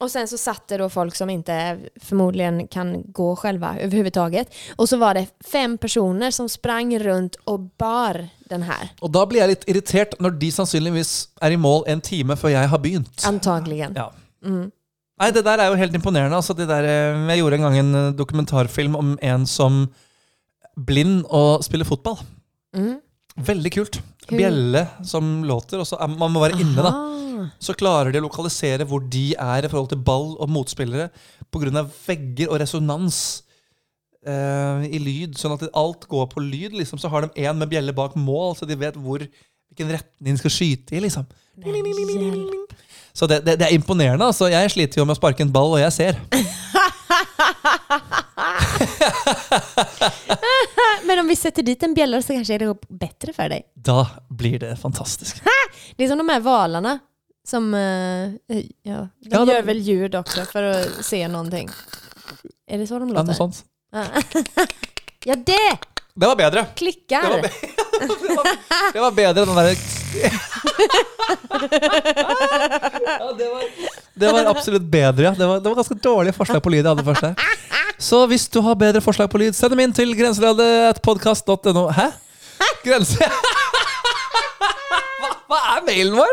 och 0.00 0.10
sen 0.10 0.28
så 0.28 0.38
satt 0.38 0.68
det 0.68 0.76
då 0.76 0.88
folk 0.88 1.14
som 1.14 1.30
inte 1.30 1.78
förmodligen 2.00 2.68
kan 2.68 3.02
gå 3.12 3.36
själva 3.36 3.78
överhuvudtaget. 3.80 4.54
Och 4.76 4.88
så 4.88 4.96
var 4.96 5.14
det 5.14 5.26
fem 5.52 5.78
personer 5.78 6.30
som 6.30 6.48
sprang 6.48 6.98
rundt 6.98 7.36
og 7.44 7.70
bar 7.78 8.28
den 8.50 8.62
her. 8.62 8.90
Og 9.00 9.12
da 9.12 9.24
blir 9.26 9.40
jeg 9.40 9.48
litt 9.54 9.68
irritert 9.68 10.16
når 10.20 10.38
de 10.40 10.50
sannsynligvis 10.52 11.12
er 11.42 11.54
i 11.54 11.60
mål 11.60 11.84
en 11.88 12.00
time 12.00 12.36
før 12.36 12.48
jeg 12.48 12.68
har 12.68 12.78
begynt. 12.78 13.24
antagligen. 13.26 13.94
Ja. 13.96 14.10
Mm. 14.44 14.72
Nei, 15.20 15.30
det 15.30 15.44
der 15.46 15.58
er 15.62 15.70
jo 15.70 15.78
helt 15.78 15.94
imponerende. 15.94 16.36
Altså, 16.36 16.52
det 16.58 16.68
der, 16.68 16.84
eh, 16.84 17.28
jeg 17.30 17.38
gjorde 17.38 17.56
en 17.56 17.62
gang 17.62 17.78
en 17.78 17.94
eh, 17.94 18.12
dokumentarfilm 18.18 18.96
om 18.96 19.18
en 19.22 19.46
som 19.46 19.88
blind 20.76 21.24
og 21.30 21.64
spiller 21.64 21.86
fotball. 21.86 22.18
Mm. 22.76 22.98
Veldig 23.36 23.72
kult. 23.72 24.00
Bjelle 24.30 24.86
som 25.04 25.42
låter, 25.46 25.80
og 25.82 25.88
så 25.88 25.98
er, 26.00 26.08
man 26.08 26.32
må 26.32 26.42
være 26.44 26.60
inne, 26.62 26.82
da. 26.84 26.92
Så 27.60 27.74
klarer 27.76 28.12
de 28.12 28.20
å 28.20 28.24
lokalisere 28.24 28.86
hvor 28.88 29.02
de 29.10 29.34
er 29.34 29.66
i 29.66 29.70
forhold 29.70 29.90
til 29.92 30.00
ball 30.04 30.30
og 30.40 30.48
motspillere 30.52 31.10
pga. 31.52 31.82
vegger 32.06 32.48
og 32.48 32.60
resonans 32.62 33.18
eh, 34.26 34.86
i 34.88 34.98
lyd. 35.02 35.36
Sånn 35.38 35.54
at 35.56 35.66
alt 35.76 36.06
går 36.10 36.26
på 36.32 36.40
lyd. 36.44 36.72
Liksom. 36.78 36.98
Så 37.00 37.10
har 37.12 37.26
de 37.26 37.46
en 37.46 37.58
med 37.58 37.68
bjelle 37.72 37.92
bak 37.96 38.16
mål, 38.16 38.56
så 38.58 38.64
de 38.68 38.76
vet 38.80 38.96
hvor, 38.96 39.18
hvilken 39.68 39.92
retning 39.96 40.32
de 40.32 40.40
skal 40.42 40.54
skyte 40.56 40.96
i. 40.96 41.04
liksom. 41.04 41.26
Så 43.14 43.28
det, 43.30 43.44
det, 43.46 43.58
det 43.60 43.66
er 43.68 43.76
imponerende. 43.76 44.24
altså. 44.26 44.48
Jeg 44.50 44.70
sliter 44.74 45.00
jo 45.00 45.06
med 45.06 45.14
å 45.14 45.20
sparke 45.20 45.42
en 45.44 45.52
ball, 45.54 45.76
og 45.76 45.82
jeg 45.84 45.92
ser. 45.94 46.14
Men 51.06 51.18
om 51.18 51.26
vi 51.28 51.36
setter 51.36 51.62
dit 51.62 51.82
en 51.82 51.94
bjällra 51.94 52.22
så 52.22 52.32
kanske 52.32 52.58
det 52.58 52.64
går 52.66 52.76
bättre 52.88 53.32
för 53.32 53.48
dig. 53.48 53.62
Da 53.74 54.06
blir 54.30 54.58
det 54.58 54.76
fantastisk. 54.76 55.42
Det 55.96 56.04
är 56.04 56.08
som 56.08 56.18
de 56.18 56.28
här 56.28 56.40
valarna 56.40 56.98
som, 57.48 57.74
eh, 57.74 58.30
ja, 58.82 59.08
de 59.20 59.28
Ja, 59.30 59.44
de- 59.44 59.48
gör 59.48 59.62
väl 59.62 59.78
ljud 59.78 60.14
också 60.14 60.44
för 60.44 60.62
att 60.62 61.04
se 61.04 61.28
någonting. 61.28 61.68
Är 62.70 62.78
det 62.78 62.86
så 62.86 62.98
de 62.98 63.08
Ja, 63.08 63.14
låter? 63.14 63.24
noe 63.26 63.34
sånt. 63.34 63.64
Ja. 63.92 64.04
ja, 65.24 65.34
det! 65.36 65.78
Det 66.14 66.26
var 66.26 66.36
bedre. 66.36 66.66
Klickar! 66.74 67.22
Det 67.22 67.28
var, 67.28 67.42
be 67.42 67.48
det 68.28 68.34
var, 68.34 68.46
det 68.92 69.00
var 69.00 69.10
bedre 69.12 69.42
enn 69.42 69.48
den 69.48 69.56
derre 69.56 69.74
ja, 73.18 73.32
det, 73.38 73.48
var, 73.48 73.62
det 74.14 74.32
var 74.32 74.44
absolutt 74.44 74.82
bedre, 74.82 75.22
ja. 75.24 75.30
Det 75.30 75.46
var, 75.46 75.60
det 75.60 75.68
var 75.68 75.74
ganske 75.74 75.94
dårlige 75.94 76.32
forslag 76.36 76.62
på 76.62 76.70
lyd 76.70 76.84
jeg 76.84 76.90
hadde 76.94 77.04
først 77.06 77.20
der. 77.26 77.34
Så 77.98 78.24
hvis 78.30 78.48
du 78.52 78.60
har 78.64 78.78
bedre 78.78 79.02
forslag 79.04 79.30
på 79.32 79.40
lyd, 79.42 79.54
send 79.56 79.74
dem 79.74 79.84
inn 79.84 79.94
til 79.96 80.14
grenselandetpodkast.no. 80.18 81.88
Hæ? 81.94 82.10
Grense... 82.84 83.30
Hva, 85.24 85.28
hva 85.48 85.58
er 85.76 85.84
mailen 85.86 86.16
vår? 86.18 86.32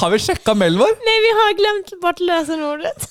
Har 0.00 0.12
vi 0.12 0.20
sjekka 0.22 0.54
mailen 0.56 0.80
vår? 0.80 0.92
Nei, 1.04 1.16
vi 1.24 1.32
har 1.36 1.56
glemt 1.58 1.90
bort 2.00 2.22
løsenordet. 2.24 3.10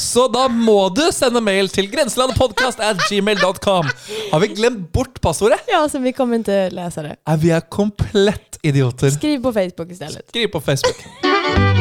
Så 0.00 0.26
da 0.32 0.46
må 0.50 0.88
du 0.94 1.02
sende 1.14 1.42
mail 1.44 1.68
til 1.72 1.88
grenselandpodkast 1.92 2.80
at 2.82 3.02
gmail.com. 3.08 3.90
Har 4.32 4.42
vi 4.42 4.50
glemt 4.54 4.88
bort 4.94 5.20
passordet? 5.22 5.60
Ja, 5.70 5.84
så 5.88 6.00
vi 6.02 6.14
kommer 6.16 6.42
ikke 6.42 6.66
lese 6.74 7.04
det. 7.06 7.14
Nei, 7.28 7.36
vi 7.44 7.54
er 7.54 7.62
komplett 7.70 8.58
idioter. 8.64 9.14
Skriv 9.14 9.44
på 9.44 9.54
Facebook 9.54 9.94
i 9.94 10.00
stedet. 10.00 10.26
Skriv 10.32 10.50
på 10.56 10.64
Facebook. 10.64 11.73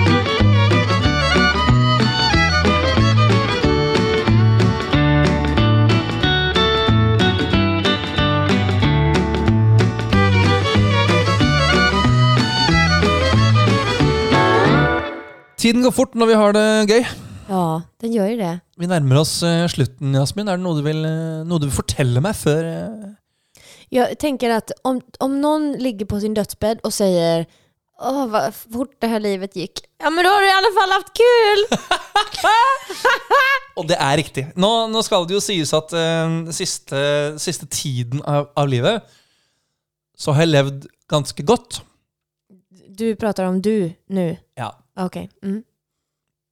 Tiden 15.64 15.86
går 15.86 15.93
fort 15.95 16.16
når 16.20 16.28
vi 16.28 16.36
har 16.36 16.55
det 16.57 16.68
gøy. 16.91 17.05
Ja, 17.47 17.66
den 18.03 18.11
gjør 18.11 18.34
jo 18.34 18.39
det. 18.41 18.53
Vi 18.82 18.88
nærmer 18.91 19.22
oss 19.22 19.38
eh, 19.47 19.61
slutten, 19.72 20.11
Jasmin. 20.18 20.49
Er 20.51 20.59
det 20.59 20.66
noe 20.66 20.76
du 20.76 20.82
vil, 20.84 20.99
eh, 21.07 21.45
noe 21.47 21.61
du 21.61 21.70
vil 21.70 21.78
fortelle 21.78 22.20
meg 22.24 22.36
før 22.36 22.68
Jeg 23.93 24.18
tenker 24.20 24.51
at 24.51 24.72
att 24.72 24.84
om, 24.84 24.99
om 25.24 25.39
noen 25.39 25.70
ligger 25.80 26.05
på 26.05 26.20
sin 26.20 26.36
dødsbed 26.36 26.84
og 26.84 26.91
sier 26.91 27.45
Åh, 28.03 28.26
hvor 28.28 28.51
fort 28.51 28.91
det 28.99 29.07
her 29.07 29.24
livet 29.24 29.55
gikk. 29.55 29.86
Ja, 30.01 30.09
men 30.09 30.26
da 30.26 30.34
har 30.34 30.43
du 30.43 30.49
i 30.49 30.57
alle 30.57 30.74
fall 30.76 30.95
haft 30.97 31.14
kul! 31.16 31.64
Og 33.80 33.88
det 33.88 33.95
er 34.01 34.18
riktig. 34.18 34.47
Nå, 34.59 34.72
nå 34.91 35.01
skal 35.05 35.24
det 35.30 35.38
jo 35.38 35.43
sies 35.45 35.72
at 35.78 35.93
uh, 35.95 36.51
siste, 36.51 36.99
siste 37.39 37.70
tiden 37.72 38.20
av, 38.28 38.49
av 38.57 38.68
livet 38.68 39.05
så 40.18 40.36
har 40.36 40.43
jeg 40.43 40.55
levd 40.57 40.88
ganske 41.07 41.45
godt. 41.47 41.84
Du 42.89 43.14
prater 43.16 43.47
om 43.47 43.61
du 43.64 43.93
nå? 44.11 44.34
Ja. 44.59 44.74
Okej. 45.00 45.30
Mm. 45.44 45.62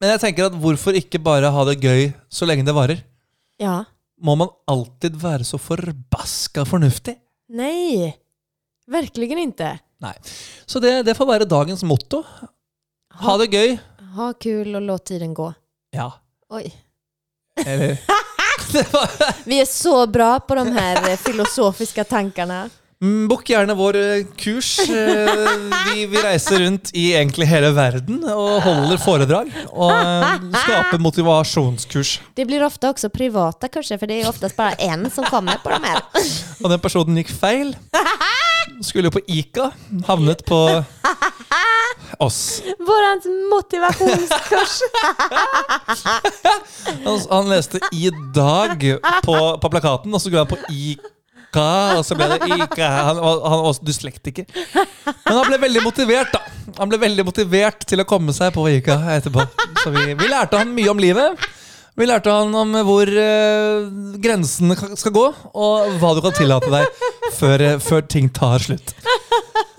Men 0.02 0.14
jeg 0.14 0.22
tenker 0.24 0.48
at 0.48 0.56
hvorfor 0.58 0.96
ikke 0.98 1.20
bare 1.22 1.50
ha 1.54 1.64
det 1.68 1.78
gøy 1.82 2.08
så 2.32 2.48
lenge 2.48 2.66
det 2.66 2.74
varer? 2.74 3.04
Ja. 3.62 3.84
Må 4.22 4.34
man 4.38 4.50
alltid 4.70 5.14
være 5.18 5.46
så 5.46 5.60
forbaska 5.62 6.64
fornuftig? 6.66 7.16
Nei. 7.54 8.10
Virkelig 8.90 9.28
ikke. 9.30 9.76
Nei. 10.02 10.14
Så 10.66 10.82
det, 10.82 11.04
det 11.06 11.14
får 11.14 11.28
være 11.28 11.46
dagens 11.46 11.84
motto. 11.86 12.24
Ha 13.22 13.36
det 13.38 13.50
gøy. 13.52 13.76
Ha 14.16 14.32
kul 14.42 14.74
og 14.74 14.82
låt 14.82 15.06
tiden 15.12 15.34
gå. 15.34 15.52
Ja. 15.94 16.10
Oi. 16.52 16.66
Eller 17.62 17.98
Vi 19.48 19.58
er 19.60 19.68
så 19.68 20.06
bra 20.06 20.38
på 20.40 20.56
de 20.56 20.64
her 20.72 21.16
filosofiske 21.20 22.04
filosofiska 22.04 22.68
Mm, 23.02 23.24
Bokk 23.26 23.48
gjerne 23.50 23.74
vår 23.74 23.96
eh, 23.98 24.24
kurs. 24.38 24.68
Eh, 24.86 25.40
Vi, 25.92 26.04
vi 26.06 26.20
reiser 26.22 26.60
rundt 26.62 26.92
i 26.94 27.08
egentlig 27.16 27.48
hele 27.50 27.72
verden 27.74 28.20
og 28.30 28.60
holder 28.62 29.00
foredrag. 29.02 29.50
Og 29.74 29.90
eh, 29.90 30.36
skaper 30.62 31.02
motivasjonskurs. 31.02 32.12
Det 32.38 32.46
blir 32.46 32.62
ofte 32.62 32.92
også 32.92 33.10
private, 33.10 33.68
kurser 33.74 33.98
for 33.98 34.06
det 34.10 34.20
er 34.22 34.30
oftest 34.30 34.54
bare 34.58 34.78
en 34.86 35.08
som 35.10 35.26
kommer 35.26 35.58
på 35.64 35.72
dem 35.74 35.88
her. 35.88 35.98
Og 36.62 36.70
den 36.70 36.82
personen 36.84 37.18
gikk 37.18 37.32
feil. 37.34 37.74
Skulle 38.86 39.10
jo 39.10 39.16
på 39.18 39.24
Ica. 39.30 39.72
Havnet 40.06 40.44
på 40.46 40.60
oss. 42.22 42.38
Vårans 42.86 43.26
motivasjonskurs. 43.50 44.76
Han 47.32 47.50
leste 47.50 47.80
'i 47.90 48.10
dag' 48.34 48.86
på, 49.26 49.36
på 49.58 49.70
plakaten, 49.74 50.14
og 50.14 50.20
så 50.22 50.30
går 50.30 50.44
han 50.44 50.50
på 50.54 50.60
Ica. 50.70 51.08
Og 51.98 52.04
så 52.06 52.16
ble 52.16 52.28
det 52.32 52.40
Ika. 52.48 52.88
Han, 53.08 53.20
han 53.20 53.58
var 53.60 53.68
også 53.68 53.84
dyslektiker. 53.84 54.46
Men 54.72 55.36
han 55.36 55.48
ble 55.50 55.58
veldig 55.66 55.82
motivert, 55.84 56.32
da. 56.32 56.40
Han 56.78 56.88
ble 56.88 57.00
veldig 57.02 57.24
motivert 57.28 57.84
til 57.88 58.00
å 58.00 58.06
komme 58.08 58.32
seg 58.32 58.54
på 58.54 58.64
Ika 58.72 58.96
etterpå. 59.18 59.44
Så 59.82 59.92
vi, 59.92 60.12
vi 60.16 60.30
lærte 60.30 60.60
han 60.62 60.72
mye 60.74 60.90
om 60.92 61.02
livet. 61.02 61.44
Vi 61.98 62.06
lærte 62.08 62.32
han 62.32 62.54
om 62.56 62.70
hvor 62.88 63.04
eh, 63.04 63.82
grensene 64.24 64.76
skal 64.96 65.12
gå, 65.12 65.24
og 65.52 65.98
hva 66.00 66.14
du 66.16 66.22
kan 66.24 66.32
tillate 66.32 66.70
deg 66.72 67.02
før, 67.36 67.64
eh, 67.66 67.76
før 67.84 68.06
ting 68.08 68.30
tar 68.32 68.64
slutt. 68.64 68.94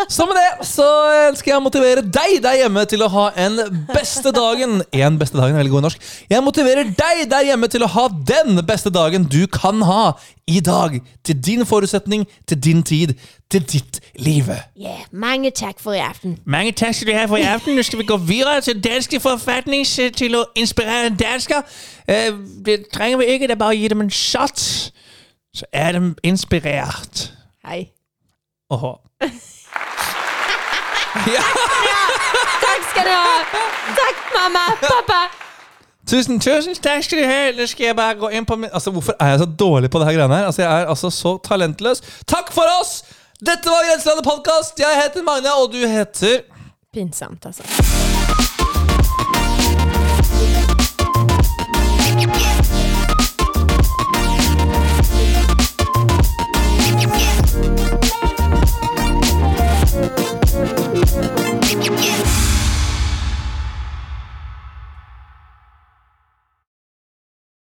Så 0.10 0.26
med 0.28 0.36
det 0.38 0.68
så 0.68 0.86
ønsker 1.30 1.52
jeg 1.52 1.58
å 1.60 1.64
motivere 1.64 2.02
deg 2.04 2.36
der 2.44 2.58
hjemme 2.60 2.84
til 2.90 3.02
å 3.06 3.10
ha 3.14 3.26
en 3.40 3.56
beste 3.90 4.32
dagen. 4.36 4.82
En 4.94 5.18
beste 5.20 5.38
dagen, 5.40 5.56
veldig 5.58 5.72
god 5.72 5.84
i 5.84 5.86
norsk. 5.88 6.08
Jeg 6.30 6.44
motiverer 6.46 6.90
deg 6.98 7.24
der 7.32 7.48
hjemme 7.48 7.70
til 7.72 7.86
å 7.86 7.90
ha 7.94 8.08
den 8.28 8.60
beste 8.68 8.92
dagen 8.94 9.26
du 9.32 9.46
kan 9.48 9.82
ha 9.88 10.14
i 10.50 10.60
dag. 10.64 10.98
Til 11.24 11.40
din 11.46 11.66
forutsetning, 11.66 12.26
til 12.48 12.60
din 12.64 12.84
tid, 12.84 13.16
til 13.52 13.64
ditt 13.70 14.00
liv. 14.20 14.50
Yeah, 14.76 15.06
mange 15.12 15.52
takk 15.56 15.80
for 15.80 15.96
i 15.96 16.02
aften. 16.04 16.38
Mange 16.46 16.74
takk 16.76 16.98
skal 16.98 17.12
du 17.12 17.18
ha 17.18 17.26
for 17.30 17.42
i 17.42 17.48
aften. 17.48 17.78
Nå 17.78 17.86
skal 17.88 18.02
vi 18.04 18.10
gå 18.10 18.18
videre 18.28 18.62
til 18.66 18.82
danske 18.84 19.22
forfatning 19.24 19.86
til 20.18 20.36
å 20.42 20.46
inspirere 20.60 21.14
dansker. 21.20 21.64
Eh, 22.08 22.32
Det 22.66 22.86
trenger 22.94 23.18
vi 23.24 23.32
ikke, 23.34 23.48
det 23.48 23.58
er 23.58 23.62
bare 23.64 23.76
å 23.76 23.80
gi 23.80 23.88
dem 23.94 24.02
en 24.02 24.12
shot. 24.14 24.60
Så 25.54 25.66
er 25.74 25.92
de 26.00 26.16
inspirert. 26.24 27.30
Hei. 27.66 27.92
Hej. 29.22 29.32
Ja. 31.14 31.44
Takk 32.64 32.84
skal 32.90 33.06
du 33.06 33.14
ha! 33.14 33.38
Takk, 34.00 34.22
mamma! 34.36 34.64
Pappa! 34.82 35.20
Tusen, 36.10 36.40
tusen 36.40 36.76
takk 36.84 37.04
skal 37.06 37.22
du 37.22 37.26
ha! 37.30 37.40
Eller 37.52 37.70
skal 37.70 37.86
jeg 37.92 37.96
bare 37.96 38.16
gå 38.20 38.32
inn 38.36 38.46
på 38.50 38.58
min 38.60 38.70
Altså, 38.74 38.92
Hvorfor 38.92 39.16
er 39.20 39.34
jeg 39.36 39.40
så 39.44 39.46
dårlig 39.60 39.92
på 39.94 40.00
det 40.02 40.08
her 40.10 40.18
greiene 40.18 40.36
her? 40.42 40.46
Altså, 40.46 40.62
Jeg 40.62 40.82
er 40.82 40.90
altså 40.96 41.10
så 41.10 41.38
talentløs. 41.46 42.02
Takk 42.28 42.52
for 42.52 42.66
oss! 42.82 43.04
Dette 43.44 43.70
var 43.70 43.86
Grenselandet 43.90 44.26
podkast! 44.26 44.80
Jeg 44.80 45.02
heter 45.04 45.24
Magne, 45.24 45.54
og 45.62 45.74
du 45.74 45.88
heter 45.88 46.42
Pinsomt, 46.94 47.46
altså. 47.46 47.64